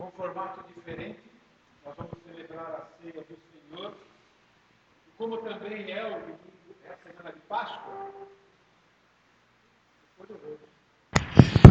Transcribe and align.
com 0.00 0.10
formato 0.12 0.64
diferente. 0.74 1.18
Nós 1.84 1.94
vamos 1.94 2.12
celebrar 2.24 2.64
a 2.64 3.02
ceia 3.02 3.22
do 3.22 3.36
Senhor. 3.52 3.92
E 5.06 5.18
como 5.18 5.36
também 5.36 5.92
é, 5.92 6.02
o, 6.02 6.38
é 6.86 6.92
a 6.94 6.96
semana 7.04 7.32
de 7.34 7.40
Páscoa. 7.40 8.08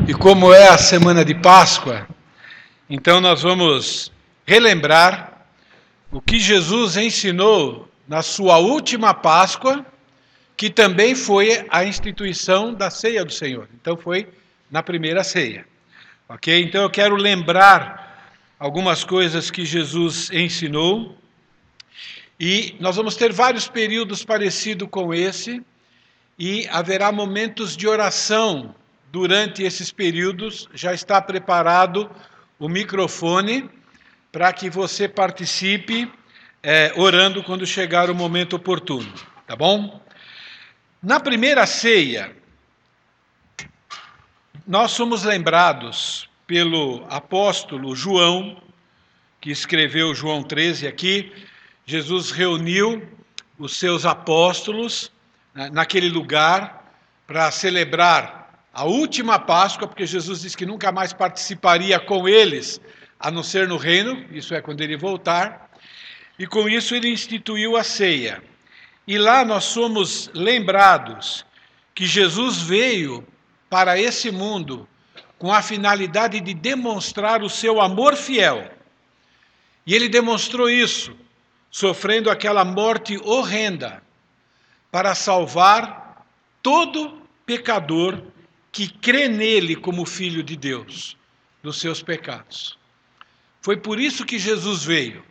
E 0.07 0.13
como 0.13 0.54
é 0.54 0.68
a 0.68 0.78
semana 0.78 1.26
de 1.26 1.34
Páscoa, 1.34 2.07
então 2.88 3.20
nós 3.20 3.42
vamos 3.42 4.11
relembrar 4.46 5.48
o 6.11 6.21
que 6.21 6.39
Jesus 6.39 6.98
ensinou 6.98 7.89
na 8.07 8.21
sua 8.21 8.57
última 8.57 9.11
Páscoa, 9.11 9.84
que 10.55 10.70
também 10.70 11.16
foi 11.16 11.66
a 11.70 11.84
instituição 11.84 12.75
da 12.75 12.91
ceia 12.91 13.25
do 13.25 13.34
Senhor. 13.34 13.68
Então 13.73 13.98
foi 13.98 14.32
na 14.70 14.84
primeira 14.84 15.23
ceia. 15.23 15.66
Ok? 16.27 16.61
Então 16.61 16.84
eu 16.84 16.89
quero 16.91 17.16
lembrar 17.16 18.09
algumas 18.60 19.05
coisas 19.05 19.49
que 19.49 19.66
Jesus 19.66 20.30
ensinou. 20.31 21.17
E 22.38 22.76
nós 22.80 22.98
vamos 22.98 23.16
ter 23.16 23.31
vários 23.31 23.67
períodos 23.67 24.23
parecidos 24.23 24.88
com 24.91 25.13
esse, 25.13 25.62
e 26.38 26.67
haverá 26.70 27.12
momentos 27.12 27.76
de 27.76 27.88
oração 27.88 28.76
durante 29.12 29.64
esses 29.64 29.91
períodos. 29.91 30.70
Já 30.73 30.94
está 30.94 31.22
preparado 31.22 32.09
o 32.58 32.70
microfone 32.70 33.70
para 34.31 34.52
que 34.53 34.70
você 34.70 35.08
participe 35.08 36.12
é, 36.62 36.94
orando 36.95 37.44
quando 37.44 37.66
chegar 37.66 38.09
o 38.09 38.16
momento 38.16 38.55
oportuno, 38.55 39.12
tá 39.48 39.55
bom? 39.55 40.02
Na 41.02 41.20
primeira 41.20 41.66
ceia, 41.66 42.36
nós 44.67 44.91
somos 44.91 45.23
lembrados 45.23 46.28
pelo 46.49 47.05
apóstolo 47.12 47.95
João, 47.95 48.59
que 49.39 49.52
escreveu 49.52 50.16
João 50.16 50.41
13 50.41 50.88
aqui. 50.88 51.31
Jesus 51.86 52.31
reuniu 52.31 53.08
os 53.59 53.78
seus 53.78 54.03
apóstolos 54.03 55.11
né, 55.53 55.70
naquele 55.72 56.09
lugar 56.09 56.92
para 57.27 57.52
celebrar 57.52 58.66
a 58.73 58.83
última 58.83 59.38
Páscoa, 59.38 59.88
porque 59.88 60.08
Jesus 60.08 60.42
disse 60.42 60.58
que 60.58 60.66
nunca 60.66 60.92
mais 60.92 61.14
participaria 61.14 62.00
com 62.00 62.27
eles, 62.27 62.81
a 63.20 63.30
não 63.30 63.44
ser 63.44 63.67
no 63.67 63.77
reino, 63.77 64.25
isso 64.31 64.55
é 64.55 64.59
quando 64.59 64.81
ele 64.81 64.97
voltar. 64.97 65.70
E 66.39 66.47
com 66.47 66.67
isso 66.67 66.95
ele 66.95 67.11
instituiu 67.11 67.77
a 67.77 67.83
ceia. 67.83 68.42
E 69.05 69.20
lá 69.20 69.45
nós 69.45 69.66
somos 69.66 70.31
lembrados 70.33 71.45
que 71.94 72.08
Jesus 72.08 72.59
veio 72.59 73.23
para 73.70 74.00
esse 74.00 74.31
mundo 74.31 74.88
com 75.40 75.54
a 75.54 75.62
finalidade 75.62 76.42
de 76.42 76.54
demonstrar 76.54 77.42
o 77.42 77.50
seu 77.50 77.80
amor 77.82 78.16
fiel. 78.18 78.70
E 79.88 79.95
ele 79.95 80.09
demonstrou 80.09 80.70
isso, 80.70 81.16
sofrendo 81.72 82.30
aquela 82.30 82.66
morte 82.66 83.18
horrenda, 83.23 84.04
para 84.92 85.16
salvar 85.16 86.26
todo 86.62 87.22
pecador 87.45 88.22
que 88.72 88.90
crê 88.90 89.30
nele 89.30 89.76
como 89.76 90.06
filho 90.06 90.44
de 90.44 90.58
Deus, 90.58 91.16
dos 91.64 91.80
seus 91.80 92.02
pecados. 92.04 92.78
Foi 93.62 93.78
por 93.78 94.00
isso 94.00 94.26
que 94.26 94.38
Jesus 94.38 94.84
veio. 94.84 95.23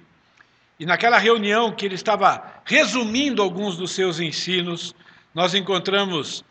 E 0.80 0.86
naquela 0.86 1.18
reunião 1.18 1.72
que 1.72 1.84
ele 1.84 1.96
estava 1.96 2.60
resumindo 2.64 3.42
alguns 3.42 3.76
dos 3.76 3.92
seus 3.92 4.20
ensinos, 4.20 4.94
nós 5.34 5.54
encontramos 5.54 6.44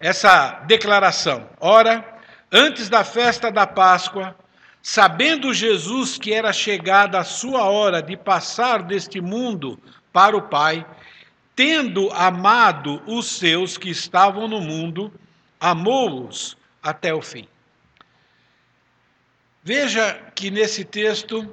essa 0.00 0.62
declaração. 0.66 1.48
Ora, 1.60 2.15
antes 2.50 2.88
da 2.88 3.04
festa 3.04 3.50
da 3.50 3.66
Páscoa, 3.66 4.36
sabendo 4.82 5.52
Jesus 5.52 6.16
que 6.16 6.32
era 6.32 6.52
chegada 6.52 7.18
a 7.18 7.24
sua 7.24 7.64
hora 7.64 8.00
de 8.00 8.16
passar 8.16 8.82
deste 8.82 9.20
mundo 9.20 9.78
para 10.12 10.36
o 10.36 10.42
Pai, 10.42 10.86
tendo 11.54 12.10
amado 12.12 13.02
os 13.06 13.26
seus 13.26 13.76
que 13.76 13.90
estavam 13.90 14.46
no 14.46 14.60
mundo, 14.60 15.12
amou-os 15.58 16.56
até 16.82 17.12
o 17.12 17.20
fim. 17.20 17.48
Veja 19.62 20.14
que 20.34 20.50
nesse 20.50 20.84
texto, 20.84 21.52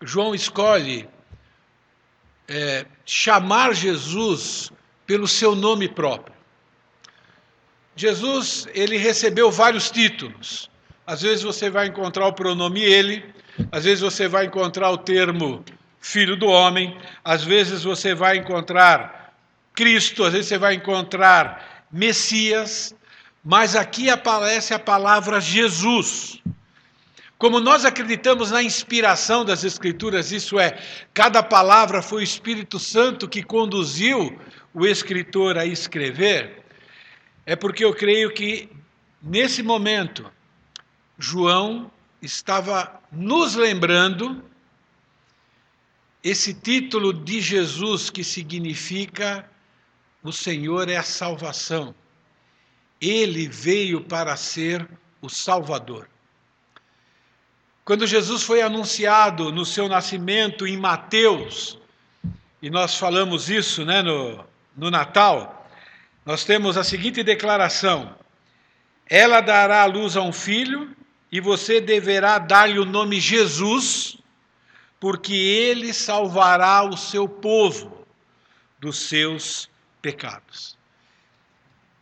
João 0.00 0.34
escolhe 0.34 1.06
é, 2.48 2.86
chamar 3.04 3.74
Jesus 3.74 4.72
pelo 5.06 5.28
seu 5.28 5.54
nome 5.54 5.88
próprio. 5.88 6.39
Jesus, 7.96 8.66
ele 8.74 8.96
recebeu 8.96 9.50
vários 9.50 9.90
títulos. 9.90 10.70
Às 11.06 11.22
vezes 11.22 11.42
você 11.42 11.68
vai 11.68 11.88
encontrar 11.88 12.26
o 12.26 12.32
pronome 12.32 12.82
ele, 12.82 13.24
às 13.72 13.84
vezes 13.84 14.00
você 14.00 14.28
vai 14.28 14.46
encontrar 14.46 14.90
o 14.90 14.98
termo 14.98 15.64
filho 16.00 16.36
do 16.36 16.46
homem, 16.46 16.96
às 17.24 17.42
vezes 17.42 17.82
você 17.82 18.14
vai 18.14 18.36
encontrar 18.36 19.34
Cristo, 19.74 20.24
às 20.24 20.32
vezes 20.32 20.48
você 20.48 20.58
vai 20.58 20.74
encontrar 20.74 21.84
Messias, 21.90 22.94
mas 23.44 23.74
aqui 23.74 24.08
aparece 24.08 24.72
a 24.72 24.78
palavra 24.78 25.40
Jesus. 25.40 26.40
Como 27.38 27.58
nós 27.58 27.86
acreditamos 27.86 28.50
na 28.50 28.62
inspiração 28.62 29.44
das 29.44 29.64
Escrituras, 29.64 30.30
isso 30.30 30.58
é, 30.58 30.78
cada 31.14 31.42
palavra 31.42 32.02
foi 32.02 32.20
o 32.20 32.24
Espírito 32.24 32.78
Santo 32.78 33.26
que 33.26 33.42
conduziu 33.42 34.38
o 34.74 34.86
escritor 34.86 35.56
a 35.58 35.64
escrever, 35.64 36.59
é 37.50 37.56
porque 37.56 37.84
eu 37.84 37.92
creio 37.92 38.32
que, 38.32 38.70
nesse 39.20 39.60
momento, 39.60 40.30
João 41.18 41.90
estava 42.22 43.02
nos 43.10 43.56
lembrando 43.56 44.40
esse 46.22 46.54
título 46.54 47.12
de 47.12 47.40
Jesus 47.40 48.08
que 48.08 48.22
significa 48.22 49.50
o 50.22 50.30
Senhor 50.30 50.88
é 50.88 50.96
a 50.96 51.02
salvação. 51.02 51.92
Ele 53.00 53.48
veio 53.48 54.00
para 54.00 54.36
ser 54.36 54.88
o 55.20 55.28
Salvador. 55.28 56.08
Quando 57.84 58.06
Jesus 58.06 58.44
foi 58.44 58.62
anunciado 58.62 59.50
no 59.50 59.66
seu 59.66 59.88
nascimento 59.88 60.68
em 60.68 60.76
Mateus, 60.76 61.76
e 62.62 62.70
nós 62.70 62.94
falamos 62.94 63.50
isso 63.50 63.84
né, 63.84 64.02
no, 64.02 64.44
no 64.76 64.88
Natal, 64.88 65.59
nós 66.30 66.44
temos 66.44 66.76
a 66.76 66.84
seguinte 66.84 67.24
declaração: 67.24 68.14
Ela 69.04 69.40
dará 69.40 69.82
à 69.82 69.86
luz 69.86 70.16
a 70.16 70.22
um 70.22 70.32
filho, 70.32 70.96
e 71.32 71.40
você 71.40 71.80
deverá 71.80 72.38
dar-lhe 72.38 72.78
o 72.78 72.84
nome 72.84 73.18
Jesus, 73.18 74.16
porque 75.00 75.34
ele 75.34 75.92
salvará 75.92 76.84
o 76.84 76.96
seu 76.96 77.28
povo 77.28 78.06
dos 78.78 79.08
seus 79.08 79.68
pecados. 80.00 80.78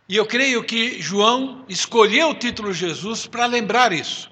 E 0.07 0.17
eu 0.17 0.27
creio 0.27 0.63
que 0.63 1.01
João 1.01 1.65
escolheu 1.67 2.29
o 2.29 2.35
título 2.35 2.71
Jesus 2.75 3.27
para 3.27 3.47
lembrar 3.47 3.95
isso. 3.95 4.31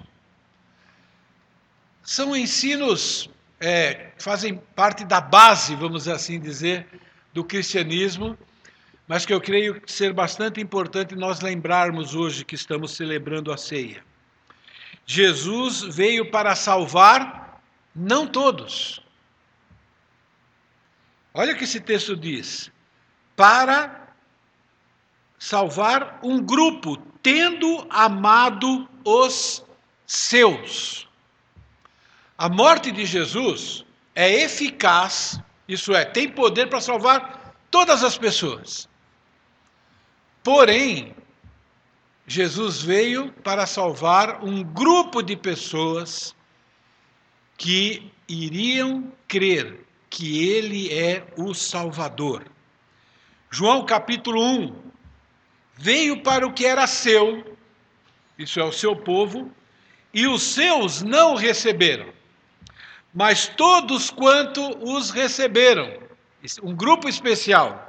São 2.03 2.37
ensinos 2.37 3.31
é, 3.59 4.11
fazem 4.19 4.61
parte 4.75 5.03
da 5.03 5.19
base, 5.19 5.73
vamos 5.75 6.07
assim 6.07 6.39
dizer, 6.39 6.85
do 7.33 7.43
cristianismo 7.43 8.37
mas 9.07 9.25
que 9.25 9.33
eu 9.33 9.39
creio 9.39 9.81
ser 9.85 10.11
bastante 10.11 10.59
importante 10.59 11.15
nós 11.15 11.39
lembrarmos 11.39 12.13
hoje 12.13 12.43
que 12.43 12.55
estamos 12.55 12.91
celebrando 12.91 13.53
a 13.53 13.57
ceia. 13.57 14.03
Jesus 15.05 15.81
veio 15.95 16.29
para 16.29 16.53
salvar 16.55 17.61
não 17.95 18.27
todos. 18.27 19.01
Olha 21.33 21.53
o 21.53 21.55
que 21.55 21.63
esse 21.63 21.79
texto 21.79 22.15
diz: 22.17 22.69
para 23.35 24.13
salvar 25.39 26.19
um 26.21 26.41
grupo, 26.41 26.97
tendo 27.23 27.87
amado 27.89 28.89
os 29.05 29.63
seus. 30.05 31.07
A 32.37 32.49
morte 32.49 32.91
de 32.91 33.05
Jesus 33.05 33.85
é 34.13 34.43
eficaz, 34.43 35.39
isso 35.67 35.95
é, 35.95 36.03
tem 36.03 36.29
poder 36.29 36.67
para 36.67 36.81
salvar 36.81 37.55
todas 37.71 38.03
as 38.03 38.17
pessoas. 38.17 38.89
Porém, 40.47 41.13
Jesus 42.25 42.81
veio 42.81 43.33
para 43.43 43.65
salvar 43.65 44.41
um 44.41 44.63
grupo 44.63 45.21
de 45.21 45.35
pessoas 45.35 46.33
que 47.57 48.09
iriam 48.29 49.11
crer 49.27 49.85
que 50.09 50.47
Ele 50.47 50.97
é 50.97 51.27
o 51.35 51.53
Salvador. 51.53 52.45
João 53.51 53.85
capítulo 53.85 54.41
1: 54.41 54.75
Veio 55.73 56.23
para 56.23 56.47
o 56.47 56.53
que 56.53 56.65
era 56.65 56.87
seu, 56.87 57.57
isso 58.39 58.57
é 58.57 58.63
o 58.63 58.71
seu 58.71 58.95
povo, 58.95 59.51
e 60.13 60.27
os 60.27 60.41
seus 60.41 61.01
não 61.01 61.35
receberam, 61.35 62.07
mas 63.13 63.49
todos 63.49 64.09
quanto 64.09 64.61
os 64.81 65.09
receberam, 65.09 65.99
um 66.63 66.73
grupo 66.73 67.09
especial, 67.09 67.86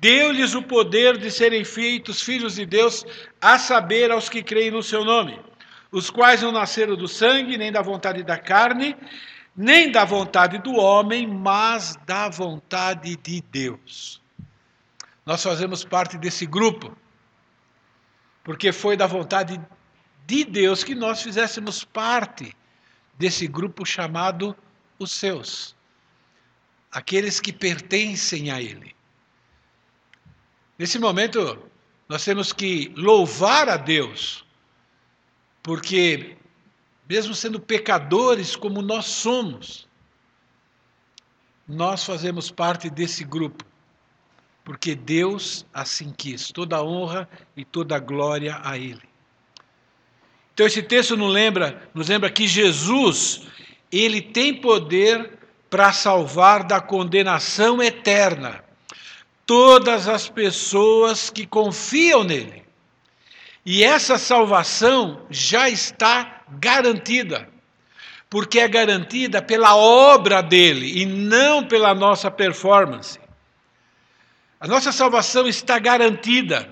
Deu-lhes 0.00 0.54
o 0.54 0.62
poder 0.62 1.18
de 1.18 1.28
serem 1.30 1.64
feitos 1.64 2.22
filhos 2.22 2.54
de 2.54 2.64
Deus, 2.64 3.04
a 3.40 3.58
saber, 3.58 4.12
aos 4.12 4.28
que 4.28 4.42
creem 4.42 4.70
no 4.70 4.82
seu 4.82 5.04
nome, 5.04 5.40
os 5.90 6.08
quais 6.08 6.40
não 6.40 6.52
nasceram 6.52 6.94
do 6.94 7.08
sangue, 7.08 7.58
nem 7.58 7.72
da 7.72 7.82
vontade 7.82 8.22
da 8.22 8.38
carne, 8.38 8.96
nem 9.56 9.90
da 9.90 10.04
vontade 10.04 10.58
do 10.58 10.76
homem, 10.76 11.26
mas 11.26 11.96
da 12.06 12.28
vontade 12.28 13.16
de 13.16 13.42
Deus. 13.50 14.22
Nós 15.26 15.42
fazemos 15.42 15.84
parte 15.84 16.16
desse 16.16 16.46
grupo, 16.46 16.96
porque 18.44 18.70
foi 18.70 18.96
da 18.96 19.06
vontade 19.06 19.60
de 20.24 20.44
Deus 20.44 20.84
que 20.84 20.94
nós 20.94 21.22
fizéssemos 21.22 21.82
parte 21.82 22.56
desse 23.18 23.48
grupo 23.48 23.84
chamado 23.84 24.56
os 24.96 25.10
seus, 25.10 25.74
aqueles 26.92 27.40
que 27.40 27.52
pertencem 27.52 28.52
a 28.52 28.62
Ele. 28.62 28.97
Nesse 30.78 30.96
momento, 30.96 31.58
nós 32.08 32.24
temos 32.24 32.52
que 32.52 32.92
louvar 32.96 33.68
a 33.68 33.76
Deus, 33.76 34.44
porque, 35.60 36.36
mesmo 37.08 37.34
sendo 37.34 37.58
pecadores 37.58 38.54
como 38.54 38.80
nós 38.80 39.06
somos, 39.06 39.88
nós 41.66 42.04
fazemos 42.04 42.50
parte 42.50 42.88
desse 42.88 43.24
grupo, 43.24 43.64
porque 44.64 44.94
Deus 44.94 45.66
assim 45.74 46.14
quis, 46.16 46.52
toda 46.52 46.82
honra 46.82 47.28
e 47.56 47.64
toda 47.64 47.98
glória 47.98 48.60
a 48.62 48.78
Ele. 48.78 49.02
Então 50.54 50.64
esse 50.64 50.82
texto 50.82 51.16
nos 51.16 51.32
lembra, 51.32 51.90
nos 51.92 52.08
lembra 52.08 52.30
que 52.30 52.46
Jesus, 52.46 53.46
ele 53.90 54.22
tem 54.22 54.54
poder 54.54 55.38
para 55.68 55.92
salvar 55.92 56.64
da 56.64 56.80
condenação 56.80 57.82
eterna 57.82 58.67
todas 59.48 60.06
as 60.06 60.28
pessoas 60.28 61.30
que 61.30 61.46
confiam 61.46 62.22
nele. 62.22 62.62
E 63.64 63.82
essa 63.82 64.18
salvação 64.18 65.22
já 65.30 65.70
está 65.70 66.42
garantida, 66.50 67.48
porque 68.28 68.60
é 68.60 68.68
garantida 68.68 69.40
pela 69.40 69.74
obra 69.74 70.42
dele 70.42 71.00
e 71.00 71.06
não 71.06 71.64
pela 71.66 71.94
nossa 71.94 72.30
performance. 72.30 73.18
A 74.60 74.66
nossa 74.66 74.92
salvação 74.92 75.48
está 75.48 75.78
garantida, 75.78 76.68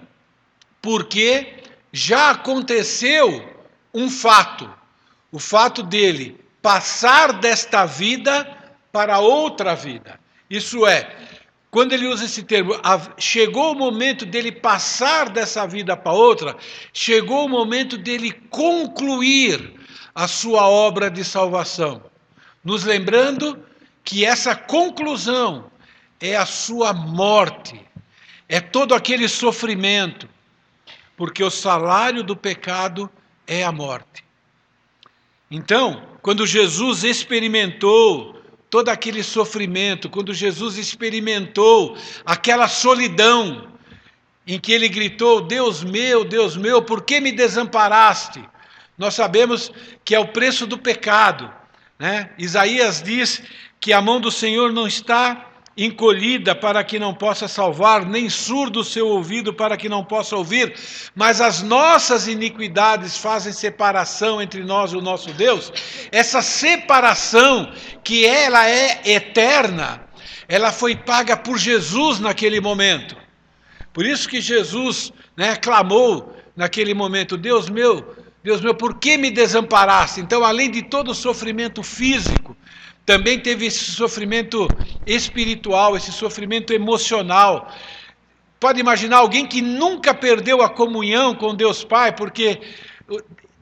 porque 0.82 1.62
já 1.90 2.32
aconteceu 2.32 3.56
um 3.94 4.10
fato, 4.10 4.70
o 5.32 5.38
fato 5.38 5.82
dele 5.82 6.38
passar 6.60 7.32
desta 7.32 7.86
vida 7.86 8.46
para 8.92 9.18
outra 9.18 9.74
vida. 9.74 10.20
Isso 10.50 10.86
é, 10.86 11.25
quando 11.76 11.92
ele 11.92 12.06
usa 12.06 12.24
esse 12.24 12.42
termo, 12.42 12.72
chegou 13.18 13.72
o 13.72 13.78
momento 13.78 14.24
dele 14.24 14.50
passar 14.50 15.28
dessa 15.28 15.66
vida 15.66 15.94
para 15.94 16.10
outra, 16.10 16.56
chegou 16.90 17.44
o 17.44 17.48
momento 17.50 17.98
dele 17.98 18.32
concluir 18.48 19.74
a 20.14 20.26
sua 20.26 20.66
obra 20.66 21.10
de 21.10 21.22
salvação. 21.22 22.02
Nos 22.64 22.82
lembrando 22.84 23.62
que 24.02 24.24
essa 24.24 24.56
conclusão 24.56 25.70
é 26.18 26.34
a 26.34 26.46
sua 26.46 26.94
morte, 26.94 27.78
é 28.48 28.58
todo 28.58 28.94
aquele 28.94 29.28
sofrimento, 29.28 30.26
porque 31.14 31.44
o 31.44 31.50
salário 31.50 32.24
do 32.24 32.34
pecado 32.34 33.10
é 33.46 33.62
a 33.62 33.70
morte. 33.70 34.24
Então, 35.50 36.02
quando 36.22 36.46
Jesus 36.46 37.04
experimentou 37.04 38.35
todo 38.68 38.88
aquele 38.88 39.22
sofrimento, 39.22 40.10
quando 40.10 40.34
Jesus 40.34 40.76
experimentou 40.76 41.96
aquela 42.24 42.68
solidão, 42.68 43.68
em 44.46 44.58
que 44.58 44.72
ele 44.72 44.88
gritou: 44.88 45.40
Deus 45.40 45.82
meu, 45.82 46.24
Deus 46.24 46.56
meu, 46.56 46.82
por 46.82 47.02
que 47.02 47.20
me 47.20 47.32
desamparaste? 47.32 48.42
Nós 48.96 49.14
sabemos 49.14 49.70
que 50.04 50.14
é 50.14 50.18
o 50.18 50.28
preço 50.28 50.66
do 50.66 50.78
pecado. 50.78 51.52
Né? 51.98 52.30
Isaías 52.38 53.02
diz 53.02 53.42
que 53.80 53.92
a 53.92 54.00
mão 54.00 54.20
do 54.20 54.30
Senhor 54.30 54.72
não 54.72 54.86
está 54.86 55.45
encolhida 55.76 56.54
para 56.54 56.82
que 56.82 56.98
não 56.98 57.12
possa 57.12 57.46
salvar, 57.46 58.06
nem 58.06 58.30
surdo 58.30 58.80
o 58.80 58.84
seu 58.84 59.08
ouvido 59.08 59.52
para 59.52 59.76
que 59.76 59.88
não 59.88 60.02
possa 60.02 60.34
ouvir, 60.34 60.74
mas 61.14 61.40
as 61.40 61.62
nossas 61.62 62.26
iniquidades 62.26 63.18
fazem 63.18 63.52
separação 63.52 64.40
entre 64.40 64.64
nós 64.64 64.92
e 64.92 64.96
o 64.96 65.02
nosso 65.02 65.32
Deus. 65.34 65.70
Essa 66.10 66.40
separação, 66.40 67.70
que 68.02 68.24
ela 68.24 68.68
é 68.68 69.02
eterna, 69.04 70.02
ela 70.48 70.72
foi 70.72 70.96
paga 70.96 71.36
por 71.36 71.58
Jesus 71.58 72.20
naquele 72.20 72.60
momento. 72.60 73.16
Por 73.92 74.06
isso 74.06 74.28
que 74.28 74.40
Jesus 74.40 75.12
né, 75.36 75.56
clamou 75.56 76.34
naquele 76.56 76.94
momento: 76.94 77.36
Deus 77.36 77.68
meu, 77.68 78.14
Deus 78.42 78.60
meu, 78.60 78.74
por 78.74 78.98
que 78.98 79.18
me 79.18 79.30
desamparaste? 79.30 80.20
Então, 80.20 80.44
além 80.44 80.70
de 80.70 80.82
todo 80.82 81.10
o 81.10 81.14
sofrimento 81.14 81.82
físico, 81.82 82.56
também 83.06 83.38
teve 83.38 83.66
esse 83.66 83.92
sofrimento 83.92 84.66
espiritual, 85.06 85.96
esse 85.96 86.10
sofrimento 86.10 86.72
emocional. 86.72 87.72
Pode 88.58 88.80
imaginar 88.80 89.18
alguém 89.18 89.46
que 89.46 89.62
nunca 89.62 90.12
perdeu 90.12 90.60
a 90.60 90.68
comunhão 90.68 91.32
com 91.32 91.54
Deus 91.54 91.84
Pai, 91.84 92.12
porque 92.12 92.60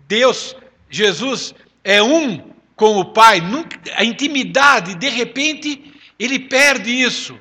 Deus, 0.09 0.57
Jesus, 0.89 1.55
é 1.85 2.03
um 2.03 2.55
com 2.75 2.97
o 2.97 3.05
Pai, 3.05 3.43
a 3.95 4.03
intimidade, 4.03 4.95
de 4.95 5.09
repente, 5.11 5.93
ele 6.19 6.39
perde 6.39 6.91
isso, 6.91 7.39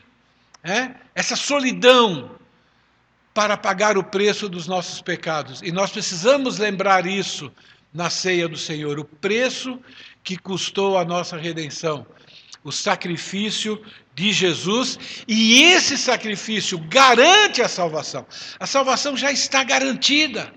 né? 0.62 0.96
essa 1.16 1.38
solidão, 1.38 2.32
para 3.34 3.58
pagar 3.58 3.98
o 3.98 4.04
preço 4.04 4.48
dos 4.48 4.68
nossos 4.68 5.02
pecados. 5.02 5.62
E 5.64 5.72
nós 5.72 5.90
precisamos 5.92 6.60
lembrar 6.60 7.08
isso 7.08 7.52
na 7.94 8.10
ceia 8.10 8.48
do 8.48 8.58
Senhor, 8.58 9.00
o 9.00 9.06
preço 9.06 9.80
que 10.24 10.38
custou 10.38 10.98
a 10.98 11.06
nossa 11.06 11.38
redenção, 11.38 12.06
o 12.64 12.72
sacrifício 12.72 13.82
de 14.16 14.32
Jesus, 14.32 14.98
e 15.28 15.64
esse 15.64 15.98
sacrifício 15.98 16.78
garante 16.78 17.62
a 17.62 17.68
salvação. 17.68 18.26
A 18.60 18.66
salvação 18.66 19.16
já 19.16 19.32
está 19.32 19.64
garantida, 19.64 20.54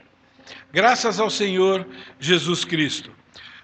graças 0.73 1.19
ao 1.19 1.29
Senhor 1.29 1.87
Jesus 2.19 2.65
Cristo. 2.65 3.11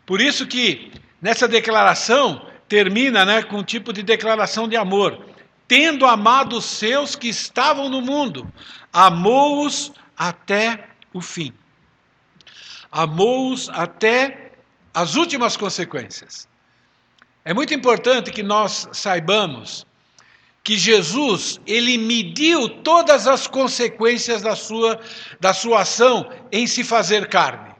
Por 0.04 0.20
isso 0.20 0.46
que 0.46 0.92
nessa 1.20 1.46
declaração 1.46 2.46
termina 2.68 3.24
né, 3.24 3.42
com 3.42 3.58
um 3.58 3.64
tipo 3.64 3.92
de 3.92 4.02
declaração 4.02 4.66
de 4.66 4.76
amor. 4.76 5.26
Tendo 5.68 6.06
amado 6.06 6.56
os 6.56 6.64
seus 6.64 7.14
que 7.14 7.28
estavam 7.28 7.88
no 7.88 8.00
mundo, 8.00 8.50
amou-os 8.92 9.92
até 10.16 10.88
o 11.12 11.20
fim. 11.20 11.52
Amou-os 12.92 13.70
até 13.70 14.52
as 14.92 15.14
últimas 15.14 15.56
consequências. 15.56 16.46
É 17.44 17.54
muito 17.54 17.74
importante 17.74 18.30
que 18.30 18.42
nós 18.42 18.88
saibamos 18.92 19.86
que 20.62 20.76
Jesus, 20.76 21.58
ele 21.66 21.98
mediu 21.98 22.68
todas 22.68 23.26
as 23.26 23.46
consequências 23.46 24.42
da 24.42 24.54
sua, 24.54 25.00
da 25.40 25.52
sua 25.52 25.80
ação 25.80 26.30
em 26.52 26.66
se 26.66 26.84
fazer 26.84 27.28
carne. 27.28 27.72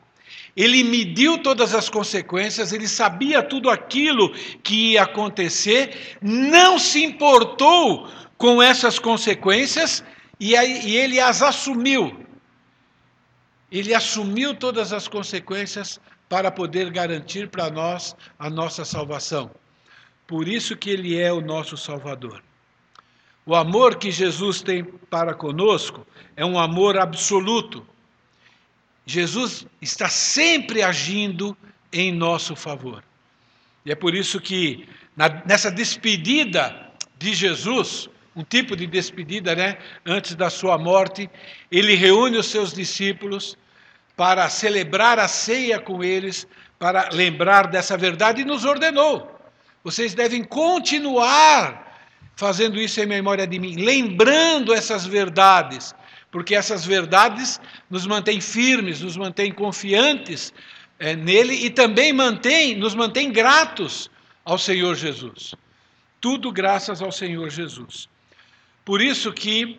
Ele 0.56 0.82
mediu 0.82 1.38
todas 1.38 1.74
as 1.74 1.88
consequências, 1.88 2.72
ele 2.72 2.88
sabia 2.88 3.42
tudo 3.42 3.70
aquilo 3.70 4.34
que 4.62 4.92
ia 4.92 5.02
acontecer, 5.02 6.18
não 6.20 6.78
se 6.78 7.02
importou 7.04 8.08
com 8.36 8.60
essas 8.60 8.98
consequências 8.98 10.04
e, 10.38 10.56
aí, 10.56 10.82
e 10.84 10.96
ele 10.96 11.20
as 11.20 11.40
assumiu. 11.40 12.26
Ele 13.72 13.94
assumiu 13.94 14.54
todas 14.54 14.92
as 14.92 15.08
consequências 15.08 15.98
para 16.28 16.50
poder 16.50 16.90
garantir 16.90 17.48
para 17.48 17.70
nós 17.70 18.14
a 18.38 18.50
nossa 18.50 18.84
salvação. 18.84 19.50
Por 20.26 20.46
isso 20.46 20.76
que 20.76 20.90
ele 20.90 21.18
é 21.18 21.32
o 21.32 21.40
nosso 21.40 21.76
Salvador. 21.76 22.42
O 23.46 23.54
amor 23.54 23.96
que 23.96 24.10
Jesus 24.10 24.60
tem 24.60 24.84
para 24.84 25.34
conosco 25.34 26.06
é 26.36 26.44
um 26.44 26.58
amor 26.58 26.98
absoluto. 26.98 27.84
Jesus 29.06 29.66
está 29.80 30.08
sempre 30.08 30.82
agindo 30.82 31.56
em 31.92 32.12
nosso 32.12 32.54
favor. 32.54 33.02
E 33.84 33.90
é 33.90 33.94
por 33.94 34.14
isso 34.14 34.40
que 34.40 34.86
na, 35.16 35.42
nessa 35.44 35.70
despedida 35.70 36.92
de 37.18 37.34
Jesus, 37.34 38.08
um 38.36 38.44
tipo 38.44 38.76
de 38.76 38.86
despedida, 38.86 39.54
né, 39.56 39.78
antes 40.06 40.34
da 40.34 40.48
sua 40.48 40.78
morte, 40.78 41.28
ele 41.70 41.94
reúne 41.94 42.36
os 42.36 42.46
seus 42.46 42.72
discípulos 42.72 43.56
para 44.16 44.48
celebrar 44.48 45.18
a 45.18 45.28
ceia 45.28 45.78
com 45.78 46.02
eles, 46.02 46.46
para 46.78 47.08
lembrar 47.12 47.66
dessa 47.66 47.96
verdade 47.96 48.42
e 48.42 48.44
nos 48.44 48.64
ordenou. 48.64 49.30
Vocês 49.84 50.14
devem 50.14 50.44
continuar 50.44 51.82
fazendo 52.36 52.78
isso 52.78 53.00
em 53.00 53.06
memória 53.06 53.46
de 53.46 53.58
mim, 53.58 53.76
lembrando 53.76 54.72
essas 54.72 55.06
verdades, 55.06 55.94
porque 56.30 56.54
essas 56.54 56.84
verdades 56.84 57.60
nos 57.90 58.06
mantêm 58.06 58.40
firmes, 58.40 59.00
nos 59.00 59.16
mantêm 59.16 59.52
confiantes 59.52 60.52
é, 60.98 61.14
nele 61.14 61.54
e 61.54 61.70
também 61.70 62.12
mantém, 62.12 62.76
nos 62.76 62.94
mantém 62.94 63.30
gratos 63.30 64.10
ao 64.44 64.58
Senhor 64.58 64.94
Jesus. 64.94 65.54
Tudo 66.20 66.52
graças 66.52 67.02
ao 67.02 67.12
Senhor 67.12 67.50
Jesus. 67.50 68.08
Por 68.84 69.00
isso 69.00 69.32
que 69.32 69.78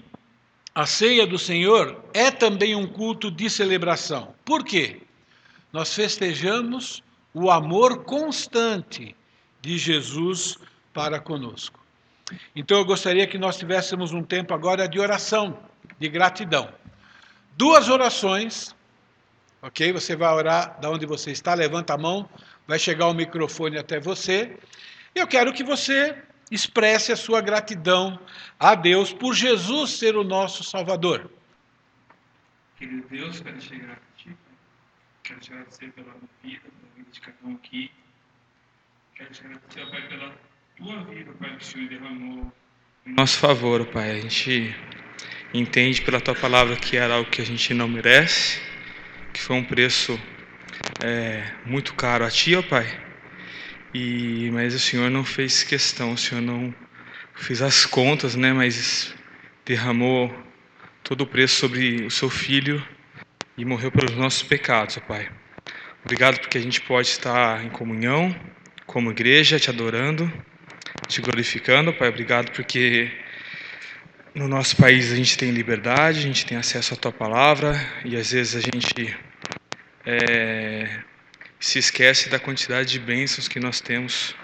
a 0.74 0.86
ceia 0.86 1.26
do 1.28 1.38
Senhor 1.38 2.04
é 2.14 2.32
também 2.32 2.76
um 2.76 2.88
culto 2.88 3.30
de 3.30 3.50
celebração. 3.50 4.34
Por 4.44 4.64
quê? 4.64 5.04
nós 5.74 5.92
festejamos 5.96 7.04
o 7.34 7.50
amor 7.50 8.04
constante 8.04 9.16
de 9.60 9.80
Jesus 9.80 10.60
para 10.94 11.20
conosco. 11.20 11.84
Então 12.56 12.78
eu 12.78 12.86
gostaria 12.86 13.26
que 13.26 13.40
nós 13.40 13.58
tivéssemos 13.58 14.14
um 14.14 14.24
tempo 14.24 14.54
agora 14.54 14.88
de 14.88 15.00
oração, 15.00 15.58
de 16.00 16.08
gratidão. 16.08 16.72
Duas 17.58 17.90
orações, 17.90 18.76
ok? 19.64 19.92
Você 19.94 20.16
vai 20.16 20.32
orar 20.32 20.80
da 20.80 20.92
onde 20.92 21.08
você 21.08 21.32
está, 21.32 21.56
levanta 21.56 21.96
a 21.96 21.98
mão, 21.98 22.30
vai 22.68 22.78
chegar 22.78 23.08
o 23.08 23.14
microfone 23.14 23.80
até 23.80 24.00
você. 24.00 24.56
Eu 25.16 25.26
quero 25.26 25.52
que 25.52 25.64
você 25.64 26.16
expresse 26.54 27.12
a 27.12 27.16
sua 27.16 27.42
gratidão 27.42 28.20
a 28.60 28.76
Deus 28.76 29.12
por 29.12 29.34
Jesus 29.34 29.92
ser 29.92 30.16
o 30.16 30.24
nosso 30.24 30.64
Salvador. 30.64 31.30
Querido 32.78 33.08
Deus, 33.10 33.40
quero 33.40 33.62
chegar 33.62 33.94
a 33.94 34.04
quero 35.24 35.40
te 35.40 35.54
agradecer 35.54 35.92
pela 35.94 36.14
vida, 36.44 36.62
pela 36.62 36.94
vida 36.96 37.10
de 37.12 37.22
cada 37.22 37.38
um 37.46 37.56
aqui. 37.56 37.90
Quero 39.16 39.32
te 39.32 39.46
agradecer, 39.46 39.90
Pai, 39.90 40.08
pela 40.08 40.36
Tua 40.76 41.04
vida, 41.06 41.32
Pai, 41.40 41.56
que 41.56 41.64
o 41.64 41.66
Senhor 41.66 41.90
derramou 41.90 42.54
nosso 43.06 43.38
favor, 43.38 43.86
Pai. 43.88 44.12
A 44.12 44.20
gente 44.22 44.74
entende 45.54 46.02
pela 46.02 46.22
Tua 46.22 46.36
palavra 46.36 46.76
que 46.76 46.96
era 46.96 47.16
algo 47.16 47.30
que 47.30 47.42
a 47.42 47.46
gente 47.46 47.74
não 47.74 47.88
merece, 47.88 48.62
que 49.34 49.42
foi 49.42 49.58
um 49.58 49.64
preço 49.64 50.18
é, 51.04 51.54
muito 51.66 51.94
caro 51.96 52.26
a 52.26 52.30
Ti, 52.30 52.56
ó 52.56 52.62
Pai. 52.62 53.13
E, 53.94 54.50
mas 54.52 54.74
o 54.74 54.80
Senhor 54.80 55.10
não 55.10 55.24
fez 55.24 55.64
questão, 55.64 56.14
o 56.14 56.18
Senhor 56.18 56.42
não 56.42 56.74
fez 57.36 57.62
as 57.62 57.86
contas, 57.86 58.36
né? 58.36 58.52
Mas 58.52 59.14
derramou 59.66 60.34
todo 61.04 61.22
o 61.22 61.28
preço 61.28 61.56
sobre 61.58 62.04
o 62.04 62.10
Seu 62.10 62.30
Filho 62.30 62.86
e 63.58 63.64
morreu 63.64 63.92
pelos 63.92 64.16
nossos 64.16 64.44
pecados, 64.44 64.98
ó 64.98 65.02
Pai. 65.02 65.30
Obrigado 66.04 66.40
porque 66.40 66.58
a 66.58 66.62
gente 66.62 66.82
pode 66.82 67.08
estar 67.08 67.64
em 67.64 67.70
comunhão, 67.70 68.36
como 68.86 69.12
igreja, 69.12 69.60
te 69.60 69.70
adorando, 69.70 70.32
te 71.08 71.22
glorificando, 71.22 71.94
Pai. 71.94 72.10
Obrigado 72.10 72.52
porque 72.52 73.12
no 74.34 74.48
nosso 74.48 74.76
país 74.76 75.12
a 75.12 75.16
gente 75.16 75.38
tem 75.38 75.52
liberdade, 75.52 76.20
a 76.20 76.24
gente 76.24 76.46
tem 76.46 76.58
acesso 76.58 76.96
à 76.96 76.98
Tua 76.98 77.12
palavra 77.12 77.74
e 78.04 78.18
às 78.18 78.32
vezes 78.32 78.56
a 78.56 78.60
gente 78.60 79.16
é, 80.06 81.04
se 81.64 81.80
esquece 81.80 82.28
da 82.28 82.38
quantidade 82.38 82.90
de 82.90 83.00
bênçãos 83.00 83.48
que 83.48 83.58
nós 83.58 83.80
temos 83.80 84.36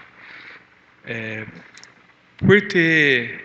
é, 1.04 1.46
por 2.38 2.66
ter, 2.66 3.44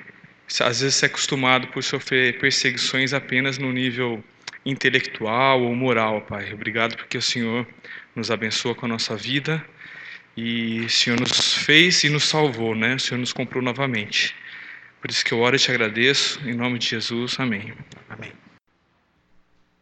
às 0.61 0.79
vezes, 0.79 0.95
se 0.95 1.05
acostumado 1.05 1.67
por 1.67 1.83
sofrer 1.83 2.39
perseguições 2.39 3.11
apenas 3.11 3.57
no 3.57 3.73
nível 3.73 4.23
intelectual 4.65 5.61
ou 5.61 5.75
moral, 5.75 6.21
Pai. 6.21 6.53
Obrigado 6.53 6.95
porque 6.95 7.17
o 7.17 7.21
Senhor 7.21 7.67
nos 8.15 8.31
abençoa 8.31 8.73
com 8.73 8.85
a 8.85 8.89
nossa 8.89 9.17
vida 9.17 9.63
e 10.37 10.79
o 10.79 10.89
Senhor 10.89 11.19
nos 11.19 11.53
fez 11.55 12.01
e 12.05 12.09
nos 12.09 12.23
salvou, 12.23 12.75
né? 12.75 12.95
O 12.95 12.99
Senhor 12.99 13.19
nos 13.19 13.33
comprou 13.33 13.61
novamente. 13.61 14.33
Por 15.01 15.11
isso 15.11 15.23
que 15.25 15.33
eu 15.33 15.39
oro 15.39 15.57
e 15.57 15.59
te 15.59 15.69
agradeço, 15.69 16.39
em 16.47 16.53
nome 16.53 16.79
de 16.79 16.87
Jesus. 16.87 17.37
Amém. 17.41 17.73
Amém. 18.07 18.31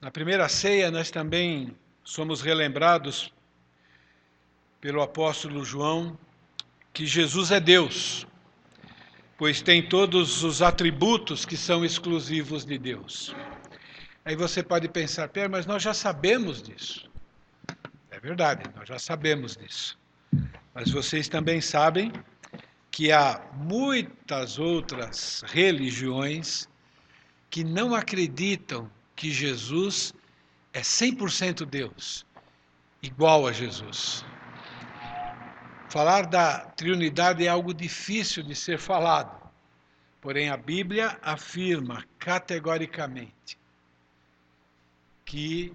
Na 0.01 0.09
primeira 0.09 0.49
ceia, 0.49 0.89
nós 0.89 1.11
também 1.11 1.75
somos 2.03 2.41
relembrados 2.41 3.32
pelo 4.83 5.01
apóstolo 5.01 5.63
João 5.63 6.19
que 6.91 7.05
Jesus 7.05 7.51
é 7.51 7.59
Deus, 7.61 8.27
pois 9.37 9.61
tem 9.61 9.81
todos 9.87 10.43
os 10.43 10.61
atributos 10.61 11.45
que 11.45 11.55
são 11.55 11.85
exclusivos 11.85 12.65
de 12.65 12.77
Deus. 12.77 13.33
Aí 14.25 14.35
você 14.35 14.61
pode 14.61 14.89
pensar, 14.89 15.29
Pera, 15.29 15.47
mas 15.47 15.65
nós 15.65 15.81
já 15.81 15.93
sabemos 15.93 16.61
disso. 16.61 17.09
É 18.11 18.19
verdade, 18.19 18.69
nós 18.75 18.89
já 18.89 18.99
sabemos 18.99 19.55
disso. 19.55 19.97
Mas 20.75 20.91
vocês 20.91 21.29
também 21.29 21.61
sabem 21.61 22.11
que 22.91 23.09
há 23.09 23.41
muitas 23.53 24.59
outras 24.59 25.45
religiões 25.47 26.67
que 27.49 27.63
não 27.63 27.95
acreditam 27.95 28.91
que 29.15 29.31
Jesus 29.31 30.13
é 30.73 30.81
100% 30.81 31.63
Deus, 31.63 32.25
igual 33.01 33.47
a 33.47 33.53
Jesus. 33.53 34.25
Falar 35.93 36.25
da 36.25 36.57
triunidade 36.71 37.45
é 37.45 37.47
algo 37.47 37.71
difícil 37.71 38.41
de 38.41 38.55
ser 38.55 38.79
falado, 38.79 39.47
porém 40.19 40.49
a 40.49 40.57
Bíblia 40.57 41.19
afirma 41.21 42.03
categoricamente 42.17 43.59
que 45.23 45.71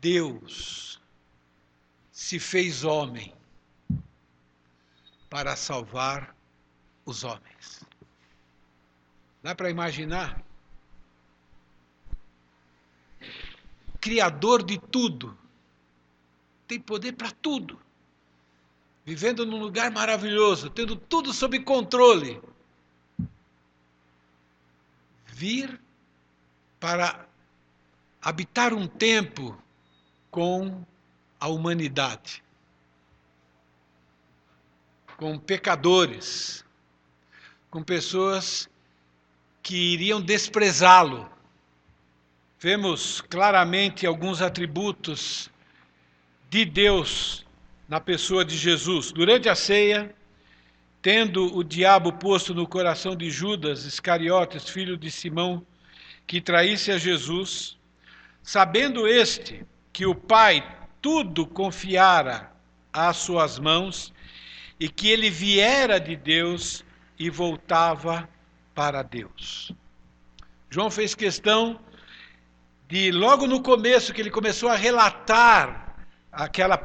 Deus 0.00 1.02
se 2.12 2.38
fez 2.38 2.84
homem 2.84 3.34
para 5.28 5.56
salvar 5.56 6.32
os 7.04 7.24
homens. 7.24 7.84
Dá 9.42 9.56
para 9.56 9.70
imaginar? 9.70 10.40
Criador 14.00 14.62
de 14.62 14.78
tudo, 14.78 15.36
tem 16.68 16.78
poder 16.78 17.14
para 17.14 17.32
tudo 17.32 17.84
vivendo 19.06 19.46
num 19.46 19.60
lugar 19.60 19.88
maravilhoso, 19.92 20.68
tendo 20.68 20.96
tudo 20.96 21.32
sob 21.32 21.60
controle, 21.60 22.42
vir 25.28 25.80
para 26.80 27.24
habitar 28.20 28.74
um 28.74 28.88
tempo 28.88 29.56
com 30.28 30.84
a 31.38 31.46
humanidade, 31.46 32.42
com 35.16 35.38
pecadores, 35.38 36.64
com 37.70 37.84
pessoas 37.84 38.68
que 39.62 39.76
iriam 39.76 40.20
desprezá-lo. 40.20 41.30
Vemos 42.58 43.20
claramente 43.20 44.04
alguns 44.04 44.42
atributos 44.42 45.48
de 46.50 46.64
Deus 46.64 47.45
na 47.88 48.00
pessoa 48.00 48.44
de 48.44 48.56
Jesus. 48.56 49.12
Durante 49.12 49.48
a 49.48 49.54
ceia, 49.54 50.14
tendo 51.00 51.56
o 51.56 51.62
diabo 51.62 52.12
posto 52.12 52.54
no 52.54 52.66
coração 52.66 53.14
de 53.14 53.30
Judas 53.30 53.84
Iscariotes, 53.84 54.68
filho 54.68 54.96
de 54.96 55.10
Simão, 55.10 55.64
que 56.26 56.40
traísse 56.40 56.90
a 56.90 56.98
Jesus, 56.98 57.78
sabendo 58.42 59.06
este 59.06 59.64
que 59.92 60.04
o 60.04 60.14
Pai 60.14 60.66
tudo 61.00 61.46
confiara 61.46 62.52
às 62.92 63.18
suas 63.18 63.58
mãos 63.58 64.12
e 64.80 64.88
que 64.88 65.08
ele 65.08 65.30
viera 65.30 66.00
de 66.00 66.16
Deus 66.16 66.84
e 67.18 67.30
voltava 67.30 68.28
para 68.74 69.02
Deus. 69.02 69.72
João 70.68 70.90
fez 70.90 71.14
questão 71.14 71.78
de, 72.88 73.10
logo 73.10 73.46
no 73.46 73.62
começo, 73.62 74.12
que 74.12 74.20
ele 74.20 74.30
começou 74.30 74.68
a 74.68 74.76
relatar 74.76 75.96
aquela 76.30 76.76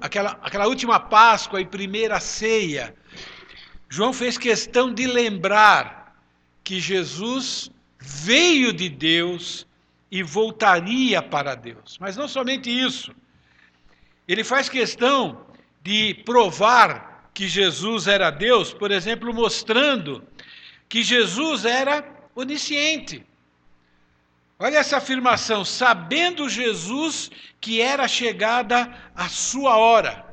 aquela, 0.00 0.38
aquela 0.42 0.66
última 0.66 1.00
Páscoa 1.00 1.60
e 1.60 1.66
primeira 1.66 2.20
ceia, 2.20 2.94
João 3.88 4.12
fez 4.12 4.36
questão 4.36 4.92
de 4.92 5.06
lembrar 5.06 6.16
que 6.62 6.80
Jesus 6.80 7.70
veio 7.98 8.72
de 8.72 8.88
Deus 8.88 9.66
e 10.10 10.22
voltaria 10.22 11.22
para 11.22 11.54
Deus. 11.54 11.96
Mas 11.98 12.16
não 12.16 12.28
somente 12.28 12.70
isso. 12.70 13.14
Ele 14.28 14.44
faz 14.44 14.68
questão 14.68 15.46
de 15.82 16.14
provar 16.24 17.30
que 17.34 17.48
Jesus 17.48 18.06
era 18.06 18.30
Deus, 18.30 18.72
por 18.72 18.90
exemplo, 18.90 19.32
mostrando 19.32 20.22
que 20.88 21.02
Jesus 21.02 21.64
era 21.64 22.04
onisciente. 22.34 23.24
Olha 24.64 24.78
essa 24.78 24.98
afirmação, 24.98 25.64
sabendo 25.64 26.48
Jesus 26.48 27.32
que 27.60 27.80
era 27.80 28.06
chegada 28.06 28.96
a 29.12 29.28
sua 29.28 29.76
hora. 29.76 30.24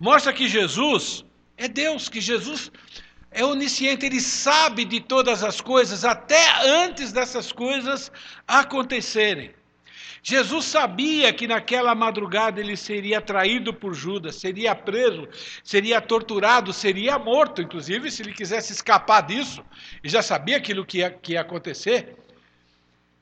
Mostra 0.00 0.32
que 0.32 0.48
Jesus 0.48 1.24
é 1.56 1.68
Deus, 1.68 2.08
que 2.08 2.20
Jesus 2.20 2.72
é 3.30 3.44
onisciente, 3.44 4.04
ele 4.04 4.20
sabe 4.20 4.84
de 4.84 4.98
todas 4.98 5.44
as 5.44 5.60
coisas, 5.60 6.04
até 6.04 6.44
antes 6.66 7.12
dessas 7.12 7.52
coisas 7.52 8.10
acontecerem. 8.48 9.54
Jesus 10.24 10.64
sabia 10.64 11.32
que 11.32 11.46
naquela 11.46 11.94
madrugada 11.94 12.60
ele 12.60 12.76
seria 12.76 13.20
traído 13.20 13.72
por 13.72 13.94
Judas, 13.94 14.34
seria 14.34 14.74
preso, 14.74 15.28
seria 15.62 16.00
torturado, 16.00 16.72
seria 16.72 17.16
morto, 17.16 17.62
inclusive, 17.62 18.10
se 18.10 18.22
ele 18.22 18.32
quisesse 18.32 18.72
escapar 18.72 19.20
disso, 19.20 19.64
e 20.02 20.08
já 20.08 20.20
sabia 20.20 20.56
aquilo 20.56 20.84
que 20.84 20.98
ia, 20.98 21.10
que 21.10 21.34
ia 21.34 21.42
acontecer 21.42 22.21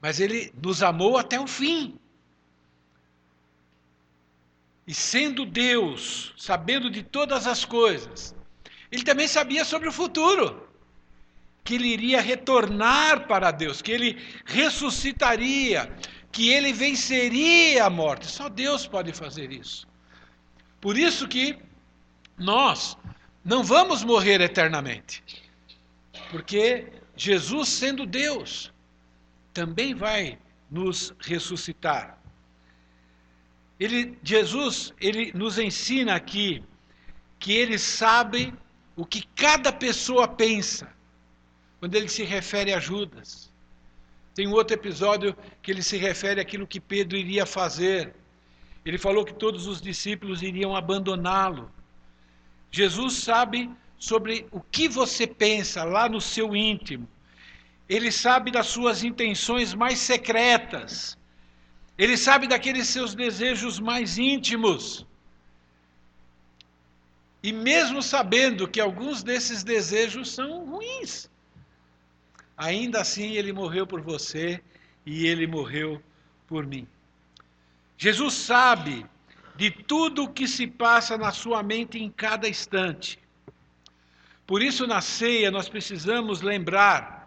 mas 0.00 0.18
ele 0.18 0.52
nos 0.62 0.82
amou 0.82 1.18
até 1.18 1.38
o 1.38 1.46
fim. 1.46 1.98
E 4.86 4.94
sendo 4.94 5.44
Deus, 5.44 6.34
sabendo 6.36 6.90
de 6.90 7.02
todas 7.02 7.46
as 7.46 7.64
coisas, 7.64 8.34
ele 8.90 9.04
também 9.04 9.28
sabia 9.28 9.64
sobre 9.64 9.88
o 9.88 9.92
futuro, 9.92 10.68
que 11.62 11.74
ele 11.74 11.88
iria 11.88 12.20
retornar 12.20 13.26
para 13.28 13.50
Deus, 13.50 13.80
que 13.80 13.92
ele 13.92 14.18
ressuscitaria, 14.44 15.92
que 16.32 16.48
ele 16.50 16.72
venceria 16.72 17.84
a 17.84 17.90
morte. 17.90 18.26
Só 18.26 18.48
Deus 18.48 18.86
pode 18.86 19.12
fazer 19.12 19.52
isso. 19.52 19.86
Por 20.80 20.96
isso 20.96 21.28
que 21.28 21.56
nós 22.36 22.96
não 23.44 23.62
vamos 23.62 24.02
morrer 24.02 24.40
eternamente. 24.40 25.22
Porque 26.30 26.88
Jesus, 27.14 27.68
sendo 27.68 28.06
Deus, 28.06 28.72
também 29.52 29.94
vai 29.94 30.38
nos 30.70 31.14
ressuscitar. 31.20 32.18
Ele, 33.78 34.18
Jesus, 34.22 34.92
ele 35.00 35.32
nos 35.34 35.58
ensina 35.58 36.14
aqui 36.14 36.62
que 37.38 37.52
ele 37.52 37.78
sabe 37.78 38.52
o 38.94 39.06
que 39.06 39.26
cada 39.34 39.72
pessoa 39.72 40.28
pensa 40.28 40.92
quando 41.78 41.94
ele 41.94 42.08
se 42.08 42.22
refere 42.22 42.74
a 42.74 42.78
Judas. 42.78 43.50
Tem 44.34 44.46
um 44.46 44.52
outro 44.52 44.76
episódio 44.76 45.34
que 45.62 45.70
ele 45.70 45.82
se 45.82 45.96
refere 45.96 46.40
àquilo 46.40 46.66
que 46.66 46.78
Pedro 46.78 47.16
iria 47.16 47.46
fazer. 47.46 48.14
Ele 48.84 48.98
falou 48.98 49.24
que 49.24 49.34
todos 49.34 49.66
os 49.66 49.80
discípulos 49.80 50.42
iriam 50.42 50.76
abandoná-lo. 50.76 51.70
Jesus 52.70 53.14
sabe 53.14 53.70
sobre 53.98 54.46
o 54.50 54.60
que 54.60 54.88
você 54.88 55.26
pensa 55.26 55.82
lá 55.84 56.08
no 56.08 56.20
seu 56.20 56.54
íntimo. 56.54 57.08
Ele 57.90 58.12
sabe 58.12 58.52
das 58.52 58.68
suas 58.68 59.02
intenções 59.02 59.74
mais 59.74 59.98
secretas. 59.98 61.18
Ele 61.98 62.16
sabe 62.16 62.46
daqueles 62.46 62.86
seus 62.86 63.16
desejos 63.16 63.80
mais 63.80 64.16
íntimos. 64.16 65.04
E 67.42 67.52
mesmo 67.52 68.00
sabendo 68.00 68.68
que 68.68 68.80
alguns 68.80 69.24
desses 69.24 69.64
desejos 69.64 70.30
são 70.30 70.66
ruins, 70.66 71.28
ainda 72.56 73.00
assim 73.00 73.32
ele 73.32 73.52
morreu 73.52 73.84
por 73.84 74.00
você 74.00 74.62
e 75.04 75.26
ele 75.26 75.48
morreu 75.48 76.00
por 76.46 76.64
mim. 76.64 76.86
Jesus 77.98 78.34
sabe 78.34 79.04
de 79.56 79.68
tudo 79.68 80.24
o 80.24 80.32
que 80.32 80.46
se 80.46 80.64
passa 80.64 81.18
na 81.18 81.32
sua 81.32 81.60
mente 81.60 81.98
em 81.98 82.08
cada 82.08 82.48
instante. 82.48 83.18
Por 84.46 84.62
isso, 84.62 84.86
na 84.86 85.00
ceia, 85.00 85.50
nós 85.50 85.68
precisamos 85.68 86.40
lembrar 86.40 87.19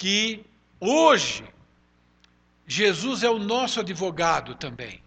que 0.00 0.42
hoje 0.80 1.44
Jesus 2.66 3.22
é 3.22 3.28
o 3.28 3.38
nosso 3.38 3.80
advogado 3.80 4.54
também. 4.54 5.02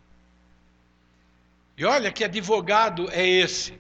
E 1.75 1.83
olha 1.83 2.11
que 2.11 2.23
advogado 2.23 3.09
é 3.11 3.27
esse. 3.27 3.73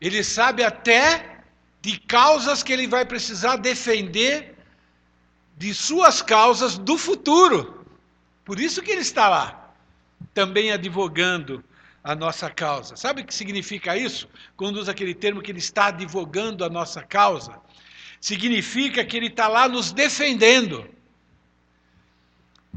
Ele 0.00 0.24
sabe 0.24 0.64
até 0.64 1.42
de 1.82 2.00
causas 2.00 2.62
que 2.62 2.72
ele 2.72 2.86
vai 2.86 3.04
precisar 3.04 3.56
defender 3.56 4.56
de 5.58 5.74
suas 5.74 6.22
causas 6.22 6.78
do 6.78 6.96
futuro. 6.96 7.84
Por 8.42 8.58
isso 8.58 8.80
que 8.80 8.92
ele 8.92 9.02
está 9.02 9.28
lá, 9.28 9.74
também 10.32 10.72
advogando 10.72 11.62
a 12.02 12.14
nossa 12.14 12.48
causa. 12.48 12.96
Sabe 12.96 13.20
o 13.20 13.26
que 13.26 13.34
significa 13.34 13.94
isso? 13.94 14.26
Quando 14.56 14.76
usa 14.76 14.92
aquele 14.92 15.14
termo 15.14 15.42
que 15.42 15.52
ele 15.52 15.58
está 15.58 15.88
advogando 15.88 16.64
a 16.64 16.70
nossa 16.70 17.02
causa, 17.02 17.60
significa 18.20 19.04
que 19.04 19.16
ele 19.16 19.28
está 19.28 19.48
lá 19.48 19.66
nos 19.66 19.90
defendendo. 19.90 20.88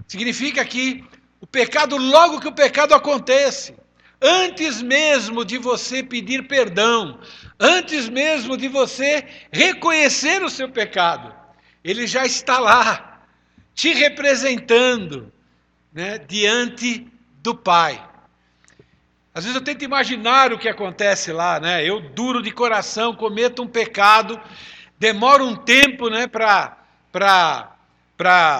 Significa 0.07 0.63
que 0.63 1.03
o 1.41 1.45
pecado, 1.45 1.97
logo 1.97 2.39
que 2.39 2.47
o 2.47 2.53
pecado 2.53 2.93
acontece, 2.93 3.75
antes 4.21 4.81
mesmo 4.81 5.43
de 5.43 5.57
você 5.57 6.01
pedir 6.01 6.47
perdão, 6.47 7.19
antes 7.59 8.07
mesmo 8.07 8.55
de 8.55 8.69
você 8.69 9.27
reconhecer 9.51 10.41
o 10.41 10.49
seu 10.49 10.69
pecado, 10.69 11.35
ele 11.83 12.07
já 12.07 12.25
está 12.25 12.59
lá, 12.59 13.25
te 13.75 13.93
representando 13.93 15.31
né, 15.91 16.17
diante 16.17 17.05
do 17.41 17.53
Pai. 17.53 18.01
Às 19.35 19.43
vezes 19.43 19.55
eu 19.55 19.63
tento 19.63 19.83
imaginar 19.83 20.53
o 20.53 20.59
que 20.59 20.69
acontece 20.69 21.31
lá, 21.31 21.59
né? 21.59 21.83
Eu, 21.83 21.99
duro 21.99 22.41
de 22.41 22.51
coração, 22.51 23.15
cometo 23.15 23.63
um 23.63 23.67
pecado, 23.67 24.39
demoro 25.03 25.45
um 25.45 25.53
tempo 25.53 26.09
né, 26.09 26.27
para 26.27 26.87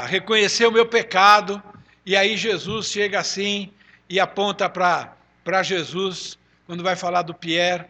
reconhecer 0.06 0.66
o 0.66 0.72
meu 0.74 0.86
pecado, 0.86 1.64
e 2.06 2.18
aí 2.18 2.36
Jesus 2.36 2.88
chega 2.88 3.18
assim 3.18 3.72
e 4.10 4.20
aponta 4.20 4.70
para 4.70 5.64
Jesus, 5.64 6.38
quando 6.66 6.84
vai 6.84 6.98
falar 6.98 7.22
do 7.22 7.34
Pierre: 7.34 7.86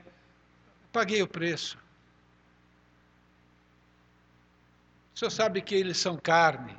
paguei 0.91 1.23
o 1.23 1.27
preço. 1.27 1.79
O 5.15 5.17
senhor 5.17 5.31
sabe 5.31 5.59
que 5.59 5.73
eles 5.73 5.97
são 5.97 6.15
carne. 6.15 6.77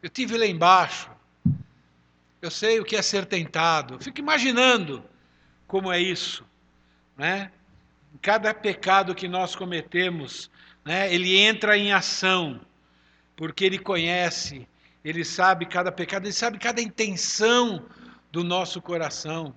Eu 0.00 0.08
tive 0.08 0.38
lá 0.38 0.46
embaixo. 0.46 1.10
Eu 2.40 2.50
sei 2.52 2.78
o 2.78 2.84
que 2.84 2.94
é 2.94 3.02
ser 3.02 3.26
tentado. 3.26 3.94
Eu 3.94 4.00
fico 4.00 4.20
imaginando 4.20 5.02
como 5.66 5.92
é 5.92 5.98
isso, 5.98 6.44
né? 7.16 7.50
Cada 8.22 8.54
pecado 8.54 9.16
que 9.16 9.26
nós 9.26 9.56
cometemos, 9.56 10.48
né, 10.88 11.12
ele 11.12 11.36
entra 11.38 11.76
em 11.76 11.92
ação, 11.92 12.58
porque 13.36 13.62
ele 13.62 13.78
conhece, 13.78 14.66
ele 15.04 15.22
sabe 15.22 15.66
cada 15.66 15.92
pecado, 15.92 16.24
ele 16.24 16.32
sabe 16.32 16.58
cada 16.58 16.80
intenção 16.80 17.84
do 18.32 18.42
nosso 18.42 18.80
coração. 18.80 19.54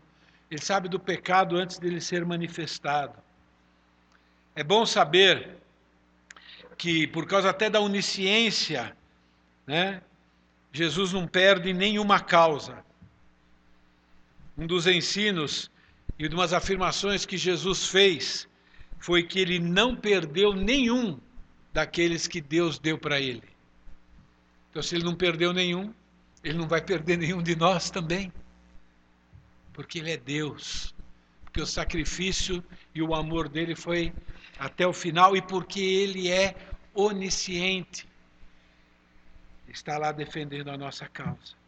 Ele 0.50 0.62
sabe 0.62 0.89
do 0.89 1.00
pecado 1.00 1.56
antes 1.56 1.80
dele 1.80 2.02
ser 2.02 2.26
manifestado. 2.26 3.17
É 4.54 4.62
bom 4.62 4.86
saber 4.86 5.56
que 6.78 7.08
por 7.08 7.26
causa 7.26 7.50
até 7.50 7.70
da 7.70 7.80
onisciência, 7.80 8.94
né, 9.65 10.02
Jesus 10.74 11.13
não 11.13 11.26
perde 11.26 11.72
nenhuma 11.72 12.20
causa. 12.20 12.84
Um 14.58 14.67
dos 14.67 14.86
ensinos 14.86 15.72
e 16.20 16.28
de 16.28 16.36
umas 16.36 16.52
afirmações 16.52 17.26
que 17.26 17.38
Jesus 17.38 17.88
fez 17.88 18.50
foi 19.01 19.23
que 19.23 19.39
ele 19.39 19.59
não 19.59 19.95
perdeu 19.95 20.53
nenhum 20.53 21.19
daqueles 21.73 22.27
que 22.27 22.39
Deus 22.39 22.77
deu 22.77 22.99
para 22.99 23.19
ele. 23.19 23.43
Então, 24.69 24.81
se 24.81 24.95
ele 24.95 25.03
não 25.03 25.15
perdeu 25.15 25.51
nenhum, 25.51 25.91
ele 26.43 26.57
não 26.57 26.67
vai 26.67 26.81
perder 26.81 27.17
nenhum 27.17 27.41
de 27.41 27.55
nós 27.55 27.89
também. 27.89 28.31
Porque 29.73 29.97
ele 29.97 30.11
é 30.11 30.17
Deus. 30.17 30.93
Porque 31.43 31.59
o 31.59 31.65
sacrifício 31.65 32.63
e 32.93 33.01
o 33.01 33.15
amor 33.15 33.49
dele 33.49 33.75
foi 33.75 34.13
até 34.59 34.85
o 34.85 34.93
final 34.93 35.35
e 35.35 35.41
porque 35.41 35.81
ele 35.81 36.29
é 36.29 36.55
onisciente, 36.93 38.07
está 39.67 39.97
lá 39.97 40.11
defendendo 40.11 40.69
a 40.69 40.77
nossa 40.77 41.07
causa. 41.07 41.61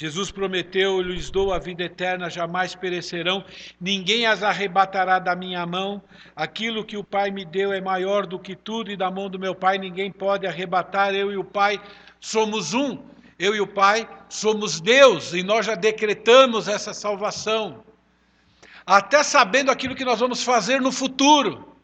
Jesus 0.00 0.30
prometeu: 0.30 1.02
lhes 1.02 1.28
dou 1.28 1.52
a 1.52 1.58
vida 1.58 1.82
eterna, 1.82 2.30
jamais 2.30 2.74
perecerão, 2.74 3.44
ninguém 3.78 4.24
as 4.24 4.42
arrebatará 4.42 5.18
da 5.18 5.36
minha 5.36 5.66
mão. 5.66 6.02
Aquilo 6.34 6.86
que 6.86 6.96
o 6.96 7.04
Pai 7.04 7.30
me 7.30 7.44
deu 7.44 7.70
é 7.70 7.82
maior 7.82 8.24
do 8.24 8.38
que 8.38 8.56
tudo, 8.56 8.90
e 8.90 8.96
da 8.96 9.10
mão 9.10 9.28
do 9.28 9.38
meu 9.38 9.54
Pai 9.54 9.76
ninguém 9.76 10.10
pode 10.10 10.46
arrebatar. 10.46 11.14
Eu 11.14 11.30
e 11.30 11.36
o 11.36 11.44
Pai 11.44 11.78
somos 12.18 12.72
um. 12.72 13.04
Eu 13.38 13.54
e 13.54 13.60
o 13.60 13.66
Pai 13.66 14.08
somos 14.30 14.80
Deus, 14.80 15.34
e 15.34 15.42
nós 15.42 15.66
já 15.66 15.74
decretamos 15.74 16.66
essa 16.66 16.94
salvação, 16.94 17.84
até 18.86 19.22
sabendo 19.22 19.70
aquilo 19.70 19.94
que 19.94 20.04
nós 20.04 20.18
vamos 20.18 20.42
fazer 20.42 20.80
no 20.80 20.90
futuro. 20.90 21.76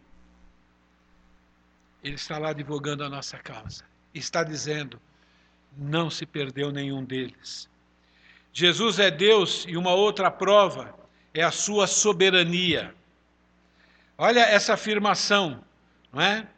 Ele 2.03 2.15
está 2.15 2.39
lá 2.39 2.55
divulgando 2.55 3.05
a 3.05 3.11
nossa 3.11 3.37
causa. 3.37 3.85
Está 4.15 4.43
dizendo: 4.43 4.99
não 5.77 6.09
se 6.09 6.25
perdeu 6.25 6.73
nenhum 6.73 7.05
deles. 7.05 7.69
Jesus 8.59 8.99
é 8.99 9.11
Deus 9.11 9.67
e 9.69 9.77
uma 9.77 9.93
outra 9.93 10.31
prova 10.31 10.99
é 11.35 11.43
a 11.43 11.51
sua 11.51 11.87
soberania. 11.87 12.95
Olha 14.17 14.41
essa 14.41 14.73
afirmação, 14.73 15.63
não 16.11 16.23
é? 16.23 16.49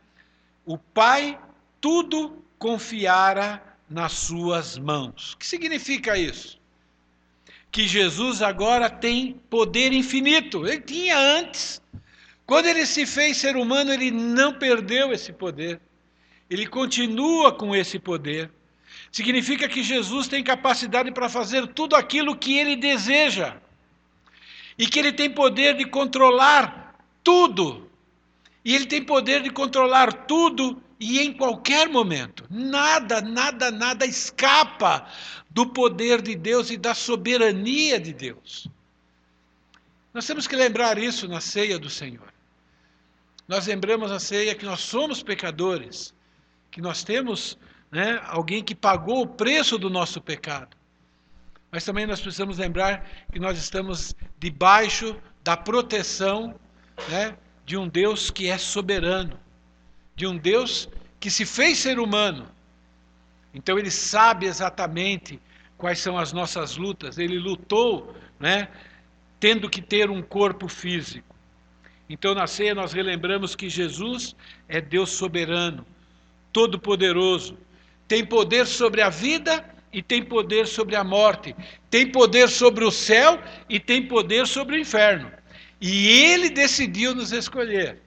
O 0.65 0.79
Pai 0.79 1.37
tudo 1.81 2.41
confiara 2.57 3.61
nas 3.91 4.13
suas 4.13 4.79
mãos. 4.79 5.33
O 5.33 5.39
que 5.39 5.47
significa 5.49 6.17
isso? 6.17 6.61
Que 7.69 7.85
Jesus 7.89 8.43
agora 8.43 8.89
tem 8.89 9.33
poder 9.51 9.93
infinito. 9.93 10.69
Ele 10.69 10.81
tinha 10.81 11.19
antes, 11.19 11.83
quando 12.47 12.67
ele 12.67 12.87
se 12.87 13.07
fez 13.07 13.39
ser 13.39 13.57
humano, 13.57 13.93
ele 13.93 14.13
não 14.13 14.55
perdeu 14.55 15.13
esse 15.13 15.33
poder. 15.33 15.81
Ele 16.49 16.65
continua 16.65 17.51
com 17.51 17.75
esse 17.75 17.99
poder. 17.99 18.53
Significa 19.11 19.69
que 19.69 19.83
Jesus 19.83 20.29
tem 20.29 20.43
capacidade 20.43 21.11
para 21.13 21.29
fazer 21.29 21.67
tudo 21.69 21.97
aquilo 21.97 22.37
que 22.37 22.57
ele 22.57 22.77
deseja. 22.77 23.57
E 24.79 24.87
que 24.87 24.99
ele 24.99 25.13
tem 25.13 25.31
poder 25.31 25.77
de 25.77 25.85
controlar 25.87 26.95
tudo. 27.25 27.91
E 28.65 28.75
ele 28.75 28.87
tem 28.87 29.03
poder 29.03 29.43
de 29.43 29.51
controlar 29.51 30.13
tudo 30.27 30.83
e 31.01 31.21
em 31.21 31.33
qualquer 31.33 31.89
momento. 31.89 32.45
Nada, 32.51 33.21
nada, 33.21 33.71
nada 33.71 34.05
escapa 34.05 35.07
do 35.51 35.67
poder 35.67 36.21
de 36.21 36.35
Deus 36.35 36.71
e 36.71 36.77
da 36.77 36.95
soberania 36.95 37.99
de 37.99 38.13
Deus. 38.13 38.69
Nós 40.13 40.27
temos 40.27 40.47
que 40.47 40.57
lembrar 40.57 40.99
isso 40.99 41.29
na 41.29 41.41
ceia 41.41 41.79
do 41.79 41.89
Senhor. 41.89 42.33
Nós 43.47 43.67
lembramos 43.67 44.11
a 44.11 44.19
ceia 44.19 44.55
que 44.55 44.65
nós 44.65 44.81
somos 44.81 45.23
pecadores, 45.23 46.15
que 46.71 46.81
nós 46.81 47.03
temos 47.03 47.57
né, 47.91 48.21
alguém 48.27 48.63
que 48.63 48.75
pagou 48.75 49.23
o 49.23 49.27
preço 49.27 49.79
do 49.79 49.89
nosso 49.89 50.21
pecado. 50.21 50.77
mas 51.71 51.85
também 51.85 52.07
nós 52.07 52.21
precisamos 52.21 52.59
lembrar 52.59 53.07
que 53.31 53.39
nós 53.39 53.59
estamos 53.59 54.15
debaixo 54.39 55.17
da 55.45 55.57
proteção 55.57 56.59
né, 57.09 57.37
de 57.65 57.77
um 57.77 57.87
Deus 57.87 58.31
que 58.31 58.49
é 58.49 58.57
soberano, 58.57 59.39
de 60.17 60.27
um 60.27 60.37
Deus 60.37 60.89
que 61.21 61.31
se 61.31 61.45
fez 61.45 61.79
ser 61.79 61.99
humano. 61.99 62.49
Então 63.53 63.79
ele 63.79 63.91
sabe 63.91 64.47
exatamente 64.47 65.41
quais 65.77 65.99
são 65.99 66.19
as 66.19 66.33
nossas 66.33 66.77
lutas. 66.77 67.19
Ele 67.19 67.39
lutou, 67.39 68.15
né, 68.39 68.69
tendo 69.39 69.69
que 69.69 69.83
ter 69.83 70.11
um 70.11 70.23
corpo 70.23 70.69
físico. 70.69 71.35
Então 72.09 72.35
na 72.35 72.47
ceia 72.47 72.75
nós 72.75 72.93
relembramos 72.93 73.55
que 73.55 73.69
Jesus 73.69 74.35
é 74.67 74.81
Deus 74.81 75.11
soberano, 75.11 75.87
todo-poderoso, 76.53 77.59
tem 78.09 78.25
poder 78.25 78.67
sobre 78.67 79.03
a 79.03 79.11
vida 79.11 79.63
e 79.93 80.03
tem 80.03 80.23
poder 80.23 80.67
sobre 80.67 80.97
a 80.97 81.05
morte, 81.05 81.55
tem 81.91 82.11
poder 82.11 82.49
sobre 82.49 82.85
o 82.85 82.91
céu 82.91 83.41
e 83.69 83.79
tem 83.79 84.09
poder 84.09 84.47
sobre 84.47 84.77
o 84.77 84.81
inferno. 84.81 85.31
E 85.81 86.09
ele 86.09 86.51
decidiu 86.51 87.15
nos 87.15 87.31
escolher 87.31 88.01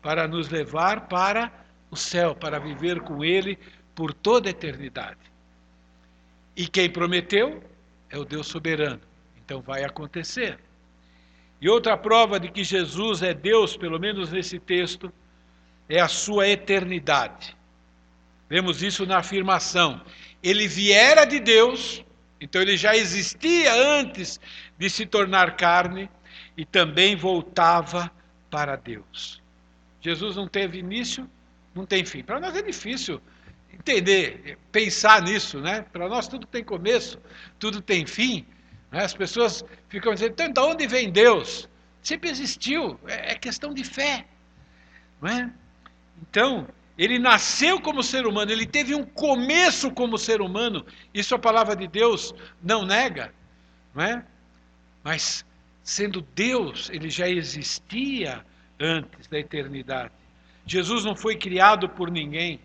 para 0.00 0.26
nos 0.26 0.48
levar 0.48 1.08
para 1.08 1.52
o 1.90 1.96
céu, 1.96 2.34
para 2.34 2.58
viver 2.58 3.00
com 3.00 3.24
ele 3.24 3.58
por 3.94 4.14
toda 4.14 4.48
a 4.48 4.50
eternidade. 4.50 5.20
E 6.56 6.66
quem 6.66 6.88
prometeu 6.88 7.62
é 8.08 8.18
o 8.18 8.24
Deus 8.24 8.46
soberano. 8.46 9.00
Então 9.44 9.60
vai 9.60 9.84
acontecer. 9.84 10.58
E 11.60 11.68
outra 11.68 11.96
prova 11.96 12.40
de 12.40 12.50
que 12.50 12.64
Jesus 12.64 13.22
é 13.22 13.34
Deus, 13.34 13.76
pelo 13.76 13.98
menos 13.98 14.30
nesse 14.30 14.58
texto, 14.58 15.12
é 15.88 16.00
a 16.00 16.08
sua 16.08 16.48
eternidade. 16.48 17.56
Vemos 18.52 18.82
isso 18.82 19.06
na 19.06 19.16
afirmação. 19.16 20.02
Ele 20.42 20.68
viera 20.68 21.24
de 21.24 21.40
Deus, 21.40 22.04
então 22.38 22.60
ele 22.60 22.76
já 22.76 22.94
existia 22.94 23.72
antes 23.72 24.38
de 24.76 24.90
se 24.90 25.06
tornar 25.06 25.56
carne 25.56 26.06
e 26.54 26.66
também 26.66 27.16
voltava 27.16 28.12
para 28.50 28.76
Deus. 28.76 29.40
Jesus 30.02 30.36
não 30.36 30.46
teve 30.46 30.76
início, 30.76 31.26
não 31.74 31.86
tem 31.86 32.04
fim. 32.04 32.22
Para 32.22 32.38
nós 32.38 32.54
é 32.54 32.60
difícil 32.60 33.22
entender, 33.72 34.58
pensar 34.70 35.22
nisso, 35.22 35.58
né? 35.58 35.86
Para 35.90 36.06
nós 36.06 36.28
tudo 36.28 36.46
tem 36.46 36.62
começo, 36.62 37.18
tudo 37.58 37.80
tem 37.80 38.04
fim. 38.04 38.44
Né? 38.90 39.02
As 39.02 39.14
pessoas 39.14 39.64
ficam 39.88 40.12
dizendo, 40.12 40.32
então 40.32 40.52
de 40.52 40.60
onde 40.60 40.86
vem 40.86 41.10
Deus? 41.10 41.70
Sempre 42.02 42.28
existiu, 42.28 43.00
é, 43.06 43.32
é 43.32 43.34
questão 43.34 43.72
de 43.72 43.82
fé. 43.82 44.26
Não 45.22 45.30
é? 45.30 45.50
Então, 46.20 46.68
ele 47.02 47.18
nasceu 47.18 47.80
como 47.80 48.00
ser 48.00 48.28
humano, 48.28 48.52
ele 48.52 48.64
teve 48.64 48.94
um 48.94 49.02
começo 49.04 49.90
como 49.90 50.16
ser 50.16 50.40
humano, 50.40 50.86
isso 51.12 51.34
a 51.34 51.38
palavra 51.38 51.74
de 51.74 51.88
Deus 51.88 52.32
não 52.62 52.86
nega, 52.86 53.34
não 53.92 54.04
é? 54.04 54.24
Mas, 55.02 55.44
sendo 55.82 56.22
Deus, 56.22 56.88
ele 56.90 57.10
já 57.10 57.28
existia 57.28 58.46
antes 58.78 59.26
da 59.26 59.36
eternidade. 59.40 60.12
Jesus 60.64 61.04
não 61.04 61.16
foi 61.16 61.34
criado 61.34 61.88
por 61.88 62.08
ninguém. 62.08 62.60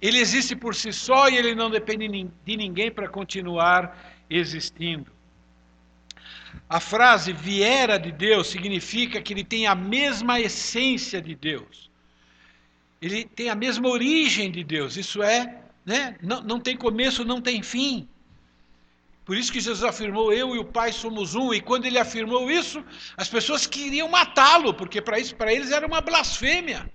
Ele 0.00 0.18
existe 0.18 0.54
por 0.54 0.72
si 0.72 0.92
só 0.92 1.28
e 1.28 1.36
ele 1.36 1.52
não 1.52 1.68
depende 1.68 2.06
de 2.44 2.56
ninguém 2.56 2.88
para 2.88 3.08
continuar 3.08 4.14
existindo. 4.30 5.10
A 6.68 6.78
frase 6.78 7.32
viera 7.32 7.98
de 7.98 8.12
Deus 8.12 8.46
significa 8.46 9.20
que 9.20 9.32
ele 9.32 9.42
tem 9.42 9.66
a 9.66 9.74
mesma 9.74 10.38
essência 10.38 11.20
de 11.20 11.34
Deus 11.34 11.89
ele 13.00 13.24
tem 13.24 13.48
a 13.48 13.54
mesma 13.54 13.88
origem 13.88 14.50
de 14.50 14.62
Deus, 14.62 14.96
isso 14.96 15.22
é, 15.22 15.62
né, 15.86 16.16
não, 16.22 16.42
não 16.42 16.60
tem 16.60 16.76
começo, 16.76 17.24
não 17.24 17.40
tem 17.40 17.62
fim. 17.62 18.06
Por 19.24 19.36
isso 19.36 19.52
que 19.52 19.60
Jesus 19.60 19.84
afirmou: 19.84 20.32
Eu 20.32 20.54
e 20.54 20.58
o 20.58 20.64
Pai 20.64 20.92
somos 20.92 21.34
um. 21.34 21.54
E 21.54 21.60
quando 21.60 21.86
ele 21.86 21.98
afirmou 21.98 22.50
isso, 22.50 22.84
as 23.16 23.28
pessoas 23.28 23.66
queriam 23.66 24.08
matá-lo, 24.08 24.74
porque 24.74 25.00
para 25.00 25.18
isso, 25.18 25.34
para 25.36 25.52
eles 25.52 25.70
era 25.70 25.86
uma 25.86 26.00
blasfêmia, 26.00 26.90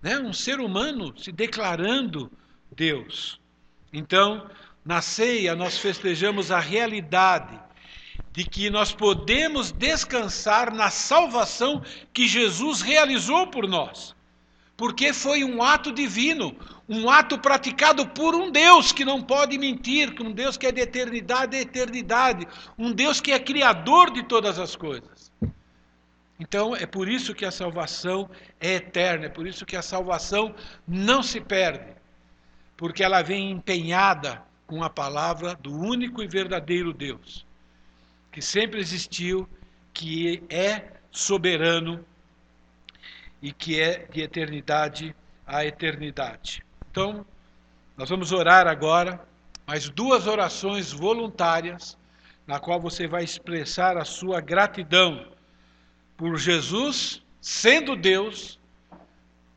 né? 0.00 0.18
Um 0.18 0.32
ser 0.32 0.60
humano 0.60 1.12
se 1.18 1.32
declarando 1.32 2.30
Deus. 2.74 3.40
Então, 3.92 4.48
na 4.84 5.02
ceia 5.02 5.54
nós 5.54 5.76
festejamos 5.76 6.50
a 6.50 6.60
realidade 6.60 7.58
de 8.32 8.44
que 8.44 8.70
nós 8.70 8.92
podemos 8.92 9.72
descansar 9.72 10.72
na 10.72 10.88
salvação 10.88 11.82
que 12.12 12.28
Jesus 12.28 12.80
realizou 12.80 13.48
por 13.48 13.66
nós 13.66 14.14
porque 14.80 15.12
foi 15.12 15.44
um 15.44 15.62
ato 15.62 15.92
divino, 15.92 16.56
um 16.88 17.10
ato 17.10 17.38
praticado 17.38 18.08
por 18.08 18.34
um 18.34 18.50
Deus 18.50 18.92
que 18.92 19.04
não 19.04 19.20
pode 19.20 19.58
mentir, 19.58 20.10
um 20.22 20.32
Deus 20.32 20.56
que 20.56 20.66
é 20.66 20.72
de 20.72 20.80
eternidade 20.80 21.54
a 21.54 21.60
eternidade, 21.60 22.48
um 22.78 22.90
Deus 22.90 23.20
que 23.20 23.30
é 23.30 23.38
criador 23.38 24.10
de 24.10 24.22
todas 24.22 24.58
as 24.58 24.74
coisas. 24.74 25.30
Então, 26.38 26.74
é 26.74 26.86
por 26.86 27.10
isso 27.10 27.34
que 27.34 27.44
a 27.44 27.50
salvação 27.50 28.30
é 28.58 28.76
eterna, 28.76 29.26
é 29.26 29.28
por 29.28 29.46
isso 29.46 29.66
que 29.66 29.76
a 29.76 29.82
salvação 29.82 30.54
não 30.88 31.22
se 31.22 31.42
perde, 31.42 31.92
porque 32.74 33.04
ela 33.04 33.20
vem 33.20 33.50
empenhada 33.50 34.42
com 34.66 34.82
a 34.82 34.88
palavra 34.88 35.54
do 35.56 35.78
único 35.78 36.22
e 36.22 36.26
verdadeiro 36.26 36.94
Deus, 36.94 37.46
que 38.32 38.40
sempre 38.40 38.80
existiu, 38.80 39.46
que 39.92 40.42
é 40.48 40.84
soberano 41.10 42.02
e 43.42 43.52
que 43.52 43.80
é 43.80 44.06
de 44.06 44.20
eternidade 44.20 45.14
a 45.46 45.64
eternidade. 45.64 46.64
Então, 46.90 47.26
nós 47.96 48.08
vamos 48.08 48.32
orar 48.32 48.66
agora, 48.66 49.20
mais 49.66 49.88
duas 49.88 50.26
orações 50.26 50.92
voluntárias, 50.92 51.98
na 52.46 52.58
qual 52.58 52.80
você 52.80 53.06
vai 53.06 53.24
expressar 53.24 53.96
a 53.96 54.04
sua 54.04 54.40
gratidão 54.40 55.26
por 56.16 56.36
Jesus, 56.36 57.22
sendo 57.40 57.96
Deus, 57.96 58.58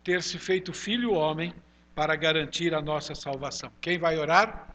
ter 0.04 0.22
se 0.22 0.38
feito 0.38 0.74
filho 0.74 1.14
homem 1.14 1.54
para 1.96 2.16
garantir 2.16 2.74
a 2.74 2.82
nossa 2.82 3.14
salvação. 3.14 3.72
Quem 3.80 3.98
vai 3.98 4.18
orar? 4.18 4.73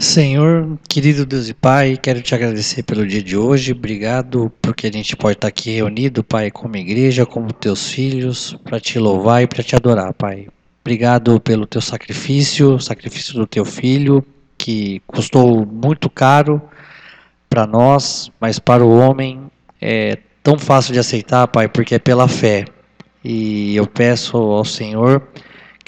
Senhor, 0.00 0.78
querido 0.88 1.26
Deus 1.26 1.48
e 1.48 1.54
Pai, 1.54 1.96
quero 2.00 2.22
te 2.22 2.32
agradecer 2.32 2.84
pelo 2.84 3.04
dia 3.04 3.20
de 3.20 3.36
hoje. 3.36 3.72
Obrigado 3.72 4.52
porque 4.62 4.86
a 4.86 4.92
gente 4.92 5.16
pode 5.16 5.36
estar 5.36 5.48
aqui 5.48 5.72
reunido, 5.72 6.22
Pai, 6.22 6.52
como 6.52 6.76
igreja, 6.76 7.26
como 7.26 7.52
teus 7.52 7.90
filhos, 7.90 8.56
para 8.62 8.78
te 8.78 8.96
louvar 8.96 9.42
e 9.42 9.48
para 9.48 9.60
te 9.60 9.74
adorar, 9.74 10.14
Pai. 10.14 10.46
Obrigado 10.84 11.40
pelo 11.40 11.66
teu 11.66 11.80
sacrifício, 11.80 12.78
sacrifício 12.78 13.34
do 13.34 13.44
teu 13.44 13.64
filho, 13.64 14.24
que 14.56 15.02
custou 15.04 15.66
muito 15.66 16.08
caro 16.08 16.62
para 17.50 17.66
nós, 17.66 18.30
mas 18.40 18.60
para 18.60 18.84
o 18.84 18.96
homem 18.96 19.50
é 19.80 20.16
tão 20.44 20.56
fácil 20.56 20.92
de 20.92 21.00
aceitar, 21.00 21.48
Pai, 21.48 21.66
porque 21.66 21.96
é 21.96 21.98
pela 21.98 22.28
fé. 22.28 22.66
E 23.24 23.74
eu 23.74 23.84
peço 23.84 24.36
ao 24.36 24.64
Senhor 24.64 25.26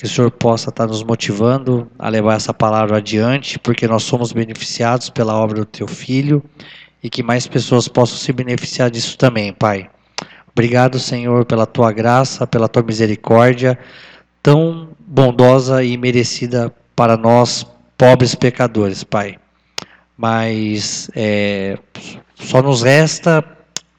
que 0.00 0.06
o 0.06 0.08
Senhor 0.08 0.30
possa 0.30 0.70
estar 0.70 0.86
nos 0.86 1.02
motivando 1.02 1.86
a 1.98 2.08
levar 2.08 2.36
essa 2.36 2.54
palavra 2.54 2.96
adiante, 2.96 3.58
porque 3.58 3.86
nós 3.86 4.02
somos 4.02 4.32
beneficiados 4.32 5.10
pela 5.10 5.36
obra 5.36 5.58
do 5.58 5.66
Teu 5.66 5.86
Filho 5.86 6.42
e 7.02 7.10
que 7.10 7.22
mais 7.22 7.46
pessoas 7.46 7.86
possam 7.86 8.16
se 8.16 8.32
beneficiar 8.32 8.90
disso 8.90 9.18
também, 9.18 9.52
Pai. 9.52 9.90
Obrigado, 10.52 10.98
Senhor, 10.98 11.44
pela 11.44 11.66
Tua 11.66 11.92
graça, 11.92 12.46
pela 12.46 12.66
Tua 12.66 12.82
misericórdia, 12.82 13.78
tão 14.42 14.88
bondosa 15.00 15.84
e 15.84 15.98
merecida 15.98 16.72
para 16.96 17.14
nós, 17.14 17.66
pobres 17.98 18.34
pecadores, 18.34 19.04
Pai. 19.04 19.36
Mas 20.16 21.10
é, 21.14 21.78
só 22.36 22.62
nos 22.62 22.80
resta 22.80 23.44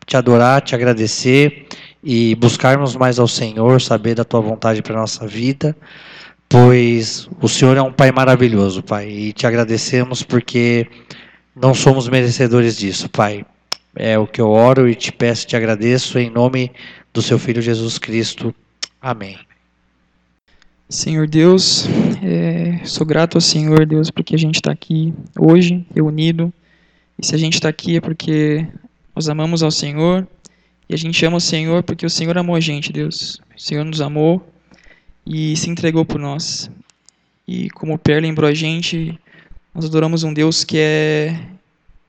te 0.08 0.18
adorar, 0.18 0.62
te 0.62 0.74
agradecer 0.74 1.68
e 2.04 2.36
buscarmos 2.36 2.96
mais 2.96 3.20
ao 3.20 3.28
Senhor, 3.28 3.82
saber 3.82 4.16
da 4.16 4.24
tua 4.24 4.42
vontade 4.42 4.82
para 4.82 4.96
nossa 4.96 5.28
vida, 5.28 5.76
pois 6.50 7.30
o 7.42 7.48
Senhor 7.48 7.78
é 7.78 7.82
um 7.82 7.94
Pai 7.94 8.12
maravilhoso, 8.12 8.82
Pai, 8.82 9.10
e 9.10 9.34
te 9.34 9.46
agradecemos 9.46 10.24
porque 10.24 10.88
não 11.56 11.74
somos 11.74 12.10
merecedores 12.10 12.78
disso, 12.78 13.10
Pai. 13.10 13.46
É 13.96 14.18
o 14.18 14.26
que 14.26 14.40
eu 14.40 14.50
oro 14.50 14.90
e 14.90 14.96
te 14.96 15.12
peço, 15.12 15.46
te 15.46 15.56
agradeço 15.56 16.18
em 16.18 16.30
nome 16.30 16.72
do 17.14 17.22
seu 17.22 17.38
Filho 17.38 17.62
Jesus 17.62 17.98
Cristo. 17.98 18.56
Amém. 19.02 19.38
Senhor 20.90 21.28
Deus, 21.28 21.88
é, 22.22 22.84
sou 22.84 23.06
grato 23.06 23.38
ao 23.38 23.42
Senhor 23.42 23.86
Deus 23.86 24.12
porque 24.12 24.36
a 24.36 24.38
gente 24.38 24.56
está 24.56 24.72
aqui 24.72 25.14
hoje 25.40 25.86
reunido. 25.94 26.54
E 27.18 27.26
se 27.26 27.36
a 27.36 27.38
gente 27.38 27.54
está 27.54 27.70
aqui 27.70 27.98
é 27.98 28.02
porque 28.02 28.68
nós 29.16 29.30
amamos 29.30 29.64
ao 29.64 29.72
Senhor 29.72 30.28
e 30.92 30.94
a 30.94 30.98
gente 30.98 31.26
ama 31.26 31.38
o 31.38 31.42
Senhor 31.42 31.84
porque 31.84 32.06
o 32.06 32.10
Senhor 32.10 32.38
amou 32.38 32.54
a 32.54 32.60
gente, 32.60 32.92
Deus. 32.92 33.40
O 33.56 33.62
Senhor 33.62 33.86
nos 33.86 34.02
amou 34.02 34.46
e 35.26 35.56
se 35.56 35.70
entregou 35.70 36.04
por 36.04 36.20
nós. 36.20 36.70
E 37.48 37.70
como 37.70 37.94
o 37.94 37.98
Per 37.98 38.22
lembrou 38.22 38.50
a 38.50 38.54
gente, 38.54 39.18
nós 39.74 39.86
adoramos 39.86 40.24
um 40.24 40.34
Deus 40.34 40.66
que 40.66 40.78
é 40.78 41.48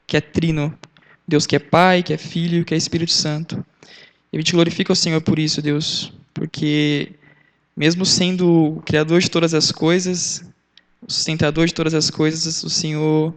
que 0.05 0.16
é 0.16 0.21
trino, 0.21 0.77
Deus 1.29 1.47
que 1.47 1.55
é 1.55 1.61
Pai, 1.61 2.03
que 2.03 2.12
é 2.12 2.18
Filho, 2.18 2.64
que 2.64 2.75
é 2.75 2.77
Espírito 2.77 3.12
Santo. 3.12 3.64
E 4.33 4.37
a 4.37 4.40
gente 4.40 4.53
glorifica 4.53 4.92
o 4.92 4.97
Senhor 4.97 5.21
por 5.21 5.38
isso, 5.38 5.62
Deus, 5.62 6.12
porque 6.35 7.12
mesmo 7.77 8.05
sendo 8.05 8.79
o 8.79 8.83
criador 8.83 9.21
de 9.21 9.31
todas 9.31 9.55
as 9.55 9.71
coisas, 9.71 10.45
o 11.01 11.12
sustentador 11.12 11.66
de 11.66 11.75
todas 11.75 11.95
as 11.95 12.11
coisas, 12.11 12.64
o 12.64 12.68
Senhor 12.68 13.33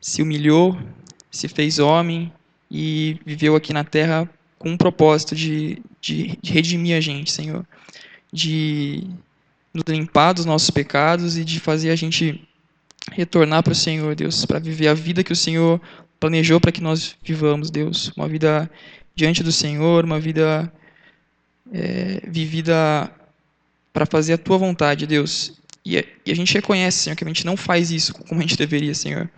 se 0.00 0.22
humilhou, 0.22 0.78
se 1.30 1.46
fez 1.46 1.78
homem 1.78 2.32
e 2.70 3.20
viveu 3.26 3.54
aqui 3.54 3.74
na 3.74 3.84
terra 3.84 4.26
com 4.62 4.70
um 4.70 4.76
propósito 4.76 5.34
de, 5.34 5.82
de, 6.00 6.38
de 6.40 6.52
redimir 6.52 6.96
a 6.96 7.00
gente, 7.00 7.32
Senhor. 7.32 7.66
De 8.32 9.04
nos 9.74 9.82
limpar 9.88 10.32
dos 10.32 10.44
nossos 10.44 10.70
pecados 10.70 11.36
e 11.36 11.44
de 11.44 11.58
fazer 11.58 11.90
a 11.90 11.96
gente 11.96 12.46
retornar 13.10 13.64
para 13.64 13.72
o 13.72 13.76
Senhor, 13.76 14.14
Deus, 14.14 14.46
para 14.46 14.60
viver 14.60 14.86
a 14.86 14.94
vida 14.94 15.24
que 15.24 15.32
o 15.32 15.36
Senhor 15.36 15.80
planejou 16.20 16.60
para 16.60 16.70
que 16.70 16.80
nós 16.80 17.16
vivamos, 17.24 17.70
Deus. 17.72 18.12
Uma 18.16 18.28
vida 18.28 18.70
diante 19.16 19.42
do 19.42 19.50
Senhor, 19.50 20.04
uma 20.04 20.20
vida 20.20 20.72
é, 21.72 22.22
vivida 22.28 23.10
para 23.92 24.06
fazer 24.06 24.34
a 24.34 24.38
tua 24.38 24.58
vontade, 24.58 25.08
Deus. 25.08 25.60
E, 25.84 25.96
e, 26.24 26.30
a 26.30 26.36
gente 26.36 26.54
reconhece, 26.54 26.98
Senhor, 26.98 27.16
que 27.16 27.24
a 27.24 27.26
gente 27.26 27.44
não 27.44 27.56
faz 27.56 27.90
isso 27.90 28.14
como 28.14 28.38
a 28.38 28.42
gente 28.42 28.56
deveria, 28.56 28.94
Senhor. 28.94 29.28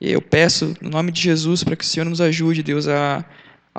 Eu 0.00 0.22
peço, 0.22 0.76
no 0.80 0.88
nome 0.90 1.10
de 1.10 1.20
Jesus, 1.20 1.64
para 1.64 1.74
que 1.74 1.82
o 1.82 1.86
Senhor 1.86 2.08
nos 2.08 2.20
ajude, 2.20 2.62
Deus, 2.62 2.86
a, 2.86 3.24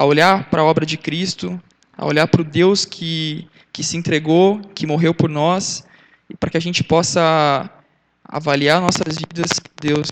a 0.01 0.05
olhar 0.05 0.49
para 0.49 0.63
a 0.63 0.65
obra 0.65 0.83
de 0.83 0.97
Cristo, 0.97 1.61
a 1.95 2.07
olhar 2.07 2.25
para 2.27 2.41
o 2.41 2.43
Deus 2.43 2.85
que, 2.85 3.47
que 3.71 3.83
se 3.83 3.95
entregou, 3.95 4.59
que 4.73 4.87
morreu 4.87 5.13
por 5.13 5.29
nós, 5.29 5.85
e 6.27 6.35
para 6.35 6.49
que 6.49 6.57
a 6.57 6.59
gente 6.59 6.83
possa 6.83 7.69
avaliar 8.23 8.81
nossas 8.81 9.17
vidas, 9.17 9.51
Deus, 9.79 10.09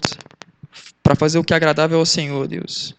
para 1.01 1.15
fazer 1.15 1.39
o 1.39 1.43
que 1.43 1.53
é 1.53 1.55
agradável 1.55 1.97
ao 1.97 2.05
Senhor, 2.05 2.47
Deus. 2.47 2.93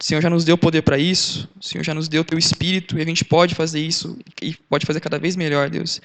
O 0.00 0.04
Senhor 0.04 0.20
já 0.20 0.28
nos 0.28 0.44
deu 0.44 0.58
poder 0.58 0.82
para 0.82 0.98
isso, 0.98 1.48
o 1.60 1.64
Senhor 1.64 1.84
já 1.84 1.94
nos 1.94 2.08
deu 2.08 2.24
teu 2.24 2.38
espírito 2.38 2.98
e 2.98 3.02
a 3.02 3.04
gente 3.04 3.24
pode 3.24 3.54
fazer 3.54 3.78
isso 3.78 4.18
e 4.42 4.54
pode 4.68 4.86
fazer 4.86 4.98
cada 4.98 5.16
vez 5.16 5.36
melhor, 5.36 5.70
Deus. 5.70 6.00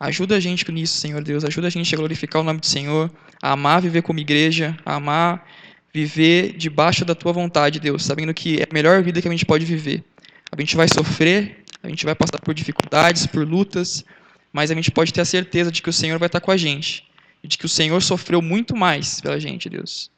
Ajuda 0.00 0.36
a 0.36 0.40
gente 0.40 0.70
nisso, 0.72 0.98
Senhor 0.98 1.22
Deus. 1.22 1.44
Ajuda 1.44 1.66
a 1.66 1.70
gente 1.70 1.94
a 1.94 1.98
glorificar 1.98 2.40
o 2.40 2.44
nome 2.44 2.60
do 2.60 2.66
Senhor, 2.66 3.10
a 3.42 3.52
amar 3.52 3.82
viver 3.82 4.00
como 4.00 4.18
igreja, 4.18 4.74
a 4.86 4.94
amar 4.94 5.46
viver 5.92 6.56
debaixo 6.56 7.04
da 7.04 7.14
tua 7.14 7.32
vontade, 7.32 7.78
Deus, 7.78 8.04
sabendo 8.04 8.32
que 8.32 8.60
é 8.60 8.64
a 8.64 8.72
melhor 8.72 9.02
vida 9.02 9.20
que 9.20 9.28
a 9.28 9.30
gente 9.30 9.44
pode 9.44 9.64
viver. 9.64 10.02
A 10.50 10.58
gente 10.60 10.74
vai 10.76 10.88
sofrer, 10.88 11.64
a 11.82 11.88
gente 11.88 12.04
vai 12.04 12.14
passar 12.14 12.40
por 12.40 12.54
dificuldades, 12.54 13.26
por 13.26 13.46
lutas, 13.46 14.04
mas 14.52 14.70
a 14.70 14.74
gente 14.74 14.90
pode 14.90 15.12
ter 15.12 15.20
a 15.20 15.24
certeza 15.24 15.70
de 15.70 15.82
que 15.82 15.90
o 15.90 15.92
Senhor 15.92 16.18
vai 16.18 16.26
estar 16.26 16.40
com 16.40 16.50
a 16.50 16.56
gente 16.56 17.08
e 17.42 17.48
de 17.48 17.58
que 17.58 17.66
o 17.66 17.68
Senhor 17.68 18.00
sofreu 18.00 18.40
muito 18.40 18.76
mais 18.76 19.20
pela 19.20 19.38
gente, 19.38 19.68
Deus. 19.68 20.10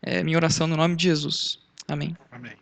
É 0.00 0.22
minha 0.22 0.36
oração 0.36 0.66
no 0.66 0.76
nome 0.76 0.96
de 0.96 1.04
Jesus. 1.04 1.58
Amém. 1.86 2.16
Amém. 2.30 2.52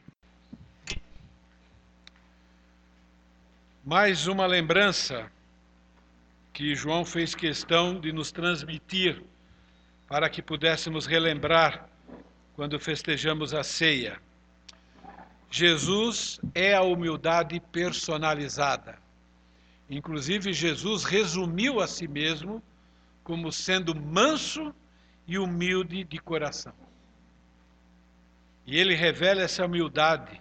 Mais 3.84 4.26
uma 4.26 4.46
lembrança 4.46 5.30
que 6.52 6.74
João 6.74 7.04
fez 7.04 7.34
questão 7.34 7.98
de 7.98 8.12
nos 8.12 8.30
transmitir 8.30 9.22
para 10.06 10.28
que 10.28 10.42
pudéssemos 10.42 11.06
relembrar 11.06 11.88
quando 12.60 12.78
festejamos 12.78 13.54
a 13.54 13.64
ceia. 13.64 14.20
Jesus 15.50 16.38
é 16.54 16.74
a 16.74 16.82
humildade 16.82 17.58
personalizada. 17.72 18.98
Inclusive, 19.88 20.52
Jesus 20.52 21.04
resumiu 21.04 21.80
a 21.80 21.86
si 21.86 22.06
mesmo 22.06 22.62
como 23.24 23.50
sendo 23.50 23.94
manso 23.94 24.74
e 25.26 25.38
humilde 25.38 26.04
de 26.04 26.18
coração. 26.18 26.74
E 28.66 28.76
ele 28.78 28.94
revela 28.94 29.40
essa 29.40 29.64
humildade 29.64 30.38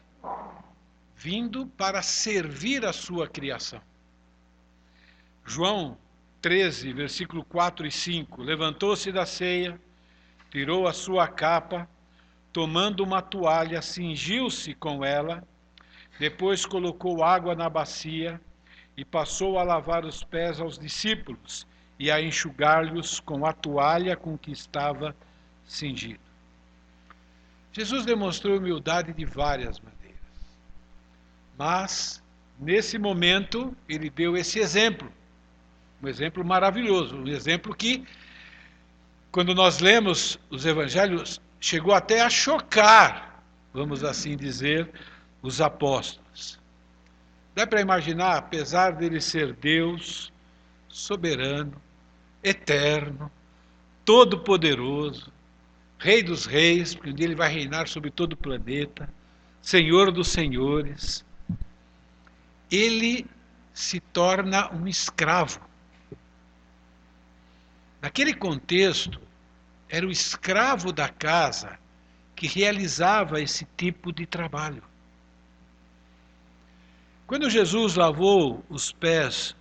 vindo 1.16 1.68
para 1.68 2.02
servir 2.02 2.86
a 2.86 2.92
sua 2.92 3.30
criação. 3.30 3.82
João 5.46 5.98
13, 6.42 6.92
versículo 6.92 7.46
4 7.46 7.88
e 7.88 7.92
5. 7.92 8.42
Levantou-se 8.42 9.10
da 9.10 9.26
ceia, 9.26 9.80
tirou 10.52 10.86
a 10.86 10.92
sua 10.92 11.26
capa, 11.26 11.88
tomando 12.52 13.04
uma 13.04 13.22
toalha, 13.22 13.82
cingiu-se 13.82 14.74
com 14.74 15.04
ela, 15.04 15.44
depois 16.20 16.66
colocou 16.66 17.24
água 17.24 17.56
na 17.56 17.70
bacia 17.70 18.42
e 18.98 19.06
passou 19.06 19.58
a 19.58 19.64
lavar 19.64 20.04
os 20.04 20.24
pés 20.24 20.60
aos 20.60 20.78
discípulos 20.78 21.66
e 21.98 22.12
a 22.12 22.22
enxugar-lhes 22.22 23.20
com 23.20 23.46
a 23.46 23.54
toalha 23.54 24.16
com 24.16 24.38
que 24.38 24.52
estava 24.52 25.16
cingido. 25.66 26.20
Jesus 27.72 28.06
demonstrou 28.06 28.58
humildade 28.58 29.14
de 29.14 29.26
várias 29.26 29.80
maneiras. 29.80 30.20
Mas, 31.58 32.24
nesse 32.60 32.98
momento, 32.98 33.76
ele 33.88 34.10
deu 34.10 34.36
esse 34.36 34.60
exemplo. 34.60 35.12
Um 36.02 36.08
exemplo 36.08 36.44
maravilhoso, 36.44 37.18
um 37.18 37.28
exemplo 37.28 37.76
que, 37.76 38.06
quando 39.32 39.54
nós 39.54 39.80
lemos 39.80 40.40
os 40.50 40.66
evangelhos, 40.66 41.40
chegou 41.60 41.94
até 41.94 42.22
a 42.22 42.30
chocar, 42.30 43.44
vamos 43.74 44.04
assim 44.04 44.36
dizer, 44.36 44.90
os 45.42 45.62
apóstolos. 45.62 46.60
Dá 47.56 47.68
para 47.68 47.82
imaginar, 47.82 48.38
apesar 48.38 48.92
dele 48.92 49.20
ser 49.20 49.54
Deus, 49.54 50.32
soberano, 50.88 51.82
eterno, 52.44 53.32
todo-poderoso, 54.06 55.32
Rei 56.00 56.24
dos 56.24 56.46
reis, 56.46 56.96
porque 56.96 57.10
um 57.10 57.14
dia 57.14 57.26
ele 57.26 57.36
vai 57.36 57.52
reinar 57.52 57.90
sobre 57.90 58.10
todo 58.10 58.32
o 58.32 58.38
planeta, 58.38 59.10
Senhor 59.62 60.14
dos 60.14 60.30
senhores, 60.30 61.26
ele 62.72 63.26
se 63.74 64.00
torna 64.00 64.74
um 64.74 64.88
escravo. 64.88 65.60
Naquele 68.02 68.34
contexto, 68.34 69.20
era 69.90 70.08
o 70.08 70.12
escravo 70.12 70.94
da 70.94 71.10
casa 71.10 71.78
que 72.36 72.48
realizava 72.48 73.42
esse 73.42 73.68
tipo 73.76 74.14
de 74.14 74.26
trabalho. 74.26 74.84
Quando 77.28 77.50
Jesus 77.50 77.96
lavou 77.96 78.64
os 78.70 78.92
pés 78.92 79.56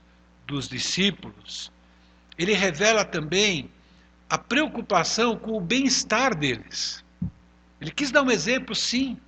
dos 0.46 0.68
discípulos, 0.68 1.72
ele 2.38 2.52
revela 2.52 3.04
também 3.04 3.68
a 4.30 4.38
preocupação 4.38 5.36
com 5.36 5.56
o 5.56 5.60
bem-estar 5.60 6.38
deles. 6.38 7.04
Ele 7.80 7.90
quis 7.90 8.12
dar 8.12 8.22
um 8.22 8.30
exemplo, 8.30 8.74
sim, 8.74 9.18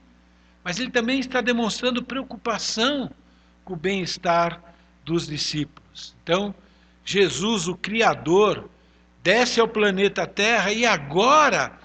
mas 0.62 0.78
ele 0.78 0.90
também 0.90 1.18
está 1.18 1.40
demonstrando 1.40 2.04
preocupação 2.04 3.10
com 3.64 3.74
o 3.74 3.76
bem-estar 3.76 4.62
dos 5.04 5.26
discípulos. 5.26 6.14
Então, 6.22 6.54
Jesus, 7.04 7.66
o 7.66 7.76
Criador, 7.76 8.69
desce 9.22 9.61
ao 9.61 9.68
planeta 9.68 10.26
Terra 10.26 10.72
e 10.72 10.87
agora, 10.87 11.78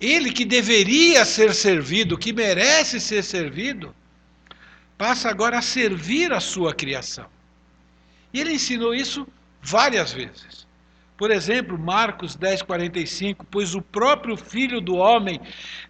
ele 0.00 0.32
que 0.32 0.44
deveria 0.44 1.24
ser 1.24 1.54
servido, 1.54 2.18
que 2.18 2.32
merece 2.32 3.00
ser 3.00 3.22
servido, 3.22 3.94
passa 4.96 5.28
agora 5.30 5.58
a 5.58 5.62
servir 5.62 6.32
a 6.32 6.40
sua 6.40 6.74
criação. 6.74 7.26
E 8.32 8.40
ele 8.40 8.52
ensinou 8.52 8.94
isso 8.94 9.26
várias 9.62 10.12
vezes. 10.12 10.66
Por 11.16 11.30
exemplo, 11.30 11.78
Marcos 11.78 12.34
10, 12.34 12.62
45, 12.62 13.46
pois 13.50 13.74
o 13.74 13.82
próprio 13.82 14.38
Filho 14.38 14.80
do 14.80 14.96
Homem 14.96 15.38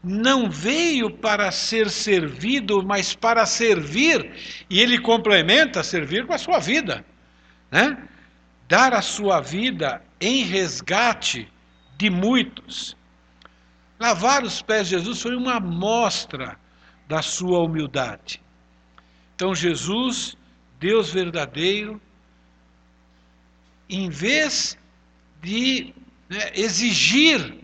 não 0.02 0.50
veio 0.50 1.09
para 1.09 1.52
ser 1.52 1.88
servido, 1.88 2.83
mas 2.83 3.14
para 3.14 3.46
servir, 3.46 4.64
e 4.68 4.80
ele 4.80 4.98
complementa 4.98 5.85
servir 5.85 6.26
com 6.26 6.33
a 6.33 6.38
sua 6.38 6.59
vida, 6.59 7.04
né? 7.70 7.96
Dar 8.70 8.94
a 8.94 9.02
sua 9.02 9.40
vida 9.40 10.00
em 10.20 10.44
resgate 10.44 11.52
de 11.98 12.09
muitos. 12.09 12.96
Lavar 13.98 14.44
os 14.44 14.62
pés 14.62 14.87
de 14.87 14.96
Jesus 14.96 15.20
foi 15.20 15.35
uma 15.35 15.56
amostra 15.56 16.56
da 17.09 17.20
sua 17.20 17.59
humildade. 17.59 18.40
Então, 19.35 19.56
Jesus, 19.56 20.37
Deus 20.78 21.12
verdadeiro, 21.12 22.00
em 23.88 24.09
vez 24.09 24.78
de 25.42 25.92
né, 26.28 26.52
exigir 26.54 27.59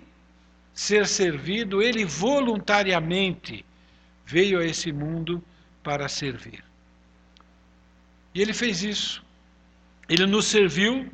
ser 0.75 1.07
servido, 1.07 1.81
ele 1.81 2.05
voluntariamente 2.05 3.65
veio 4.25 4.59
a 4.59 4.65
esse 4.65 4.91
mundo 4.91 5.41
para 5.85 6.09
servir. 6.09 6.65
E 8.35 8.43
ele 8.43 8.53
fez 8.53 8.83
isso. 8.83 9.25
Ele 10.09 10.27
nos 10.27 10.47
serviu, 10.47 11.11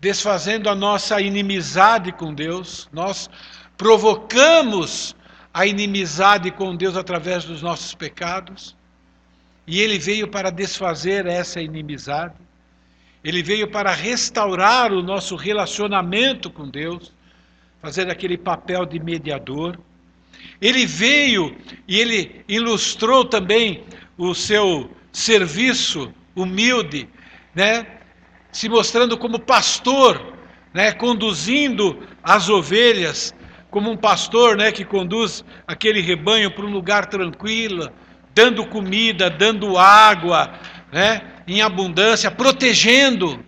desfazendo 0.00 0.68
a 0.68 0.74
nossa 0.74 1.20
inimizade 1.20 2.12
com 2.12 2.34
Deus. 2.34 2.88
Nós 2.92 3.28
provocamos 3.76 5.16
a 5.52 5.66
inimizade 5.66 6.50
com 6.50 6.76
Deus 6.76 6.96
através 6.96 7.44
dos 7.44 7.62
nossos 7.62 7.94
pecados. 7.94 8.76
E 9.66 9.80
ele 9.80 9.98
veio 9.98 10.28
para 10.28 10.50
desfazer 10.50 11.26
essa 11.26 11.60
inimizade. 11.60 12.34
Ele 13.22 13.42
veio 13.42 13.68
para 13.68 13.92
restaurar 13.92 14.92
o 14.92 15.02
nosso 15.02 15.36
relacionamento 15.36 16.50
com 16.50 16.68
Deus, 16.68 17.12
fazer 17.80 18.10
aquele 18.10 18.38
papel 18.38 18.86
de 18.86 18.98
mediador. 18.98 19.78
Ele 20.60 20.86
veio 20.86 21.56
e 21.86 21.98
ele 21.98 22.44
ilustrou 22.48 23.24
também 23.24 23.84
o 24.16 24.34
seu 24.34 24.90
serviço 25.12 26.12
humilde, 26.34 27.08
né? 27.54 27.86
Se 28.52 28.68
mostrando 28.68 29.16
como 29.16 29.38
pastor, 29.38 30.34
né, 30.72 30.92
conduzindo 30.92 32.06
as 32.22 32.48
ovelhas 32.48 33.34
como 33.70 33.90
um 33.90 33.96
pastor, 33.96 34.56
né, 34.56 34.72
que 34.72 34.84
conduz 34.84 35.44
aquele 35.66 36.00
rebanho 36.00 36.50
para 36.50 36.64
um 36.64 36.70
lugar 36.70 37.06
tranquilo, 37.06 37.90
dando 38.34 38.66
comida, 38.66 39.30
dando 39.30 39.78
água, 39.78 40.52
né, 40.92 41.22
em 41.46 41.62
abundância, 41.62 42.30
protegendo. 42.30 43.44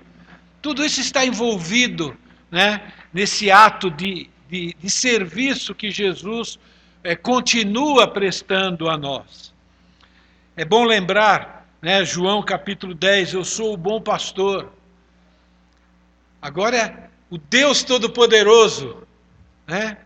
Tudo 0.61 0.85
isso 0.85 1.01
está 1.01 1.25
envolvido, 1.27 2.17
né, 2.51 2.81
nesse 3.13 3.51
ato 3.51 3.91
de, 3.91 4.31
de, 4.49 4.77
de 4.79 4.91
serviço 4.91 5.75
que 5.75 5.91
Jesus 5.91 6.59
é, 7.03 7.17
continua 7.17 8.07
prestando 8.07 8.89
a 8.89 8.97
nós. 8.97 9.53
É 10.57 10.65
bom 10.65 10.85
lembrar, 10.85 11.62
né, 11.83 12.05
João 12.05 12.41
capítulo 12.45 12.95
10, 12.95 13.35
eu 13.35 13.45
sou 13.45 13.75
o 13.75 13.77
bom 13.77 14.01
pastor. 14.01 14.73
Agora, 16.41 17.11
o 17.29 17.37
Deus 17.37 17.83
Todo-Poderoso, 17.83 19.03
né, 19.67 19.99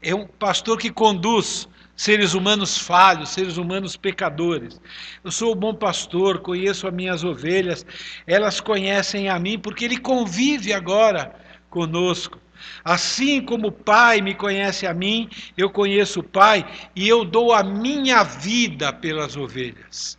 é 0.00 0.14
um 0.14 0.28
pastor 0.28 0.78
que 0.78 0.90
conduz 0.92 1.68
seres 1.96 2.34
humanos 2.34 2.78
falhos, 2.78 3.30
seres 3.30 3.56
humanos 3.56 3.96
pecadores. 3.96 4.80
Eu 5.24 5.32
sou 5.32 5.50
o 5.50 5.56
bom 5.56 5.74
pastor, 5.74 6.38
conheço 6.38 6.86
as 6.86 6.94
minhas 6.94 7.24
ovelhas, 7.24 7.84
elas 8.24 8.60
conhecem 8.60 9.28
a 9.28 9.40
mim, 9.40 9.58
porque 9.58 9.84
ele 9.84 9.98
convive 9.98 10.72
agora 10.72 11.34
conosco. 11.68 12.38
Assim 12.84 13.40
como 13.40 13.68
o 13.68 13.72
Pai 13.72 14.20
me 14.20 14.34
conhece 14.34 14.86
a 14.86 14.94
mim, 14.94 15.28
eu 15.56 15.68
conheço 15.68 16.20
o 16.20 16.24
Pai 16.24 16.64
e 16.94 17.08
eu 17.08 17.24
dou 17.24 17.52
a 17.52 17.64
minha 17.64 18.22
vida 18.22 18.92
pelas 18.92 19.36
ovelhas. 19.36 20.17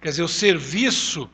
Quer 0.00 0.10
dizer, 0.10 0.22
o 0.22 0.28
serviço 0.28 1.28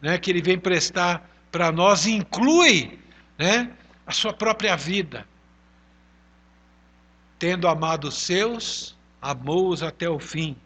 né, 0.00 0.18
que 0.18 0.30
ele 0.30 0.42
vem 0.42 0.58
prestar 0.58 1.28
para 1.50 1.72
nós 1.72 2.06
inclui 2.06 2.98
né, 3.38 3.70
a 4.06 4.12
sua 4.12 4.32
própria 4.32 4.76
vida. 4.76 5.26
Tendo 7.38 7.68
amado 7.68 8.08
os 8.08 8.16
seus, 8.16 8.96
amou-os 9.20 9.82
até 9.82 10.08
o 10.08 10.18
fim. 10.18 10.56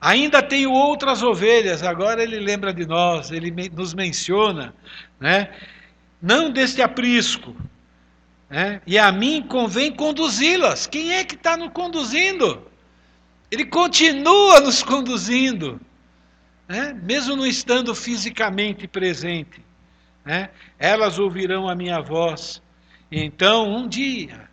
Ainda 0.00 0.42
tenho 0.42 0.70
outras 0.70 1.22
ovelhas, 1.22 1.82
agora 1.82 2.22
ele 2.22 2.38
lembra 2.38 2.72
de 2.72 2.86
nós, 2.86 3.30
ele 3.30 3.50
nos 3.70 3.94
menciona, 3.94 4.74
né? 5.18 5.50
não 6.22 6.50
deste 6.50 6.80
aprisco, 6.80 7.56
né? 8.48 8.80
e 8.86 8.98
a 8.98 9.10
mim 9.10 9.42
convém 9.42 9.92
conduzi-las. 9.92 10.86
Quem 10.86 11.12
é 11.12 11.24
que 11.24 11.34
está 11.34 11.56
nos 11.56 11.70
conduzindo? 11.72 12.62
Ele 13.50 13.64
continua 13.64 14.60
nos 14.60 14.82
conduzindo, 14.82 15.80
né? 16.68 16.92
mesmo 16.92 17.36
não 17.36 17.46
estando 17.46 17.94
fisicamente 17.94 18.86
presente. 18.86 19.64
Né? 20.24 20.50
Elas 20.78 21.18
ouvirão 21.18 21.68
a 21.68 21.74
minha 21.74 22.00
voz, 22.00 22.62
e 23.10 23.22
então 23.22 23.68
um 23.70 23.86
dia 23.88 24.48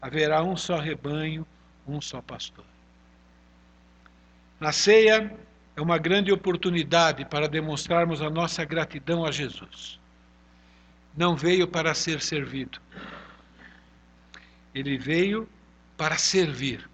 haverá 0.00 0.42
um 0.42 0.56
só 0.56 0.78
rebanho, 0.78 1.46
um 1.86 2.00
só 2.00 2.22
pastor. 2.22 2.64
Na 4.58 4.72
ceia 4.72 5.36
é 5.74 5.80
uma 5.80 5.98
grande 5.98 6.30
oportunidade 6.30 7.24
para 7.24 7.48
demonstrarmos 7.48 8.20
a 8.20 8.28
nossa 8.28 8.64
gratidão 8.64 9.24
a 9.24 9.30
Jesus. 9.30 9.98
Não 11.16 11.34
veio 11.34 11.66
para 11.66 11.94
ser 11.94 12.20
servido. 12.20 12.80
Ele 14.74 14.98
veio 14.98 15.48
para 15.96 16.16
servir 16.16 16.88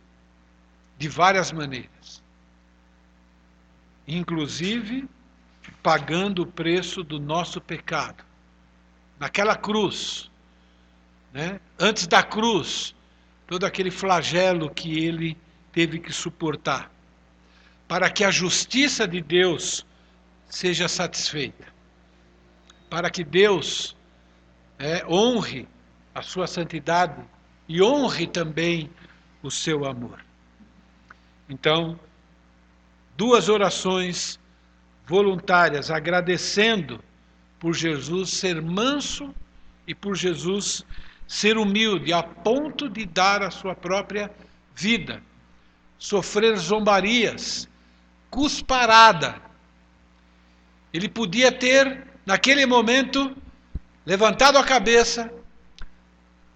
de 0.96 1.08
várias 1.08 1.52
maneiras. 1.52 2.22
Inclusive 4.06 5.08
pagando 5.82 6.42
o 6.42 6.46
preço 6.46 7.02
do 7.02 7.18
nosso 7.18 7.60
pecado. 7.60 8.24
Naquela 9.18 9.56
cruz, 9.56 10.30
né? 11.32 11.60
antes 11.78 12.06
da 12.06 12.22
cruz, 12.22 12.94
todo 13.46 13.64
aquele 13.64 13.90
flagelo 13.90 14.70
que 14.70 15.04
ele 15.04 15.36
teve 15.72 15.98
que 15.98 16.12
suportar, 16.12 16.90
para 17.88 18.10
que 18.10 18.24
a 18.24 18.30
justiça 18.30 19.06
de 19.06 19.20
Deus 19.20 19.86
seja 20.48 20.88
satisfeita, 20.88 21.66
para 22.90 23.10
que 23.10 23.24
Deus 23.24 23.96
é, 24.78 25.04
honre 25.06 25.68
a 26.14 26.22
sua 26.22 26.46
santidade 26.46 27.22
e 27.68 27.82
honre 27.82 28.26
também 28.26 28.90
o 29.42 29.50
seu 29.50 29.84
amor. 29.84 30.24
Então, 31.48 31.98
duas 33.16 33.48
orações 33.48 34.38
voluntárias, 35.06 35.90
agradecendo 35.90 37.02
por 37.58 37.74
Jesus 37.74 38.30
ser 38.30 38.60
manso 38.60 39.34
e 39.86 39.94
por 39.94 40.16
Jesus 40.16 40.84
ser 41.26 41.56
humilde 41.56 42.12
a 42.12 42.22
ponto 42.22 42.88
de 42.88 43.04
dar 43.06 43.42
a 43.42 43.50
sua 43.50 43.74
própria 43.74 44.30
vida, 44.74 45.22
sofrer 45.98 46.56
zombarias, 46.56 47.68
cusparada. 48.30 49.40
Ele 50.92 51.08
podia 51.08 51.50
ter, 51.50 52.06
naquele 52.24 52.66
momento, 52.66 53.36
levantado 54.04 54.58
a 54.58 54.64
cabeça, 54.64 55.32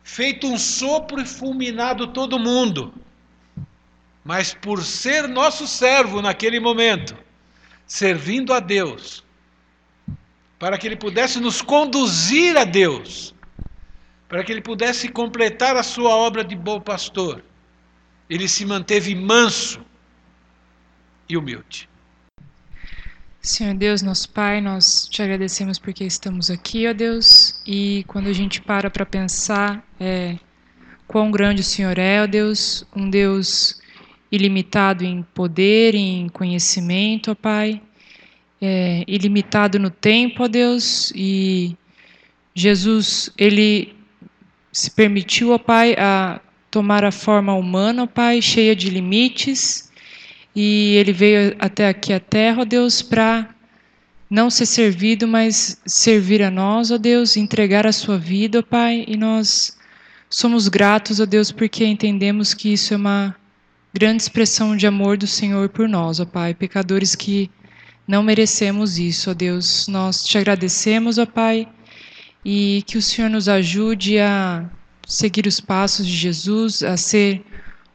feito 0.02 0.46
um 0.46 0.58
sopro 0.58 1.20
e 1.20 1.26
fulminado 1.26 2.08
todo 2.08 2.38
mundo. 2.38 2.92
Mas 4.30 4.54
por 4.54 4.84
ser 4.84 5.26
nosso 5.26 5.66
servo 5.66 6.22
naquele 6.22 6.60
momento, 6.60 7.16
servindo 7.84 8.54
a 8.54 8.60
Deus, 8.60 9.24
para 10.56 10.78
que 10.78 10.86
ele 10.86 10.94
pudesse 10.94 11.40
nos 11.40 11.60
conduzir 11.60 12.56
a 12.56 12.62
Deus, 12.62 13.34
para 14.28 14.44
que 14.44 14.52
ele 14.52 14.60
pudesse 14.60 15.08
completar 15.08 15.74
a 15.74 15.82
sua 15.82 16.10
obra 16.10 16.44
de 16.44 16.54
bom 16.54 16.80
pastor, 16.80 17.42
ele 18.28 18.46
se 18.46 18.64
manteve 18.64 19.16
manso 19.16 19.84
e 21.28 21.36
humilde. 21.36 21.88
Senhor 23.42 23.74
Deus, 23.74 24.00
nosso 24.00 24.30
Pai, 24.30 24.60
nós 24.60 25.08
te 25.08 25.20
agradecemos 25.24 25.76
porque 25.76 26.04
estamos 26.04 26.52
aqui, 26.52 26.86
ó 26.86 26.92
Deus, 26.92 27.60
e 27.66 28.04
quando 28.06 28.28
a 28.28 28.32
gente 28.32 28.62
para 28.62 28.88
para 28.88 29.04
pensar 29.04 29.84
é, 29.98 30.38
quão 31.08 31.32
grande 31.32 31.62
o 31.62 31.64
Senhor 31.64 31.98
é, 31.98 32.22
ó 32.22 32.28
Deus, 32.28 32.86
um 32.94 33.10
Deus 33.10 33.80
ilimitado 34.30 35.04
em 35.04 35.22
poder, 35.34 35.94
em 35.94 36.28
conhecimento, 36.28 37.32
ó 37.32 37.34
Pai, 37.34 37.80
é, 38.60 39.04
ilimitado 39.06 39.78
no 39.78 39.90
tempo, 39.90 40.44
ó 40.44 40.48
Deus, 40.48 41.12
e 41.14 41.76
Jesus, 42.54 43.32
ele 43.36 43.94
se 44.72 44.90
permitiu, 44.90 45.50
ó 45.50 45.58
Pai, 45.58 45.94
a 45.98 46.40
tomar 46.70 47.04
a 47.04 47.10
forma 47.10 47.54
humana, 47.54 48.04
ó 48.04 48.06
Pai, 48.06 48.40
cheia 48.40 48.76
de 48.76 48.90
limites, 48.90 49.90
e 50.54 50.94
ele 50.96 51.12
veio 51.12 51.56
até 51.58 51.88
aqui 51.88 52.12
a 52.12 52.20
terra, 52.20 52.62
ó 52.62 52.64
Deus, 52.64 53.02
para 53.02 53.48
não 54.28 54.48
ser 54.48 54.66
servido, 54.66 55.26
mas 55.26 55.80
servir 55.84 56.40
a 56.42 56.50
nós, 56.50 56.92
ó 56.92 56.98
Deus, 56.98 57.36
entregar 57.36 57.84
a 57.86 57.92
sua 57.92 58.16
vida, 58.16 58.60
ó 58.60 58.62
Pai, 58.62 59.04
e 59.08 59.16
nós 59.16 59.76
somos 60.28 60.68
gratos, 60.68 61.18
ó 61.18 61.26
Deus, 61.26 61.50
porque 61.50 61.84
entendemos 61.84 62.54
que 62.54 62.72
isso 62.72 62.94
é 62.94 62.96
uma 62.96 63.39
grande 63.92 64.22
expressão 64.22 64.76
de 64.76 64.86
amor 64.86 65.16
do 65.16 65.26
Senhor 65.26 65.68
por 65.68 65.88
nós, 65.88 66.20
ó 66.20 66.24
Pai, 66.24 66.54
pecadores 66.54 67.14
que 67.14 67.50
não 68.06 68.22
merecemos 68.22 68.98
isso, 68.98 69.30
ó 69.30 69.34
Deus. 69.34 69.88
Nós 69.88 70.22
te 70.24 70.38
agradecemos, 70.38 71.18
ó 71.18 71.26
Pai, 71.26 71.68
e 72.44 72.82
que 72.86 72.96
o 72.96 73.02
Senhor 73.02 73.28
nos 73.28 73.48
ajude 73.48 74.18
a 74.18 74.68
seguir 75.06 75.46
os 75.46 75.60
passos 75.60 76.06
de 76.06 76.16
Jesus, 76.16 76.82
a 76.82 76.96
ser 76.96 77.42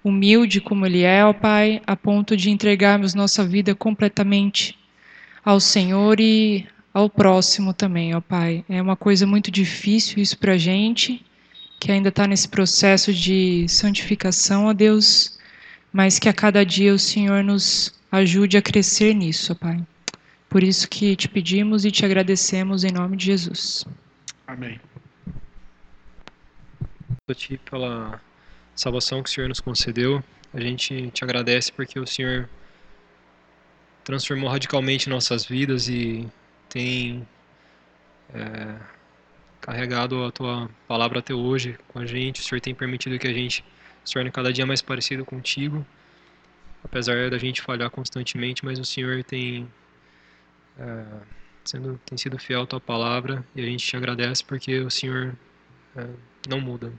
humilde 0.04 0.62
como 0.62 0.86
Ele 0.86 1.02
é, 1.02 1.26
ó 1.26 1.34
Pai, 1.34 1.82
a 1.88 1.96
ponto 1.96 2.36
de 2.36 2.50
entregarmos 2.50 3.14
nossa 3.14 3.46
vida 3.46 3.74
completamente 3.74 4.78
ao 5.44 5.60
Senhor 5.60 6.20
e 6.20 6.68
ao 6.94 7.10
próximo 7.10 7.74
também, 7.74 8.16
ó 8.16 8.22
Pai. 8.22 8.64
É 8.70 8.82
uma 8.82 8.96
coisa 8.96 9.26
muito 9.26 9.50
difícil 9.50 10.22
isso 10.22 10.38
para 10.38 10.54
a 10.54 10.58
gente, 10.58 11.26
que 11.80 11.92
ainda 11.92 12.10
está 12.10 12.28
nesse 12.28 12.48
processo 12.48 13.14
de 13.14 13.66
santificação, 13.68 14.66
ó 14.66 14.74
Deus, 14.74 15.35
mas 15.96 16.20
que 16.20 16.28
a 16.28 16.34
cada 16.34 16.66
dia 16.66 16.94
o 16.94 17.00
Senhor 17.00 17.42
nos 17.42 17.98
ajude 18.12 18.58
a 18.58 18.62
crescer 18.62 19.14
nisso, 19.14 19.54
ó 19.54 19.56
Pai. 19.56 19.82
Por 20.50 20.62
isso 20.62 20.90
que 20.90 21.16
te 21.16 21.30
pedimos 21.30 21.86
e 21.86 21.90
te 21.90 22.04
agradecemos 22.04 22.84
em 22.84 22.92
nome 22.92 23.16
de 23.16 23.28
Jesus. 23.28 23.86
Amém. 24.46 24.78
A 27.30 27.34
ti 27.34 27.58
pela 27.72 28.22
salvação 28.76 29.24
que 29.24 29.30
o 29.30 29.32
Senhor 29.32 29.48
nos 29.48 29.62
concedeu. 29.62 30.22
A 30.54 30.60
gente 30.60 31.12
te 31.12 31.24
agradece 31.24 31.72
porque 31.72 31.98
o 31.98 32.06
Senhor 32.06 32.50
transformou 34.04 34.50
radicalmente 34.50 35.10
nossas 35.10 35.46
vidas 35.46 35.88
e 35.88 36.28
tem 36.68 37.26
é, 38.34 38.76
carregado 39.62 40.26
a 40.26 40.32
tua 40.32 40.70
palavra 40.90 41.20
até 41.20 41.34
hoje 41.34 41.80
com 41.88 42.00
a 42.00 42.06
gente. 42.06 42.42
O 42.42 42.44
Senhor 42.44 42.60
tem 42.60 42.76
permitido 42.76 43.18
que 43.18 43.28
a 43.28 43.34
gente 43.34 43.64
se 44.06 44.14
torne 44.14 44.32
cada 44.32 44.54
dia 44.54 44.66
mais 44.66 44.82
parecido 44.82 45.26
contigo, 45.26 45.86
apesar 46.84 47.30
da 47.30 47.38
gente 47.38 47.62
falhar 47.62 47.90
constantemente, 47.90 48.64
mas 48.64 48.80
o 48.80 48.86
Senhor 48.86 49.24
tem 49.24 49.68
é, 50.78 51.06
sendo, 51.64 52.00
tem 52.06 52.18
sido 52.18 52.38
fiel 52.38 52.62
à 52.62 52.68
tua 52.68 52.80
palavra 52.80 53.44
e 53.56 53.62
a 53.62 53.66
gente 53.66 53.86
te 53.86 53.98
agradece 53.98 54.44
porque 54.44 54.80
o 54.80 54.90
Senhor 54.90 55.36
é, 55.96 56.08
não 56.48 56.62
muda. 56.62 56.94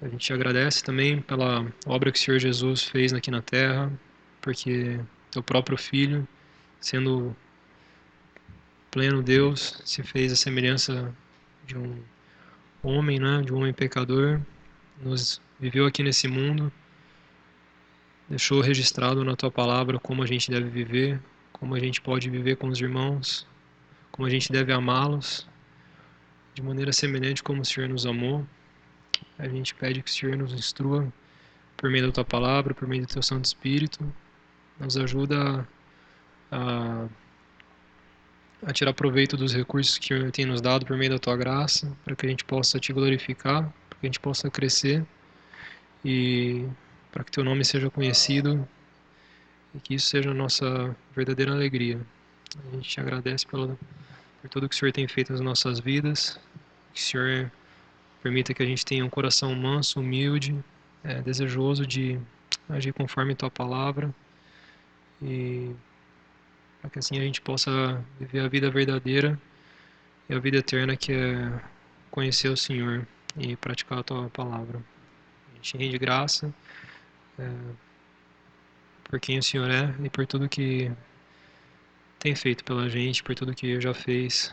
A 0.00 0.08
gente 0.08 0.26
te 0.26 0.32
agradece 0.32 0.82
também 0.82 1.20
pela 1.20 1.66
obra 1.86 2.10
que 2.10 2.18
o 2.18 2.22
Senhor 2.22 2.38
Jesus 2.38 2.84
fez 2.84 3.12
aqui 3.12 3.30
na 3.30 3.42
terra, 3.42 3.92
porque 4.40 5.00
teu 5.30 5.42
próprio 5.42 5.78
Filho, 5.78 6.26
sendo 6.80 7.36
pleno 8.90 9.22
Deus, 9.22 9.80
se 9.84 10.02
fez 10.02 10.32
a 10.32 10.36
semelhança 10.36 11.14
de 11.66 11.78
um 11.78 12.02
homem, 12.82 13.18
né, 13.18 13.42
de 13.42 13.52
um 13.52 13.58
homem 13.58 13.72
pecador, 13.72 14.40
nos 15.00 15.40
viveu 15.62 15.86
aqui 15.86 16.02
nesse 16.02 16.26
mundo, 16.26 16.72
deixou 18.28 18.60
registrado 18.60 19.24
na 19.24 19.36
tua 19.36 19.48
palavra 19.48 19.96
como 19.96 20.20
a 20.20 20.26
gente 20.26 20.50
deve 20.50 20.68
viver, 20.68 21.22
como 21.52 21.76
a 21.76 21.78
gente 21.78 22.00
pode 22.00 22.28
viver 22.28 22.56
com 22.56 22.66
os 22.66 22.80
irmãos, 22.80 23.46
como 24.10 24.26
a 24.26 24.30
gente 24.30 24.50
deve 24.50 24.72
amá-los, 24.72 25.46
de 26.52 26.62
maneira 26.62 26.92
semelhante 26.92 27.44
como 27.44 27.62
o 27.62 27.64
Senhor 27.64 27.88
nos 27.88 28.04
amou. 28.04 28.44
A 29.38 29.46
gente 29.46 29.72
pede 29.72 30.02
que 30.02 30.10
o 30.10 30.12
Senhor 30.12 30.36
nos 30.36 30.52
instrua 30.52 31.12
por 31.76 31.88
meio 31.88 32.08
da 32.08 32.12
tua 32.12 32.24
palavra, 32.24 32.74
por 32.74 32.88
meio 32.88 33.02
do 33.02 33.12
teu 33.12 33.22
Santo 33.22 33.44
Espírito, 33.44 34.12
nos 34.80 34.96
ajuda 34.96 35.66
a, 36.50 37.06
a 38.66 38.72
tirar 38.72 38.92
proveito 38.94 39.36
dos 39.36 39.54
recursos 39.54 39.96
que 39.96 40.12
o 40.12 40.18
Senhor 40.18 40.32
tem 40.32 40.44
nos 40.44 40.60
dado 40.60 40.84
por 40.84 40.96
meio 40.96 41.12
da 41.12 41.20
tua 41.20 41.36
graça, 41.36 41.96
para 42.04 42.16
que 42.16 42.26
a 42.26 42.28
gente 42.28 42.44
possa 42.44 42.80
te 42.80 42.92
glorificar, 42.92 43.72
para 43.88 43.98
que 44.00 44.06
a 44.06 44.08
gente 44.08 44.18
possa 44.18 44.50
crescer 44.50 45.06
e 46.04 46.66
para 47.10 47.24
que 47.24 47.30
teu 47.30 47.44
nome 47.44 47.64
seja 47.64 47.90
conhecido 47.90 48.66
e 49.74 49.80
que 49.80 49.94
isso 49.94 50.06
seja 50.06 50.30
a 50.30 50.34
nossa 50.34 50.96
verdadeira 51.14 51.52
alegria. 51.52 52.00
A 52.68 52.74
gente 52.76 52.88
te 52.88 53.00
agradece 53.00 53.46
pelo, 53.46 53.78
por 54.40 54.50
tudo 54.50 54.68
que 54.68 54.74
o 54.74 54.78
Senhor 54.78 54.92
tem 54.92 55.06
feito 55.08 55.32
nas 55.32 55.40
nossas 55.40 55.80
vidas, 55.80 56.38
que 56.92 57.00
o 57.00 57.04
Senhor 57.04 57.50
Permita 58.22 58.54
que 58.54 58.62
a 58.62 58.66
gente 58.66 58.86
tenha 58.86 59.04
um 59.04 59.10
coração 59.10 59.52
manso, 59.52 59.98
humilde, 59.98 60.56
é, 61.02 61.20
desejoso 61.20 61.84
de 61.84 62.20
agir 62.68 62.92
conforme 62.92 63.34
tua 63.34 63.50
palavra 63.50 64.14
e 65.20 65.74
para 66.80 66.88
que 66.88 67.00
assim 67.00 67.18
a 67.18 67.22
gente 67.22 67.40
possa 67.40 68.00
viver 68.20 68.38
a 68.38 68.48
vida 68.48 68.70
verdadeira 68.70 69.36
e 70.28 70.34
a 70.34 70.38
vida 70.38 70.58
eterna 70.58 70.96
que 70.96 71.12
é 71.12 71.60
conhecer 72.12 72.48
o 72.48 72.56
Senhor 72.56 73.04
e 73.36 73.56
praticar 73.56 73.98
a 73.98 74.02
tua 74.04 74.30
palavra. 74.30 74.80
Gente 75.62 75.78
rende 75.78 75.98
graça 75.98 76.52
é, 77.38 77.48
por 79.04 79.20
quem 79.20 79.38
o 79.38 79.42
Senhor 79.42 79.70
é 79.70 79.94
e 80.02 80.10
por 80.10 80.26
tudo 80.26 80.48
que 80.48 80.90
tem 82.18 82.34
feito 82.34 82.64
pela 82.64 82.88
gente, 82.88 83.22
por 83.22 83.34
tudo 83.34 83.54
que 83.54 83.80
já 83.80 83.94
fez. 83.94 84.52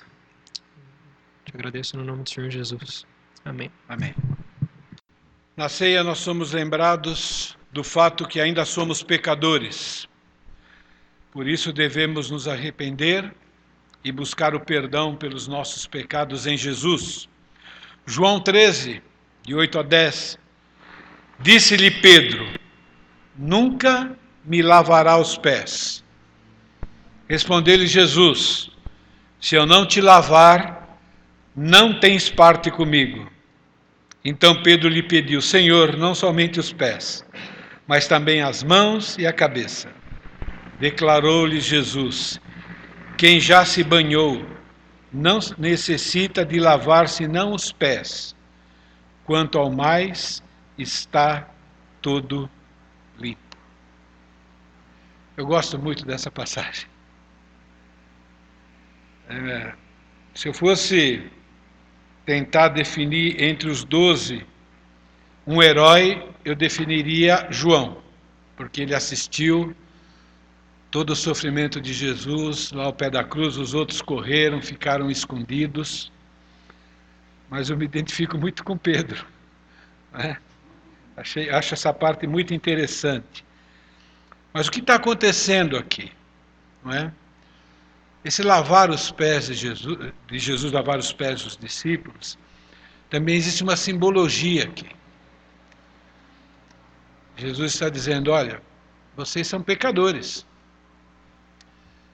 Te 1.46 1.56
agradeço 1.56 1.98
no 1.98 2.04
nome 2.04 2.24
do 2.24 2.30
Senhor 2.30 2.50
Jesus. 2.52 3.08
Amém. 3.44 3.72
Amém. 3.88 4.14
Na 5.58 5.68
ceia 5.68 6.04
nós 6.04 6.20
somos 6.20 6.54
lembrados 6.54 7.58
do 7.72 7.84
fato 7.84 8.28
que 8.28 8.40
ainda 8.40 8.64
somos 8.64 9.02
pecadores. 9.02 10.08
Por 11.32 11.48
isso 11.48 11.74
devemos 11.74 12.30
nos 12.30 12.48
arrepender 12.48 13.34
e 14.04 14.12
buscar 14.12 14.56
o 14.56 14.60
perdão 14.60 15.16
pelos 15.16 15.48
nossos 15.48 15.86
pecados 15.86 16.48
em 16.48 16.56
Jesus. 16.56 17.28
João 18.06 18.40
13, 18.40 19.02
de 19.44 19.56
8 19.56 19.80
a 19.80 19.84
10. 19.84 20.39
Disse-lhe 21.42 21.90
Pedro: 21.90 22.46
Nunca 23.38 24.12
me 24.44 24.62
lavará 24.62 25.18
os 25.18 25.38
pés. 25.38 26.04
Respondeu-lhe 27.30 27.88
Jesus: 27.88 28.70
Se 29.40 29.56
eu 29.56 29.66
não 29.66 29.86
te 29.86 30.02
lavar, 30.02 31.00
não 31.56 31.98
tens 32.00 32.30
parte 32.30 32.70
comigo. 32.70 33.32
Então 34.24 34.62
Pedro 34.62 34.90
lhe 34.90 35.02
pediu: 35.02 35.42
Senhor, 35.42 35.96
não 35.96 36.14
somente 36.14 36.60
os 36.60 36.74
pés, 36.74 37.26
mas 37.88 38.08
também 38.08 38.42
as 38.42 38.62
mãos 38.62 39.18
e 39.18 39.26
a 39.26 39.32
cabeça. 39.32 39.90
Declarou-lhe 40.78 41.62
Jesus: 41.62 42.40
Quem 43.18 43.40
já 43.40 43.64
se 43.64 43.82
banhou 43.82 44.46
não 45.12 45.40
necessita 45.58 46.46
de 46.46 46.60
lavar 46.60 47.08
senão 47.08 47.54
os 47.54 47.72
pés. 47.72 48.36
Quanto 49.26 49.58
ao 49.58 49.72
mais, 49.72 50.44
está 50.80 51.48
todo 52.02 52.50
limpo. 53.18 53.58
Eu 55.38 55.46
gosto 55.46 55.78
muito 55.78 56.06
dessa 56.06 56.32
passagem. 56.32 56.88
É, 59.30 59.74
se 60.34 60.48
eu 60.48 60.54
fosse 60.54 61.30
tentar 62.26 62.70
definir 62.70 63.42
entre 63.42 63.70
os 63.70 63.84
doze 63.84 64.46
um 65.46 65.62
herói, 65.62 66.30
eu 66.46 66.56
definiria 66.56 67.48
João, 67.50 68.02
porque 68.56 68.82
ele 68.82 68.94
assistiu 68.94 69.76
todo 70.92 71.12
o 71.12 71.16
sofrimento 71.16 71.80
de 71.80 71.94
Jesus 71.94 72.72
lá 72.72 72.86
ao 72.86 72.94
pé 72.94 73.10
da 73.10 73.24
cruz, 73.24 73.58
os 73.58 73.74
outros 73.74 74.02
correram, 74.02 74.62
ficaram 74.62 75.10
escondidos. 75.10 76.12
Mas 77.50 77.70
eu 77.70 77.78
me 77.78 77.86
identifico 77.86 78.38
muito 78.38 78.64
com 78.64 78.78
Pedro. 78.78 79.26
Né? 80.12 80.38
Achei, 81.20 81.50
acho 81.50 81.74
essa 81.74 81.94
parte 81.94 82.26
muito 82.26 82.54
interessante. 82.54 83.44
Mas 84.54 84.68
o 84.68 84.72
que 84.72 84.80
está 84.80 84.96
acontecendo 84.96 85.76
aqui? 85.76 86.12
Não 86.84 86.94
é? 86.94 87.12
Esse 88.24 88.42
lavar 88.42 88.90
os 88.90 89.12
pés 89.12 89.48
de 89.48 89.54
Jesus, 89.54 90.14
de 90.28 90.40
Jesus 90.40 90.72
lavar 90.72 90.98
os 90.98 91.12
pés 91.12 91.44
dos 91.44 91.58
discípulos, 91.58 92.38
também 93.10 93.36
existe 93.36 93.64
uma 93.64 93.76
simbologia 93.76 94.64
aqui. 94.64 94.90
Jesus 97.36 97.74
está 97.74 97.90
dizendo: 97.90 98.32
olha, 98.32 98.62
vocês 99.16 99.46
são 99.46 99.62
pecadores. 99.62 100.46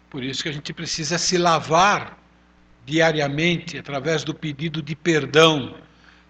Por 0.09 0.23
isso 0.23 0.41
que 0.41 0.49
a 0.49 0.51
gente 0.51 0.73
precisa 0.73 1.19
se 1.19 1.37
lavar 1.37 2.17
diariamente 2.85 3.77
através 3.77 4.23
do 4.23 4.33
pedido 4.33 4.81
de 4.81 4.95
perdão. 4.95 5.75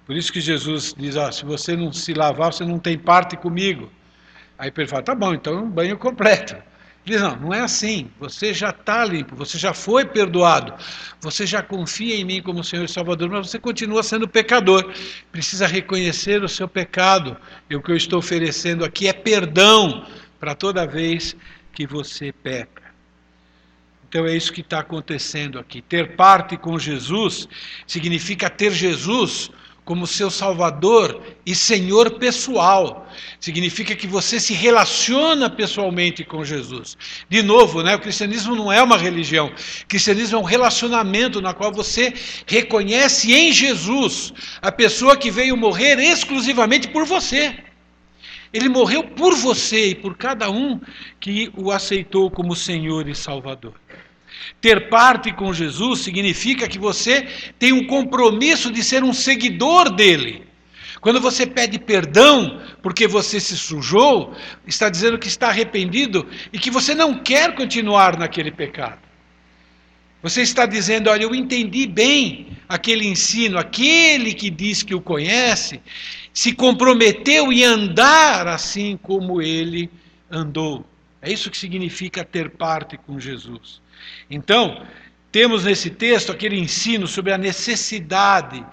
Por 0.06 0.16
isso 0.16 0.32
que 0.32 0.41
Jesus 0.41 0.93
diz: 0.97 1.18
ah, 1.18 1.32
se 1.32 1.45
você 1.45 1.76
não 1.76 1.91
se 1.91 2.14
lavar, 2.14 2.53
você 2.53 2.64
não 2.64 2.80
tem 2.80 2.97
parte 2.97 3.36
comigo. 3.36 3.91
Aí 4.58 4.72
Pedro 4.72 4.91
fala: 4.91 5.03
tá 5.03 5.16
bom, 5.16 5.34
então 5.34 5.64
um 5.64 5.70
banho 5.70 5.97
completo. 5.97 6.56
Ele 7.06 7.18
diz, 7.18 7.22
não, 7.22 7.36
não 7.36 7.53
é 7.53 7.62
assim. 7.62 8.10
Você 8.20 8.51
já 8.51 8.72
está 8.72 9.06
limpo, 9.06 9.36
você 9.36 9.60
já 9.60 9.74
foi 9.76 10.06
perdoado, 10.06 10.74
você 11.22 11.45
já 11.45 11.62
confia 11.62 12.16
em 12.16 12.26
mim 12.26 12.41
como 12.41 12.64
Senhor 12.64 12.86
e 12.86 12.88
Salvador, 12.88 13.30
mas 13.30 13.49
você 13.49 13.60
continua 13.60 14.01
sendo 14.01 14.28
pecador. 14.28 14.91
Precisa 15.32 15.68
reconhecer 15.68 16.43
o 16.43 16.49
seu 16.49 16.68
pecado. 16.68 17.38
E 17.70 17.76
o 17.76 17.82
que 17.82 17.91
eu 17.91 17.95
estou 17.95 18.18
oferecendo 18.18 18.84
aqui 18.84 19.08
é 19.08 19.14
perdão 19.14 20.08
para 20.39 20.56
toda 20.56 20.88
vez 20.88 21.36
que 21.72 21.86
você 21.86 22.32
peca. 22.32 22.84
Então 24.10 24.26
é 24.26 24.36
isso 24.36 24.51
que 24.51 24.62
está 24.62 24.80
acontecendo 24.80 25.60
aqui. 25.60 25.82
Ter 25.82 26.16
parte 26.16 26.58
com 26.58 26.80
Jesus 26.80 27.47
significa 27.86 28.49
ter 28.49 28.72
Jesus 28.72 29.51
como 29.86 30.07
seu 30.07 30.31
Salvador 30.31 31.21
e 31.45 31.53
Senhor 31.53 32.17
pessoal. 32.17 33.07
Significa 33.39 33.95
que 33.95 34.07
você 34.07 34.39
se 34.39 34.51
relaciona 34.51 35.47
pessoalmente 35.47 36.25
com 36.25 36.43
Jesus. 36.43 36.97
De 37.29 37.43
novo, 37.43 37.83
né, 37.83 37.95
o 37.95 37.99
cristianismo 37.99 38.55
não 38.55 38.73
é 38.73 38.81
uma 38.81 38.97
religião. 38.97 39.47
O 39.83 39.88
cristianismo 39.88 40.38
é 40.38 40.41
um 40.41 40.43
relacionamento 40.43 41.39
na 41.39 41.53
qual 41.53 41.71
você 41.71 42.13
reconhece 42.47 43.31
em 43.31 43.53
Jesus 43.53 44.33
a 44.59 44.71
pessoa 44.71 45.15
que 45.15 45.29
veio 45.29 45.55
morrer 45.55 45.99
exclusivamente 45.99 46.88
por 46.88 47.05
você. 47.05 47.55
Ele 48.51 48.69
morreu 48.69 49.03
por 49.03 49.36
você 49.36 49.89
e 49.89 49.95
por 49.95 50.17
cada 50.17 50.49
um 50.49 50.79
que 51.19 51.51
o 51.55 51.71
aceitou 51.71 52.31
como 52.31 52.55
Senhor 52.55 53.07
e 53.07 53.13
Salvador. 53.13 53.75
Ter 54.61 54.89
parte 54.89 55.31
com 55.31 55.53
Jesus 55.53 55.99
significa 55.99 56.67
que 56.67 56.79
você 56.79 57.27
tem 57.59 57.71
um 57.73 57.86
compromisso 57.86 58.71
de 58.71 58.83
ser 58.83 59.03
um 59.03 59.13
seguidor 59.13 59.93
dele. 59.93 60.43
Quando 61.01 61.21
você 61.21 61.45
pede 61.45 61.77
perdão 61.77 62.61
porque 62.81 63.07
você 63.07 63.39
se 63.39 63.55
sujou, 63.55 64.36
está 64.65 64.89
dizendo 64.89 65.19
que 65.19 65.27
está 65.27 65.49
arrependido 65.49 66.27
e 66.51 66.57
que 66.57 66.71
você 66.71 66.95
não 66.95 67.19
quer 67.19 67.53
continuar 67.53 68.17
naquele 68.17 68.51
pecado. 68.51 69.05
Você 70.23 70.41
está 70.41 70.65
dizendo: 70.65 71.07
olha, 71.11 71.21
eu 71.21 71.36
entendi 71.36 71.86
bem 71.86 72.57
aquele 72.67 73.05
ensino, 73.05 73.59
aquele 73.59 74.33
que 74.33 74.49
diz 74.49 74.81
que 74.81 74.95
o 74.95 74.99
conhece, 74.99 75.79
se 76.33 76.51
comprometeu 76.51 77.53
em 77.53 77.63
andar 77.63 78.47
assim 78.47 78.97
como 78.97 79.39
ele 79.39 79.91
andou. 80.27 80.83
É 81.21 81.31
isso 81.31 81.51
que 81.51 81.57
significa 81.57 82.25
ter 82.25 82.49
parte 82.49 82.97
com 82.97 83.19
Jesus. 83.19 83.79
Então, 84.30 84.86
temos 85.32 85.66
nesse 85.66 85.89
texto 85.89 86.32
aquele 86.32 86.58
ensino 86.58 87.08
sobre 87.08 87.34
a 87.34 87.38
necessidade 87.38 88.66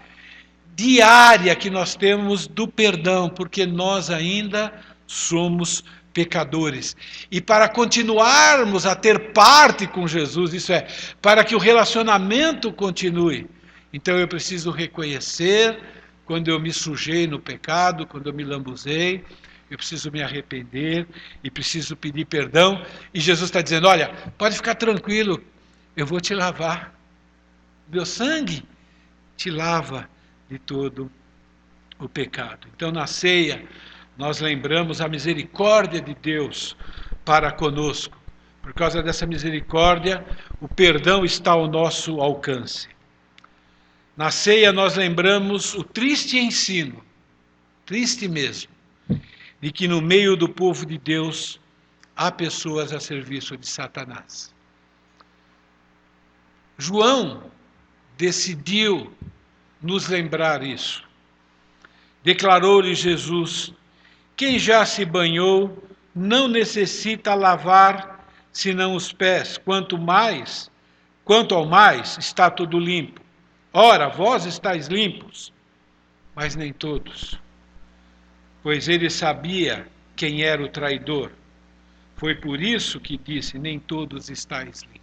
diária 0.74 1.54
que 1.54 1.68
nós 1.68 1.94
temos 1.94 2.46
do 2.46 2.66
perdão, 2.66 3.28
porque 3.28 3.66
nós 3.66 4.10
ainda 4.10 4.72
somos 5.06 5.84
pecadores. 6.12 6.96
E 7.30 7.40
para 7.40 7.68
continuarmos 7.68 8.86
a 8.86 8.94
ter 8.94 9.32
parte 9.32 9.86
com 9.86 10.06
Jesus, 10.06 10.54
isso 10.54 10.72
é, 10.72 10.86
para 11.20 11.44
que 11.44 11.54
o 11.54 11.58
relacionamento 11.58 12.72
continue, 12.72 13.46
então 13.92 14.18
eu 14.18 14.28
preciso 14.28 14.70
reconhecer 14.70 15.78
quando 16.24 16.48
eu 16.48 16.60
me 16.60 16.72
sujei 16.72 17.26
no 17.26 17.38
pecado, 17.38 18.06
quando 18.06 18.28
eu 18.28 18.32
me 18.32 18.44
lambuzei, 18.44 19.24
eu 19.72 19.78
preciso 19.78 20.12
me 20.12 20.22
arrepender 20.22 21.06
e 21.42 21.50
preciso 21.50 21.96
pedir 21.96 22.26
perdão. 22.26 22.84
E 23.14 23.18
Jesus 23.18 23.48
está 23.48 23.62
dizendo: 23.62 23.88
Olha, 23.88 24.12
pode 24.36 24.54
ficar 24.54 24.74
tranquilo, 24.74 25.42
eu 25.96 26.06
vou 26.06 26.20
te 26.20 26.34
lavar. 26.34 26.94
Meu 27.90 28.04
sangue 28.04 28.62
te 29.34 29.50
lava 29.50 30.08
de 30.50 30.58
todo 30.58 31.10
o 31.98 32.06
pecado. 32.06 32.68
Então, 32.76 32.92
na 32.92 33.06
ceia, 33.06 33.64
nós 34.16 34.40
lembramos 34.40 35.00
a 35.00 35.08
misericórdia 35.08 36.02
de 36.02 36.14
Deus 36.14 36.76
para 37.24 37.50
conosco. 37.50 38.20
Por 38.60 38.74
causa 38.74 39.02
dessa 39.02 39.26
misericórdia, 39.26 40.24
o 40.60 40.68
perdão 40.68 41.24
está 41.24 41.52
ao 41.52 41.66
nosso 41.66 42.20
alcance. 42.20 42.88
Na 44.14 44.30
ceia, 44.30 44.70
nós 44.70 44.96
lembramos 44.96 45.74
o 45.74 45.82
triste 45.82 46.38
ensino, 46.38 47.02
triste 47.86 48.28
mesmo, 48.28 48.70
de 49.62 49.70
que 49.70 49.86
no 49.86 50.02
meio 50.02 50.36
do 50.36 50.48
povo 50.48 50.84
de 50.84 50.98
Deus 50.98 51.60
há 52.16 52.32
pessoas 52.32 52.92
a 52.92 52.98
serviço 52.98 53.56
de 53.56 53.66
Satanás. 53.66 54.52
João 56.76 57.44
decidiu 58.18 59.14
nos 59.80 60.08
lembrar 60.08 60.64
isso. 60.64 61.04
Declarou-lhe 62.24 62.92
Jesus: 62.92 63.72
Quem 64.36 64.58
já 64.58 64.84
se 64.84 65.04
banhou 65.04 65.88
não 66.12 66.48
necessita 66.48 67.32
lavar 67.32 68.26
senão 68.52 68.96
os 68.96 69.12
pés, 69.12 69.58
quanto 69.58 69.96
mais, 69.96 70.68
quanto 71.24 71.54
ao 71.54 71.64
mais, 71.64 72.18
está 72.18 72.50
tudo 72.50 72.80
limpo. 72.80 73.20
Ora, 73.72 74.08
vós 74.08 74.44
estáis 74.44 74.88
limpos, 74.88 75.52
mas 76.34 76.56
nem 76.56 76.72
todos 76.72 77.40
pois 78.62 78.88
ele 78.88 79.10
sabia 79.10 79.86
quem 80.14 80.42
era 80.42 80.62
o 80.62 80.68
traidor. 80.68 81.32
Foi 82.16 82.34
por 82.34 82.60
isso 82.60 83.00
que 83.00 83.18
disse: 83.18 83.58
Nem 83.58 83.78
todos 83.78 84.30
estáis 84.30 84.82
limpos. 84.82 85.00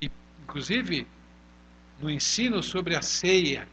E, 0.00 0.10
inclusive, 0.42 1.06
no 1.98 2.10
ensino 2.10 2.62
sobre 2.62 2.94
a 2.94 3.02
ceia, 3.02 3.66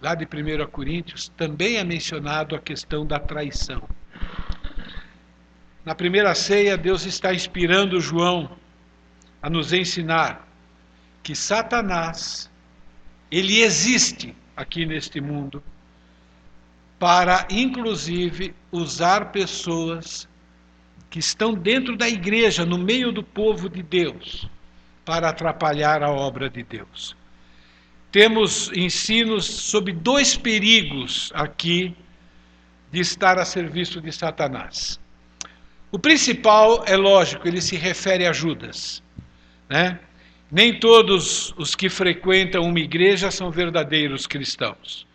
lá 0.00 0.14
de 0.14 0.24
1 0.24 0.66
Coríntios, 0.70 1.28
também 1.36 1.76
é 1.76 1.84
mencionado 1.84 2.54
a 2.54 2.60
questão 2.60 3.04
da 3.04 3.18
traição. 3.18 3.88
Na 5.84 5.94
primeira 5.94 6.34
ceia, 6.34 6.76
Deus 6.76 7.04
está 7.04 7.34
inspirando 7.34 8.00
João 8.00 8.56
a 9.42 9.50
nos 9.50 9.72
ensinar 9.72 10.46
que 11.22 11.34
Satanás, 11.34 12.50
ele 13.30 13.60
existe 13.60 14.36
aqui 14.56 14.84
neste 14.84 15.20
mundo 15.20 15.62
para, 17.00 17.48
inclusive, 17.50 18.54
usar 18.70 19.32
pessoas 19.32 20.28
que 21.08 21.18
estão 21.18 21.54
dentro 21.54 21.96
da 21.96 22.06
igreja, 22.06 22.66
no 22.66 22.76
meio 22.76 23.10
do 23.10 23.22
povo 23.22 23.70
de 23.70 23.82
Deus, 23.82 24.46
para 25.02 25.30
atrapalhar 25.30 26.02
a 26.02 26.10
obra 26.10 26.50
de 26.50 26.62
Deus. 26.62 27.16
Temos 28.12 28.70
ensinos 28.76 29.46
sobre 29.46 29.94
dois 29.94 30.36
perigos 30.36 31.32
aqui 31.34 31.96
de 32.92 33.00
estar 33.00 33.38
a 33.38 33.46
serviço 33.46 33.98
de 33.98 34.12
Satanás. 34.12 35.00
O 35.90 35.98
principal 35.98 36.84
é 36.86 36.96
lógico, 36.98 37.48
ele 37.48 37.62
se 37.62 37.76
refere 37.76 38.26
a 38.26 38.32
Judas. 38.32 39.02
Né? 39.70 39.98
Nem 40.52 40.78
todos 40.78 41.54
os 41.56 41.74
que 41.74 41.88
frequentam 41.88 42.62
uma 42.62 42.78
igreja 42.78 43.30
são 43.30 43.50
verdadeiros 43.50 44.26
cristãos. 44.26 45.06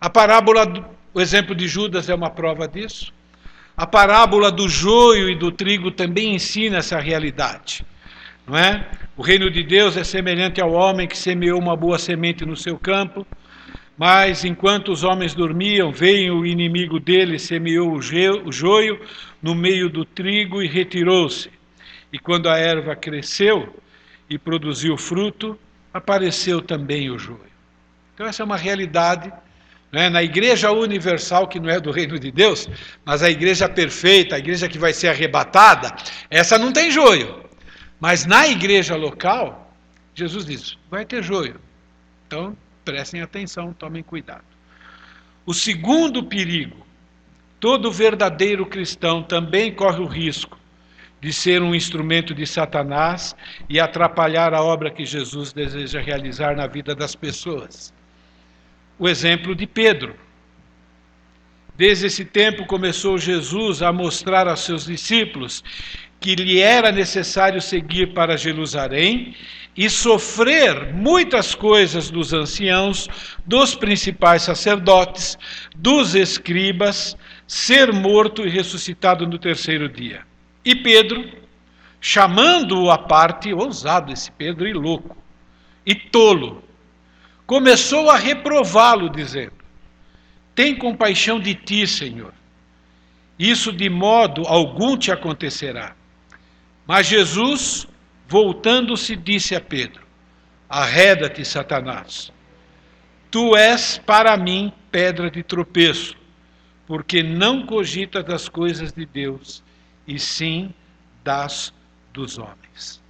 A 0.00 0.08
parábola 0.08 0.98
o 1.12 1.20
exemplo 1.20 1.54
de 1.54 1.66
Judas 1.66 2.08
é 2.08 2.14
uma 2.14 2.30
prova 2.30 2.68
disso. 2.68 3.12
A 3.76 3.86
parábola 3.86 4.50
do 4.50 4.68
joio 4.68 5.28
e 5.28 5.34
do 5.34 5.50
trigo 5.50 5.90
também 5.90 6.34
ensina 6.34 6.78
essa 6.78 6.98
realidade. 7.00 7.84
Não 8.46 8.56
é? 8.56 8.86
O 9.16 9.22
reino 9.22 9.50
de 9.50 9.62
Deus 9.62 9.96
é 9.96 10.04
semelhante 10.04 10.60
ao 10.60 10.72
homem 10.72 11.08
que 11.08 11.16
semeou 11.16 11.58
uma 11.58 11.76
boa 11.76 11.98
semente 11.98 12.44
no 12.44 12.56
seu 12.56 12.78
campo, 12.78 13.26
mas 13.96 14.44
enquanto 14.44 14.92
os 14.92 15.04
homens 15.04 15.34
dormiam, 15.34 15.92
veio 15.92 16.38
o 16.38 16.46
inimigo 16.46 16.98
dele, 16.98 17.38
semeou 17.38 17.92
o 17.92 18.52
joio 18.52 19.00
no 19.42 19.54
meio 19.54 19.88
do 19.88 20.04
trigo 20.04 20.62
e 20.62 20.68
retirou-se. 20.68 21.50
E 22.12 22.18
quando 22.18 22.48
a 22.48 22.56
erva 22.56 22.96
cresceu 22.96 23.80
e 24.28 24.38
produziu 24.38 24.96
fruto, 24.96 25.58
apareceu 25.92 26.62
também 26.62 27.10
o 27.10 27.18
joio. 27.18 27.40
Então, 28.14 28.26
essa 28.26 28.42
é 28.42 28.44
uma 28.44 28.56
realidade 28.56 29.32
né? 29.92 30.08
Na 30.08 30.22
igreja 30.22 30.70
universal, 30.70 31.48
que 31.48 31.58
não 31.58 31.68
é 31.68 31.80
do 31.80 31.90
reino 31.90 32.18
de 32.18 32.30
Deus, 32.30 32.68
mas 33.04 33.22
a 33.22 33.30
igreja 33.30 33.68
perfeita, 33.68 34.36
a 34.36 34.38
igreja 34.38 34.68
que 34.68 34.78
vai 34.78 34.92
ser 34.92 35.08
arrebatada, 35.08 35.94
essa 36.30 36.58
não 36.58 36.72
tem 36.72 36.90
joio. 36.90 37.44
Mas 37.98 38.24
na 38.24 38.46
igreja 38.46 38.96
local, 38.96 39.74
Jesus 40.14 40.46
diz: 40.46 40.78
vai 40.90 41.04
ter 41.04 41.22
joio. 41.22 41.60
Então, 42.26 42.56
prestem 42.84 43.20
atenção, 43.22 43.72
tomem 43.72 44.02
cuidado. 44.02 44.44
O 45.44 45.52
segundo 45.52 46.24
perigo: 46.24 46.86
todo 47.58 47.90
verdadeiro 47.90 48.64
cristão 48.66 49.22
também 49.22 49.72
corre 49.72 50.00
o 50.00 50.06
risco 50.06 50.58
de 51.20 51.34
ser 51.34 51.60
um 51.60 51.74
instrumento 51.74 52.34
de 52.34 52.46
Satanás 52.46 53.36
e 53.68 53.78
atrapalhar 53.78 54.54
a 54.54 54.62
obra 54.62 54.90
que 54.90 55.04
Jesus 55.04 55.52
deseja 55.52 56.00
realizar 56.00 56.56
na 56.56 56.66
vida 56.66 56.94
das 56.94 57.14
pessoas 57.14 57.92
o 59.00 59.08
exemplo 59.08 59.54
de 59.54 59.66
Pedro. 59.66 60.14
Desde 61.74 62.06
esse 62.06 62.22
tempo 62.22 62.66
começou 62.66 63.16
Jesus 63.16 63.80
a 63.80 63.90
mostrar 63.90 64.46
aos 64.46 64.60
seus 64.60 64.84
discípulos 64.84 65.64
que 66.20 66.34
lhe 66.34 66.60
era 66.60 66.92
necessário 66.92 67.62
seguir 67.62 68.12
para 68.12 68.36
Jerusalém 68.36 69.34
e 69.74 69.88
sofrer 69.88 70.92
muitas 70.92 71.54
coisas 71.54 72.10
dos 72.10 72.34
anciãos, 72.34 73.08
dos 73.46 73.74
principais 73.74 74.42
sacerdotes, 74.42 75.38
dos 75.74 76.14
escribas, 76.14 77.16
ser 77.46 77.90
morto 77.94 78.46
e 78.46 78.50
ressuscitado 78.50 79.26
no 79.26 79.38
terceiro 79.38 79.88
dia. 79.88 80.20
E 80.62 80.74
Pedro, 80.74 81.26
chamando-o 81.98 82.90
à 82.90 82.98
parte, 82.98 83.54
ousado 83.54 84.12
esse 84.12 84.30
Pedro 84.32 84.68
e 84.68 84.74
louco, 84.74 85.16
e 85.86 85.94
tolo, 85.94 86.62
começou 87.50 88.08
a 88.08 88.16
reprová-lo, 88.16 89.10
dizendo: 89.10 89.54
Tem 90.54 90.72
compaixão 90.76 91.40
de 91.40 91.52
ti, 91.52 91.84
Senhor. 91.84 92.32
Isso 93.36 93.72
de 93.72 93.90
modo 93.90 94.42
algum 94.46 94.96
te 94.96 95.10
acontecerá. 95.10 95.96
Mas 96.86 97.08
Jesus, 97.08 97.88
voltando-se, 98.28 99.16
disse 99.16 99.56
a 99.56 99.60
Pedro: 99.60 100.06
Arreda-te, 100.68 101.44
Satanás. 101.44 102.32
Tu 103.32 103.56
és 103.56 103.98
para 103.98 104.36
mim 104.36 104.72
pedra 104.88 105.28
de 105.28 105.42
tropeço, 105.42 106.16
porque 106.86 107.20
não 107.20 107.66
cogitas 107.66 108.24
das 108.24 108.48
coisas 108.48 108.92
de 108.92 109.04
Deus, 109.04 109.60
e 110.06 110.20
sim 110.20 110.72
das 111.24 111.74
dos 112.12 112.38
homens. 112.38 113.02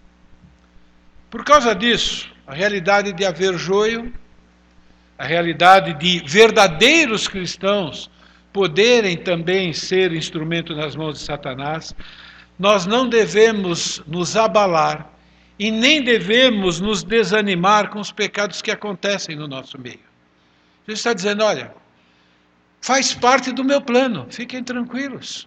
Por 1.28 1.44
causa 1.44 1.74
disso, 1.74 2.32
a 2.46 2.54
realidade 2.54 3.12
de 3.12 3.26
haver 3.26 3.58
joio 3.58 4.10
a 5.20 5.26
realidade 5.26 5.92
de 5.92 6.22
verdadeiros 6.26 7.28
cristãos 7.28 8.10
poderem 8.50 9.18
também 9.18 9.70
ser 9.70 10.14
instrumento 10.14 10.74
nas 10.74 10.96
mãos 10.96 11.18
de 11.18 11.24
Satanás, 11.26 11.94
nós 12.58 12.86
não 12.86 13.06
devemos 13.06 14.02
nos 14.06 14.34
abalar 14.34 15.12
e 15.58 15.70
nem 15.70 16.02
devemos 16.02 16.80
nos 16.80 17.02
desanimar 17.02 17.90
com 17.90 18.00
os 18.00 18.10
pecados 18.10 18.62
que 18.62 18.70
acontecem 18.70 19.36
no 19.36 19.46
nosso 19.46 19.78
meio. 19.78 20.00
Jesus 20.86 21.00
está 21.00 21.12
dizendo: 21.12 21.44
olha, 21.44 21.74
faz 22.80 23.12
parte 23.12 23.52
do 23.52 23.62
meu 23.62 23.82
plano, 23.82 24.26
fiquem 24.30 24.64
tranquilos. 24.64 25.46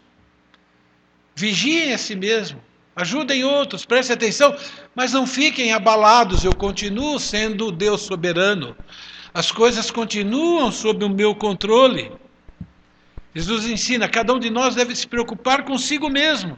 Vigiem 1.35 1.93
a 1.93 1.97
si 1.97 2.15
mesmo, 2.15 2.61
ajudem 2.95 3.43
outros, 3.43 3.85
prestem 3.85 4.13
atenção, 4.13 4.55
mas 4.93 5.13
não 5.13 5.25
fiquem 5.25 5.73
abalados, 5.73 6.43
eu 6.43 6.55
continuo 6.55 7.19
sendo 7.19 7.71
Deus 7.71 8.01
soberano. 8.01 8.77
As 9.33 9.51
coisas 9.51 9.89
continuam 9.89 10.71
sob 10.71 11.03
o 11.03 11.09
meu 11.09 11.33
controle. 11.33 12.11
Jesus 13.33 13.65
ensina: 13.65 14.07
cada 14.07 14.33
um 14.33 14.39
de 14.39 14.49
nós 14.49 14.75
deve 14.75 14.95
se 14.95 15.07
preocupar 15.07 15.63
consigo 15.63 16.09
mesmo. 16.09 16.57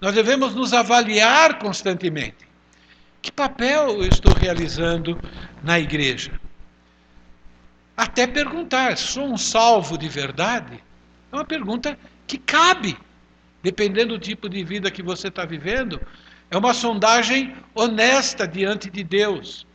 Nós 0.00 0.14
devemos 0.14 0.54
nos 0.54 0.72
avaliar 0.72 1.58
constantemente. 1.58 2.46
Que 3.20 3.30
papel 3.30 4.02
eu 4.02 4.08
estou 4.08 4.32
realizando 4.32 5.18
na 5.62 5.78
igreja? 5.78 6.40
Até 7.94 8.26
perguntar: 8.26 8.96
sou 8.96 9.26
um 9.26 9.36
salvo 9.36 9.98
de 9.98 10.08
verdade? 10.08 10.82
É 11.30 11.36
uma 11.36 11.44
pergunta 11.44 11.98
que 12.26 12.38
cabe, 12.38 12.96
dependendo 13.62 14.14
do 14.14 14.18
tipo 14.18 14.48
de 14.48 14.64
vida 14.64 14.90
que 14.90 15.02
você 15.02 15.28
está 15.28 15.44
vivendo. 15.44 16.00
É 16.50 16.56
uma 16.56 16.72
sondagem 16.72 17.54
honesta 17.74 18.46
diante 18.46 18.88
de 18.88 19.02
Deus. 19.02 19.66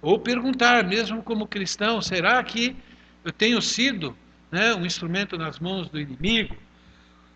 Ou 0.00 0.18
perguntar, 0.18 0.84
mesmo 0.84 1.22
como 1.22 1.46
cristão, 1.46 2.00
será 2.00 2.42
que 2.42 2.76
eu 3.24 3.32
tenho 3.32 3.60
sido 3.60 4.16
né, 4.50 4.74
um 4.74 4.86
instrumento 4.86 5.36
nas 5.36 5.58
mãos 5.58 5.88
do 5.88 6.00
inimigo? 6.00 6.56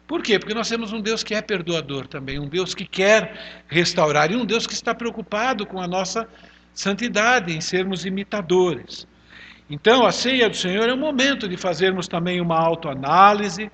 Por 0.06 0.22
quê? 0.22 0.38
Porque 0.38 0.54
nós 0.54 0.68
temos 0.68 0.92
um 0.92 1.00
Deus 1.00 1.24
que 1.24 1.34
é 1.34 1.40
perdoador 1.40 2.06
também, 2.06 2.38
um 2.38 2.48
Deus 2.48 2.74
que 2.74 2.86
quer 2.86 3.64
restaurar 3.66 4.30
e 4.30 4.36
um 4.36 4.44
Deus 4.44 4.66
que 4.66 4.74
está 4.74 4.94
preocupado 4.94 5.64
com 5.64 5.80
a 5.80 5.88
nossa 5.88 6.28
santidade, 6.74 7.54
em 7.54 7.60
sermos 7.60 8.04
imitadores. 8.04 9.06
Então, 9.70 10.04
a 10.04 10.12
ceia 10.12 10.48
do 10.48 10.56
Senhor 10.56 10.88
é 10.88 10.92
um 10.92 10.98
momento 10.98 11.48
de 11.48 11.56
fazermos 11.56 12.06
também 12.06 12.40
uma 12.40 12.58
autoanálise, 12.58 13.70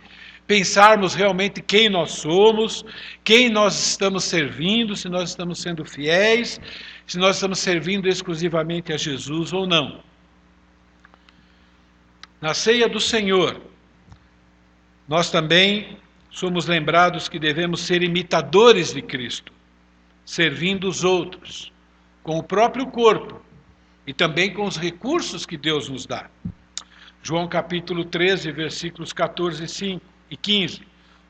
pensarmos 0.46 1.14
realmente 1.14 1.60
quem 1.60 1.88
nós 1.88 2.12
somos, 2.12 2.84
quem 3.24 3.50
nós 3.50 3.90
estamos 3.90 4.24
servindo, 4.24 4.96
se 4.96 5.08
nós 5.08 5.30
estamos 5.30 5.60
sendo 5.60 5.84
fiéis, 5.84 6.60
se 7.08 7.16
nós 7.16 7.36
estamos 7.36 7.58
servindo 7.58 8.06
exclusivamente 8.06 8.92
a 8.92 8.98
Jesus 8.98 9.54
ou 9.54 9.66
não. 9.66 10.02
Na 12.38 12.52
ceia 12.52 12.86
do 12.86 13.00
Senhor, 13.00 13.58
nós 15.08 15.30
também 15.30 15.96
somos 16.30 16.66
lembrados 16.66 17.26
que 17.26 17.38
devemos 17.38 17.80
ser 17.80 18.02
imitadores 18.02 18.92
de 18.92 19.00
Cristo, 19.00 19.50
servindo 20.22 20.86
os 20.86 21.02
outros, 21.02 21.72
com 22.22 22.36
o 22.36 22.42
próprio 22.42 22.86
corpo 22.88 23.40
e 24.06 24.12
também 24.12 24.52
com 24.52 24.66
os 24.66 24.76
recursos 24.76 25.46
que 25.46 25.56
Deus 25.56 25.88
nos 25.88 26.04
dá. 26.04 26.28
João 27.22 27.48
capítulo 27.48 28.04
13, 28.04 28.52
versículos 28.52 29.14
14 29.14 29.64
e 29.64 29.68
5 29.68 30.04
e 30.30 30.36
15. 30.36 30.82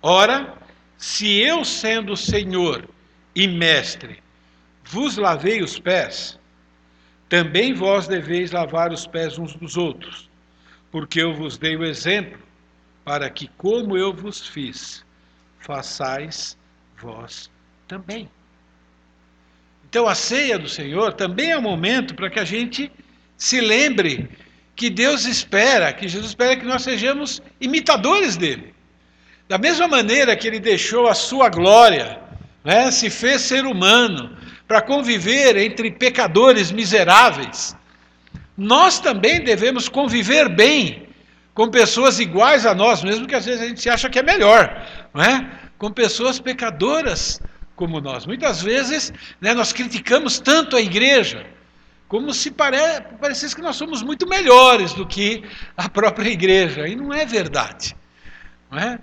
Ora, 0.02 0.58
se 0.96 1.38
eu, 1.38 1.64
sendo 1.64 2.16
Senhor 2.16 2.88
e 3.32 3.46
Mestre, 3.46 4.20
vos 4.90 5.18
lavei 5.18 5.62
os 5.62 5.78
pés, 5.78 6.38
também 7.28 7.74
vós 7.74 8.08
deveis 8.08 8.52
lavar 8.52 8.90
os 8.90 9.06
pés 9.06 9.38
uns 9.38 9.54
dos 9.54 9.76
outros, 9.76 10.30
porque 10.90 11.20
eu 11.20 11.34
vos 11.34 11.58
dei 11.58 11.76
o 11.76 11.84
exemplo, 11.84 12.38
para 13.04 13.28
que, 13.28 13.48
como 13.58 13.98
eu 13.98 14.14
vos 14.14 14.46
fiz, 14.46 15.04
façais 15.58 16.56
vós 16.98 17.50
também. 17.86 18.30
Então, 19.88 20.06
a 20.06 20.14
ceia 20.14 20.58
do 20.58 20.68
Senhor 20.68 21.12
também 21.12 21.50
é 21.50 21.58
um 21.58 21.62
momento 21.62 22.14
para 22.14 22.30
que 22.30 22.40
a 22.40 22.44
gente 22.44 22.90
se 23.36 23.60
lembre 23.60 24.28
que 24.74 24.88
Deus 24.88 25.26
espera, 25.26 25.92
que 25.92 26.08
Jesus 26.08 26.30
espera 26.30 26.56
que 26.56 26.64
nós 26.64 26.82
sejamos 26.82 27.42
imitadores 27.60 28.36
dele. 28.36 28.74
Da 29.48 29.58
mesma 29.58 29.86
maneira 29.86 30.36
que 30.36 30.46
ele 30.46 30.60
deixou 30.60 31.08
a 31.08 31.14
sua 31.14 31.48
glória, 31.48 32.20
né, 32.64 32.90
se 32.90 33.10
fez 33.10 33.42
ser 33.42 33.64
humano 33.66 34.37
para 34.68 34.82
conviver 34.82 35.56
entre 35.56 35.90
pecadores 35.90 36.70
miseráveis, 36.70 37.74
nós 38.56 39.00
também 39.00 39.42
devemos 39.42 39.88
conviver 39.88 40.48
bem 40.50 41.08
com 41.54 41.70
pessoas 41.70 42.20
iguais 42.20 42.66
a 42.66 42.74
nós, 42.74 43.02
mesmo 43.02 43.26
que 43.26 43.34
às 43.34 43.46
vezes 43.46 43.62
a 43.62 43.66
gente 43.66 43.80
se 43.80 43.88
acha 43.88 44.10
que 44.10 44.18
é 44.18 44.22
melhor, 44.22 44.86
não 45.12 45.24
é? 45.24 45.50
com 45.78 45.90
pessoas 45.90 46.38
pecadoras 46.38 47.40
como 47.74 48.00
nós. 48.00 48.26
Muitas 48.26 48.60
vezes 48.62 49.12
né, 49.40 49.54
nós 49.54 49.72
criticamos 49.72 50.38
tanto 50.38 50.76
a 50.76 50.80
igreja, 50.80 51.46
como 52.06 52.34
se 52.34 52.50
pare... 52.50 53.00
parecesse 53.20 53.54
que 53.56 53.62
nós 53.62 53.76
somos 53.76 54.02
muito 54.02 54.28
melhores 54.28 54.92
do 54.92 55.06
que 55.06 55.42
a 55.76 55.88
própria 55.88 56.28
igreja, 56.28 56.86
e 56.86 56.94
não 56.94 57.14
é 57.14 57.24
verdade. 57.24 57.96
Não 58.70 58.78
é? 58.78 58.98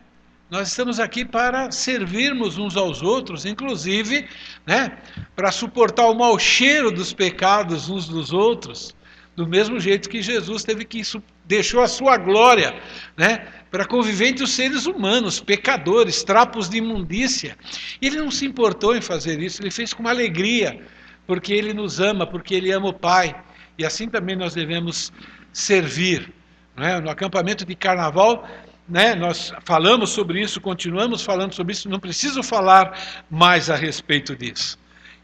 Nós 0.49 0.67
estamos 0.67 0.99
aqui 0.99 1.25
para 1.25 1.71
servirmos 1.71 2.59
uns 2.59 2.77
aos 2.77 3.01
outros, 3.01 3.45
inclusive 3.45 4.27
né, 4.65 4.95
para 5.35 5.51
suportar 5.51 6.05
o 6.05 6.13
mau 6.13 6.37
cheiro 6.37 6.91
dos 6.91 7.11
pecados 7.11 7.89
uns 7.89 8.07
dos 8.07 8.31
outros, 8.31 8.95
do 9.35 9.47
mesmo 9.47 9.79
jeito 9.79 10.07
que 10.07 10.21
Jesus 10.21 10.63
teve 10.63 10.85
que 10.85 11.01
deixou 11.45 11.81
a 11.81 11.87
sua 11.87 12.17
glória 12.17 12.79
né, 13.17 13.47
para 13.71 13.85
conviver 13.85 14.27
entre 14.27 14.43
os 14.43 14.51
seres 14.51 14.85
humanos, 14.85 15.39
pecadores, 15.39 16.23
trapos 16.23 16.69
de 16.69 16.77
imundícia. 16.77 17.57
Ele 17.99 18.17
não 18.17 18.29
se 18.29 18.45
importou 18.45 18.95
em 18.95 19.01
fazer 19.01 19.41
isso, 19.41 19.63
ele 19.63 19.71
fez 19.71 19.95
com 19.95 20.07
alegria, 20.07 20.79
porque 21.25 21.53
ele 21.53 21.73
nos 21.73 21.99
ama, 21.99 22.25
porque 22.27 22.53
ele 22.53 22.71
ama 22.71 22.89
o 22.89 22.93
Pai. 22.93 23.35
E 23.79 23.83
assim 23.83 24.07
também 24.07 24.35
nós 24.35 24.53
devemos 24.53 25.11
servir. 25.51 26.31
Né? 26.77 26.99
No 27.01 27.09
acampamento 27.09 27.65
de 27.65 27.75
carnaval, 27.75 28.47
né, 28.87 29.15
nós 29.15 29.51
falamos 29.63 30.11
sobre 30.11 30.41
isso, 30.41 30.61
continuamos 30.61 31.23
falando 31.23 31.53
sobre 31.53 31.73
isso, 31.73 31.89
não 31.89 31.99
preciso 31.99 32.43
falar 32.43 33.23
mais 33.29 33.69
a 33.69 33.75
respeito 33.75 34.35
disso. 34.35 34.77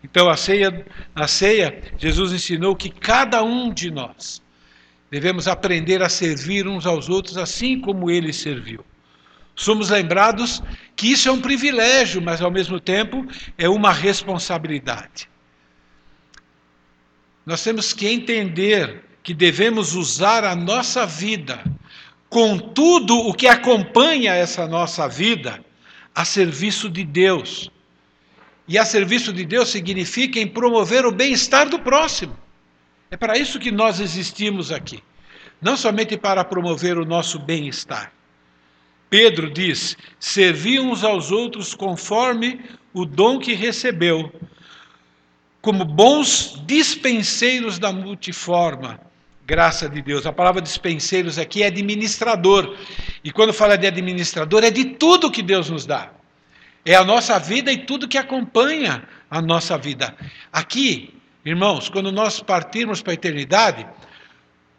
Então, 0.03 0.29
a 0.29 0.35
ceia, 0.35 0.85
a 1.13 1.27
ceia, 1.27 1.81
Jesus 1.97 2.33
ensinou 2.33 2.75
que 2.75 2.89
cada 2.89 3.43
um 3.43 3.71
de 3.71 3.91
nós 3.91 4.41
devemos 5.11 5.47
aprender 5.47 6.01
a 6.01 6.09
servir 6.09 6.67
uns 6.67 6.87
aos 6.87 7.07
outros 7.07 7.37
assim 7.37 7.79
como 7.79 8.09
ele 8.09 8.33
serviu. 8.33 8.83
Somos 9.55 9.89
lembrados 9.89 10.63
que 10.95 11.11
isso 11.11 11.29
é 11.29 11.31
um 11.31 11.41
privilégio, 11.41 12.21
mas 12.21 12.41
ao 12.41 12.49
mesmo 12.49 12.79
tempo 12.79 13.27
é 13.57 13.69
uma 13.69 13.91
responsabilidade. 13.91 15.29
Nós 17.45 17.63
temos 17.63 17.93
que 17.93 18.07
entender 18.07 19.03
que 19.21 19.33
devemos 19.33 19.93
usar 19.93 20.43
a 20.43 20.55
nossa 20.55 21.05
vida 21.05 21.63
com 22.31 22.57
tudo 22.57 23.13
o 23.13 23.33
que 23.33 23.45
acompanha 23.45 24.33
essa 24.33 24.65
nossa 24.65 25.05
vida 25.05 25.61
a 26.15 26.23
serviço 26.23 26.89
de 26.89 27.03
Deus. 27.03 27.69
E 28.65 28.77
a 28.77 28.85
serviço 28.85 29.33
de 29.33 29.43
Deus 29.43 29.67
significa 29.67 30.39
em 30.39 30.47
promover 30.47 31.05
o 31.05 31.11
bem-estar 31.11 31.67
do 31.67 31.77
próximo. 31.77 32.33
É 33.11 33.17
para 33.17 33.37
isso 33.37 33.59
que 33.59 33.69
nós 33.69 33.99
existimos 33.99 34.71
aqui. 34.71 35.03
Não 35.61 35.75
somente 35.75 36.17
para 36.17 36.45
promover 36.45 36.97
o 36.97 37.05
nosso 37.05 37.37
bem-estar. 37.37 38.13
Pedro 39.09 39.51
diz: 39.51 39.97
servi 40.17 40.79
uns 40.79 41.03
aos 41.03 41.31
outros 41.31 41.75
conforme 41.75 42.61
o 42.93 43.03
dom 43.05 43.39
que 43.39 43.53
recebeu, 43.53 44.31
como 45.61 45.83
bons 45.83 46.63
dispenseiros 46.65 47.77
da 47.77 47.91
multiforma 47.91 49.10
graça 49.51 49.89
de 49.89 50.01
Deus. 50.01 50.25
A 50.25 50.31
palavra 50.31 50.61
dispenseiros 50.61 51.37
aqui 51.37 51.61
é 51.61 51.67
administrador. 51.67 52.77
E 53.21 53.31
quando 53.31 53.51
fala 53.51 53.77
de 53.77 53.85
administrador, 53.85 54.63
é 54.63 54.71
de 54.71 54.85
tudo 54.85 55.29
que 55.29 55.43
Deus 55.43 55.69
nos 55.69 55.85
dá. 55.85 56.09
É 56.85 56.95
a 56.95 57.03
nossa 57.03 57.37
vida 57.37 57.69
e 57.69 57.79
tudo 57.79 58.07
que 58.07 58.17
acompanha 58.17 59.03
a 59.29 59.41
nossa 59.41 59.77
vida. 59.77 60.15
Aqui, 60.53 61.13
irmãos, 61.43 61.89
quando 61.89 62.13
nós 62.13 62.39
partirmos 62.39 63.01
para 63.01 63.11
a 63.11 63.13
eternidade, 63.13 63.85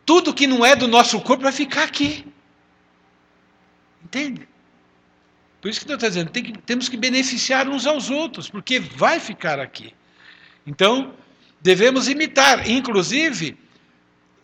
tudo 0.06 0.32
que 0.32 0.46
não 0.46 0.64
é 0.64 0.74
do 0.74 0.88
nosso 0.88 1.20
corpo 1.20 1.42
vai 1.42 1.52
ficar 1.52 1.84
aqui. 1.84 2.24
Entende? 4.02 4.48
Por 5.60 5.68
isso 5.68 5.84
que 5.84 5.92
eu 5.92 5.96
estou 5.96 6.08
dizendo, 6.08 6.30
tem 6.30 6.42
que, 6.42 6.52
temos 6.60 6.88
que 6.88 6.96
beneficiar 6.96 7.68
uns 7.68 7.86
aos 7.86 8.08
outros, 8.08 8.48
porque 8.48 8.80
vai 8.80 9.20
ficar 9.20 9.60
aqui. 9.60 9.92
Então, 10.66 11.12
devemos 11.60 12.08
imitar. 12.08 12.68
Inclusive, 12.68 13.58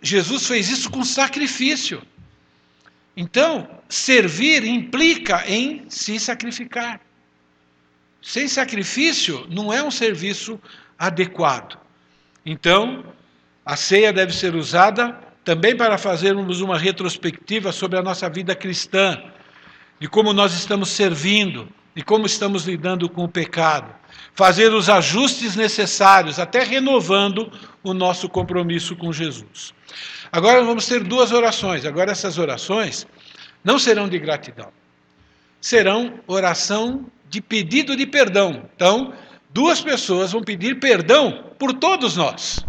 Jesus 0.01 0.47
fez 0.47 0.69
isso 0.69 0.91
com 0.91 1.05
sacrifício. 1.05 2.03
Então, 3.17 3.69
servir 3.89 4.65
implica 4.65 5.45
em 5.49 5.85
se 5.89 6.21
sacrificar. 6.21 7.01
Sem 8.23 8.47
sacrifício 8.47 9.47
não 9.51 9.73
é 9.73 9.83
um 9.83 9.91
serviço 9.91 10.61
adequado. 10.99 11.79
Então, 12.45 13.05
a 13.65 13.77
ceia 13.77 14.13
deve 14.13 14.33
ser 14.33 14.55
usada 14.55 15.19
também 15.45 15.77
para 15.77 15.99
fazermos 15.99 16.61
uma 16.61 16.79
retrospectiva 16.79 17.73
sobre 17.73 17.99
a 17.99 18.03
nossa 18.03 18.29
vida 18.29 18.55
cristã, 18.55 19.21
de 19.99 20.09
como 20.09 20.33
nós 20.33 20.53
estamos 20.53 20.91
servindo, 20.91 21.69
de 21.99 22.05
como 22.05 22.27
estamos 22.27 22.65
lidando 22.65 23.09
com 23.09 23.25
o 23.25 23.29
pecado, 23.29 23.93
fazer 24.33 24.73
os 24.73 24.89
ajustes 24.89 25.57
necessários, 25.57 26.39
até 26.39 26.63
renovando 26.63 27.51
o 27.83 27.93
nosso 27.93 28.29
compromisso 28.29 28.95
com 28.95 29.13
Jesus. 29.13 29.75
Agora 30.31 30.63
vamos 30.63 30.87
ter 30.87 31.03
duas 31.03 31.33
orações. 31.33 31.85
Agora 31.85 32.13
essas 32.13 32.39
orações 32.39 33.05
não 33.65 33.81
serão 33.81 34.09
de 34.09 34.17
gratidão. 34.17 34.69
Serão 35.61 36.21
oração 36.29 37.05
de 37.29 37.41
pedido 37.41 37.97
de 37.97 38.07
perdão. 38.07 38.63
Então, 38.77 39.13
duas 39.51 39.81
pessoas 39.81 40.31
vão 40.31 40.41
pedir 40.41 40.79
perdão 40.79 41.47
por 41.59 41.73
todos 41.73 42.17
nós. 42.17 42.65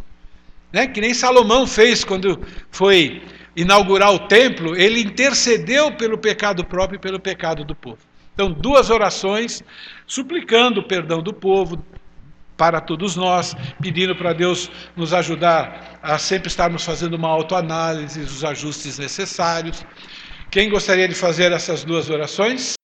Né? 0.74 0.88
Que 0.88 1.00
nem 1.00 1.14
Salomão 1.14 1.68
fez 1.68 2.04
quando 2.04 2.42
foi 2.72 3.22
inaugurar 3.56 4.12
o 4.12 4.28
templo, 4.28 4.76
ele 4.76 5.02
intercedeu 5.02 5.92
pelo 5.92 6.18
pecado 6.18 6.66
próprio 6.66 6.98
e 6.98 7.00
pelo 7.00 7.20
pecado 7.20 7.64
do 7.64 7.76
povo. 7.76 8.09
Então, 8.40 8.54
duas 8.54 8.90
orações 8.90 9.62
suplicando 10.08 10.80
o 10.80 10.88
perdão 10.88 11.22
do 11.22 11.34
povo, 11.34 11.84
para 12.56 12.80
todos 12.80 13.18
nós, 13.18 13.54
pedindo 13.82 14.16
para 14.16 14.32
Deus 14.32 14.72
nos 14.96 15.14
ajudar 15.14 16.00
a 16.02 16.18
sempre 16.18 16.48
estarmos 16.48 16.86
fazendo 16.86 17.16
uma 17.16 17.28
autoanálise, 17.28 18.22
os 18.22 18.46
ajustes 18.46 18.98
necessários. 18.98 19.86
Quem 20.50 20.70
gostaria 20.70 21.06
de 21.06 21.16
fazer 21.16 21.52
essas 21.52 21.84
duas 21.84 22.10
orações? 22.10 22.76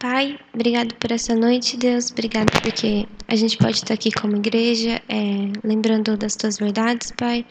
Pai, 0.00 0.36
obrigado 0.52 0.96
por 0.96 1.12
essa 1.12 1.32
noite, 1.36 1.76
Deus. 1.76 2.10
Obrigado 2.10 2.50
porque 2.60 3.06
a 3.28 3.36
gente 3.36 3.56
pode 3.56 3.76
estar 3.76 3.94
aqui 3.94 4.10
como 4.10 4.36
igreja, 4.36 5.00
é, 5.08 5.52
lembrando 5.62 6.16
das 6.16 6.34
tuas 6.34 6.58
verdades, 6.58 7.12
Pai. 7.12 7.46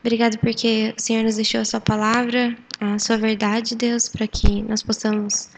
Obrigado 0.00 0.38
porque 0.38 0.94
o 0.96 1.00
Senhor 1.00 1.22
nos 1.22 1.36
deixou 1.36 1.60
a 1.60 1.64
sua 1.64 1.80
palavra, 1.80 2.56
a 2.80 2.98
sua 2.98 3.18
verdade, 3.18 3.76
Deus, 3.76 4.08
para 4.08 4.26
que 4.26 4.62
nós 4.62 4.82
possamos 4.82 5.50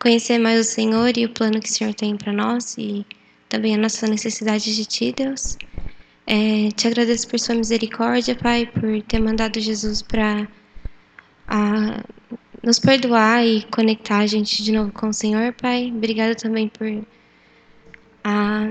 conhecer 0.00 0.38
mais 0.38 0.58
o 0.60 0.64
Senhor 0.64 1.16
e 1.18 1.26
o 1.26 1.28
plano 1.28 1.60
que 1.60 1.68
o 1.68 1.72
Senhor 1.72 1.92
tem 1.92 2.16
para 2.16 2.32
nós 2.32 2.76
e 2.78 3.04
também 3.48 3.74
a 3.74 3.78
nossa 3.78 4.06
necessidade 4.06 4.74
de 4.74 4.84
Ti, 4.86 5.12
Deus. 5.12 5.58
É, 6.26 6.70
te 6.76 6.86
agradeço 6.86 7.28
por 7.28 7.38
sua 7.38 7.54
misericórdia, 7.54 8.34
Pai, 8.34 8.64
por 8.64 9.02
ter 9.02 9.18
mandado 9.18 9.60
Jesus 9.60 10.00
para 10.00 10.48
nos 12.62 12.78
perdoar 12.78 13.44
e 13.44 13.62
conectar 13.64 14.18
a 14.18 14.26
gente 14.26 14.62
de 14.62 14.72
novo 14.72 14.92
com 14.92 15.08
o 15.08 15.12
Senhor, 15.12 15.52
Pai. 15.54 15.92
Obrigado 15.94 16.36
também 16.36 16.68
por, 16.68 16.86
a, 18.24 18.70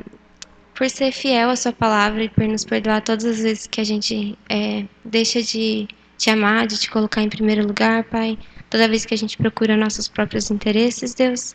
por 0.80 0.90
ser 0.90 1.12
fiel 1.12 1.50
à 1.50 1.58
Sua 1.58 1.74
palavra 1.74 2.24
e 2.24 2.30
por 2.30 2.48
nos 2.48 2.64
perdoar 2.64 3.02
todas 3.02 3.26
as 3.26 3.42
vezes 3.42 3.68
que 3.68 3.82
a 3.82 3.84
gente 3.84 4.38
é, 4.48 4.86
deixa 5.04 5.44
de 5.44 5.86
te 6.18 6.30
amar, 6.30 6.68
de 6.68 6.80
te 6.80 6.90
colocar 6.90 7.22
em 7.22 7.28
primeiro 7.28 7.68
lugar, 7.68 8.06
Pai. 8.06 8.38
Toda 8.70 8.88
vez 8.88 9.06
que 9.06 9.14
a 9.14 9.18
gente 9.18 9.36
procura 9.36 9.76
nossos 9.76 10.08
próprios 10.08 10.50
interesses, 10.50 11.14
Deus. 11.14 11.54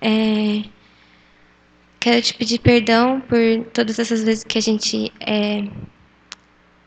É, 0.00 0.64
quero 2.00 2.20
te 2.22 2.34
pedir 2.34 2.58
perdão 2.58 3.20
por 3.20 3.38
todas 3.72 4.00
essas 4.00 4.24
vezes 4.24 4.42
que 4.42 4.58
a 4.58 4.62
gente 4.62 5.12
é, 5.20 5.68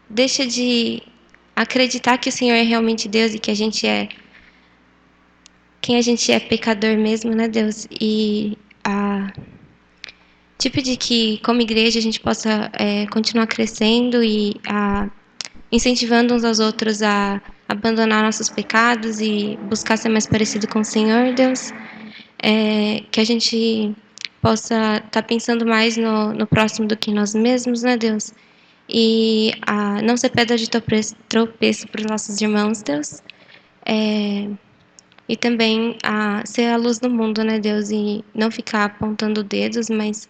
deixa 0.09 0.45
de 0.45 1.01
acreditar 1.55 2.17
que 2.17 2.27
o 2.27 2.31
Senhor 2.31 2.55
é 2.55 2.63
realmente 2.63 3.07
Deus 3.07 3.33
e 3.33 3.39
que 3.39 3.51
a 3.51 3.55
gente 3.55 3.87
é 3.87 4.09
quem 5.79 5.95
a 5.95 6.01
gente 6.01 6.29
é 6.29 6.41
pecador 6.41 6.97
mesmo, 6.97 7.33
né, 7.33 7.47
Deus? 7.47 7.87
E 8.01 8.57
a 8.83 9.31
te 10.63 10.69
pedir 10.69 10.95
que, 10.95 11.39
como 11.39 11.59
igreja, 11.59 11.99
a 11.99 12.01
gente 12.01 12.21
possa 12.21 12.71
é, 12.71 13.05
continuar 13.07 13.47
crescendo 13.47 14.23
e 14.23 14.55
a, 14.65 15.09
incentivando 15.69 16.33
uns 16.33 16.45
aos 16.45 16.59
outros 16.59 17.01
a 17.01 17.41
abandonar 17.67 18.23
nossos 18.23 18.49
pecados 18.49 19.19
e 19.19 19.59
buscar 19.63 19.97
ser 19.97 20.07
mais 20.07 20.25
parecido 20.25 20.65
com 20.69 20.79
o 20.79 20.85
Senhor, 20.85 21.33
Deus. 21.33 21.73
É, 22.41 23.03
que 23.11 23.19
a 23.19 23.25
gente 23.25 23.93
possa 24.41 24.95
estar 24.95 25.09
tá 25.09 25.21
pensando 25.21 25.65
mais 25.65 25.97
no, 25.97 26.33
no 26.33 26.47
próximo 26.47 26.87
do 26.87 26.95
que 26.95 27.11
nós 27.11 27.35
mesmos, 27.35 27.83
né, 27.83 27.97
Deus? 27.97 28.33
E 28.87 29.51
a, 29.67 30.01
não 30.01 30.15
ser 30.15 30.29
pedra 30.29 30.57
de 30.57 30.69
tropeço 30.69 31.87
para 31.89 31.99
os 31.99 32.05
nossos 32.09 32.39
irmãos, 32.39 32.81
Deus. 32.81 33.21
É, 33.85 34.47
e 35.27 35.35
também 35.35 35.97
a 36.03 36.41
ser 36.45 36.67
a 36.67 36.77
luz 36.77 36.99
do 36.99 37.09
mundo, 37.09 37.43
né, 37.43 37.59
Deus? 37.59 37.89
E 37.89 38.23
não 38.33 38.49
ficar 38.49 38.85
apontando 38.85 39.43
dedos, 39.43 39.89
mas 39.89 40.29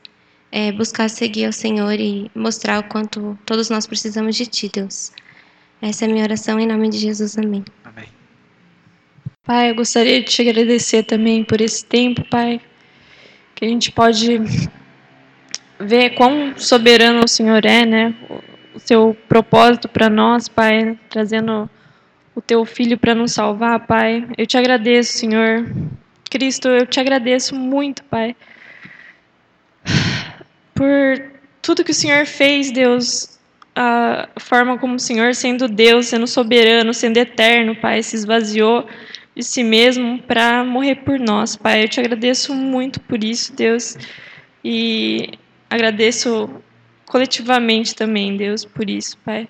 é, 0.56 0.72
buscar 0.72 1.10
seguir 1.10 1.46
ao 1.46 1.52
Senhor 1.52 2.00
e 2.00 2.30
mostrar 2.36 2.80
o 2.80 2.84
quanto 2.84 3.36
todos 3.44 3.72
nós 3.72 3.88
precisamos 3.88 4.36
de 4.36 4.46
Ti, 4.46 4.70
Deus. 4.72 5.12
Essa 5.82 6.06
é 6.06 6.08
a 6.08 6.12
minha 6.12 6.24
oração 6.24 6.60
em 6.60 6.68
nome 6.68 6.90
de 6.90 7.00
Jesus. 7.00 7.36
Amém. 7.40 7.66
Amém. 7.84 8.06
Pai, 9.44 9.72
eu 9.72 9.76
gostaria 9.76 10.22
de 10.22 10.28
te 10.28 10.44
agradecer 10.44 11.04
também 11.04 11.44
por 11.44 11.60
esse 11.60 11.84
tempo, 11.84 12.24
Pai, 12.30 12.62
que 13.56 13.66
a 13.66 13.68
gente 13.68 13.92
pode 13.92 14.40
ver 15.80 16.12
quão 16.12 16.56
soberano 16.56 17.24
o 17.26 17.28
Senhor 17.28 17.66
é, 17.66 17.84
né? 17.84 18.16
O 18.76 18.80
seu 18.80 19.18
propósito 19.28 19.90
para 19.90 20.08
nós, 20.08 20.48
Pai, 20.48 21.00
trazendo 21.10 21.68
o 22.36 22.42
teu 22.42 22.64
filho 22.64 22.96
para 22.96 23.16
nos 23.16 23.32
salvar, 23.32 23.88
Pai. 23.88 24.24
Eu 24.38 24.46
te 24.46 24.56
agradeço, 24.56 25.18
Senhor. 25.18 25.66
Cristo, 26.30 26.68
eu 26.68 26.86
te 26.86 27.00
agradeço 27.00 27.56
muito, 27.56 28.04
Pai, 28.04 28.36
por 30.74 31.32
tudo 31.62 31.84
que 31.84 31.92
o 31.92 31.96
Senhor 31.96 32.26
fez, 32.26 32.72
Deus, 32.72 33.40
a 33.76 34.30
forma 34.40 34.78
como 34.78 34.96
o 34.96 35.00
Senhor, 35.00 35.34
sendo 35.34 35.68
Deus, 35.68 36.08
sendo 36.08 36.28
soberano, 36.28 36.94
sendo 36.94 37.18
eterno, 37.18 37.76
Pai, 37.76 38.04
se 38.04 38.16
esvaziou 38.16 38.88
de 39.36 39.44
si 39.44 39.64
mesmo 39.64 40.22
para 40.22 40.64
morrer 40.64 40.96
por 40.98 41.20
nós, 41.20 41.56
Pai. 41.56 41.84
Eu 41.84 41.90
te 41.90 42.00
agradeço 42.00 42.54
muito 42.54 43.00
por 43.00 43.24
isso, 43.24 43.56
Deus, 43.56 43.98
e 44.64 45.32
agradeço 45.70 46.50
coletivamente 47.06 47.96
também, 47.96 48.38
Deus, 48.38 48.66
por 48.66 48.90
isso, 48.90 49.18
Pai. 49.20 49.48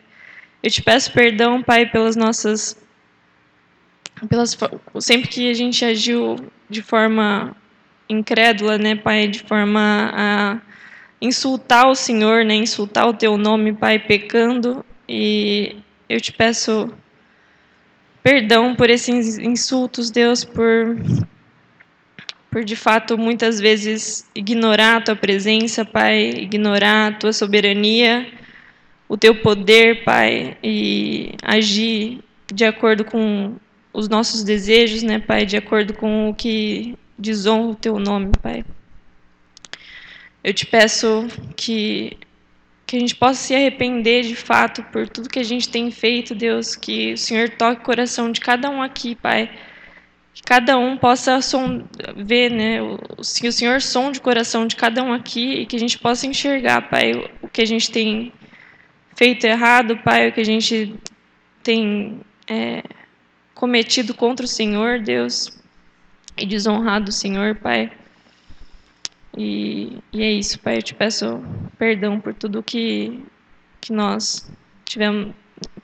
Eu 0.62 0.72
te 0.72 0.82
peço 0.82 1.12
perdão, 1.12 1.62
Pai, 1.62 1.86
pelas 1.86 2.16
nossas. 2.16 2.78
Pelas, 4.30 4.58
sempre 5.00 5.28
que 5.28 5.50
a 5.50 5.54
gente 5.54 5.84
agiu 5.84 6.38
de 6.70 6.82
forma 6.82 7.56
incrédula, 8.08 8.78
né, 8.78 8.96
Pai, 8.96 9.28
de 9.28 9.40
forma 9.40 10.12
a 10.14 10.62
insultar 11.24 11.88
o 11.88 11.96
Senhor, 11.96 12.44
né, 12.44 12.54
insultar 12.56 13.08
o 13.08 13.14
Teu 13.14 13.38
nome, 13.38 13.74
Pai, 13.74 13.98
pecando. 13.98 14.86
E 15.08 15.78
eu 16.10 16.20
te 16.20 16.32
peço 16.32 16.94
perdão 18.22 18.76
por 18.76 18.90
esses 18.90 19.38
insultos, 19.38 20.12
Deus, 20.12 20.44
por 20.44 20.98
por 22.52 22.64
de 22.64 22.76
fato 22.76 23.18
muitas 23.18 23.60
vezes 23.60 24.30
ignorar 24.36 24.98
a 24.98 25.02
tua 25.02 25.16
presença, 25.16 25.84
Pai, 25.84 26.30
ignorar 26.30 27.08
a 27.08 27.12
tua 27.14 27.34
soberania 27.34 28.28
o 29.10 29.18
teu 29.18 29.42
poder, 29.42 30.04
Pai, 30.04 30.58
e 30.64 31.34
agir 31.44 32.20
de 32.54 32.66
acordo 32.66 33.04
com 33.04 33.56
os 33.92 34.08
nossos 34.10 34.44
desejos, 34.44 35.04
né, 35.04 35.20
Pai, 35.20 35.46
de 35.46 35.58
acordo 35.58 35.94
com 35.94 36.30
o 36.30 36.36
que 36.36 36.96
desonra 37.18 37.72
o 37.72 37.76
teu 37.76 38.00
nome, 38.00 38.32
Pai. 38.42 38.64
Eu 40.44 40.54
te 40.54 40.66
peço 40.66 41.28
que 41.56 42.18
que 42.94 42.98
a 42.98 43.00
gente 43.00 43.16
possa 43.16 43.42
se 43.42 43.56
arrepender 43.56 44.24
de 44.24 44.36
fato 44.36 44.84
por 44.84 45.10
tudo 45.10 45.28
que 45.28 45.40
a 45.40 45.44
gente 45.44 45.68
tem 45.68 45.90
feito, 45.90 46.36
Deus, 46.36 46.76
que 46.76 47.14
o 47.14 47.18
Senhor 47.18 47.50
toque 47.50 47.82
o 47.82 47.86
coração 47.86 48.32
de 48.32 48.40
cada 48.40 48.70
um 48.70 48.84
aqui, 48.84 49.16
Pai. 49.16 49.50
Que 50.32 50.44
cada 50.44 50.78
um 50.78 50.96
possa 50.96 51.40
ver, 52.16 52.52
né, 52.52 52.84
o, 52.84 53.00
o 53.18 53.24
Senhor 53.24 53.82
sonde 53.82 54.20
o 54.20 54.22
coração 54.22 54.68
de 54.68 54.76
cada 54.76 55.04
um 55.04 55.12
aqui 55.12 55.62
e 55.62 55.66
que 55.66 55.76
a 55.76 55.80
gente 55.80 55.98
possa 55.98 56.28
enxergar, 56.28 56.88
Pai, 56.90 57.14
o 57.42 57.48
que 57.48 57.64
a 57.64 57.66
gente 57.66 57.90
tem 57.90 58.32
feito 59.16 59.46
errado, 59.46 59.98
Pai, 59.98 60.30
o 60.30 60.32
que 60.32 60.42
a 60.42 60.46
gente 60.46 60.94
tem 61.64 62.20
é, 62.48 62.84
cometido 63.56 64.14
contra 64.14 64.46
o 64.46 64.50
Senhor, 64.50 65.00
Deus, 65.00 65.60
e 66.38 66.46
desonrado 66.46 67.10
o 67.10 67.12
Senhor, 67.12 67.56
Pai. 67.56 67.92
E, 69.38 69.98
e 70.12 70.22
é 70.22 70.32
isso, 70.32 70.60
Pai, 70.60 70.78
eu 70.78 70.84
te 70.84 70.94
peço 70.94 71.44
perdão 71.78 72.20
por 72.20 72.34
tudo 72.34 72.62
que, 72.62 73.24
que 73.82 73.92
nós 73.92 74.50
tivemos, 74.86 75.34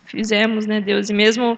fizemos, 0.05 0.65
né, 0.65 0.79
Deus, 0.79 1.09
e 1.09 1.13
mesmo 1.13 1.57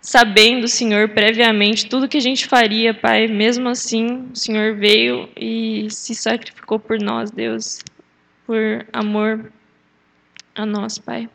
sabendo, 0.00 0.66
Senhor, 0.66 1.08
previamente 1.10 1.88
tudo 1.88 2.08
que 2.08 2.16
a 2.16 2.20
gente 2.20 2.46
faria, 2.46 2.92
Pai, 2.92 3.28
mesmo 3.28 3.68
assim, 3.68 4.28
o 4.32 4.36
Senhor 4.36 4.74
veio 4.74 5.28
e 5.36 5.88
se 5.90 6.14
sacrificou 6.14 6.78
por 6.78 7.00
nós, 7.00 7.30
Deus, 7.30 7.78
por 8.44 8.84
amor 8.92 9.52
a 10.56 10.66
nós, 10.66 10.98
Pai. 10.98 11.30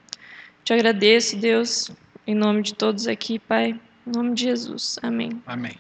Te 0.66 0.74
agradeço, 0.74 1.38
Deus, 1.38 1.90
em 2.26 2.36
nome 2.36 2.62
de 2.62 2.74
todos 2.74 3.08
aqui, 3.08 3.40
Pai. 3.40 3.80
Em 4.06 4.12
nome 4.12 4.34
de 4.34 4.44
Jesus. 4.44 5.00
Amém. 5.02 5.42
Amém. 5.46 5.78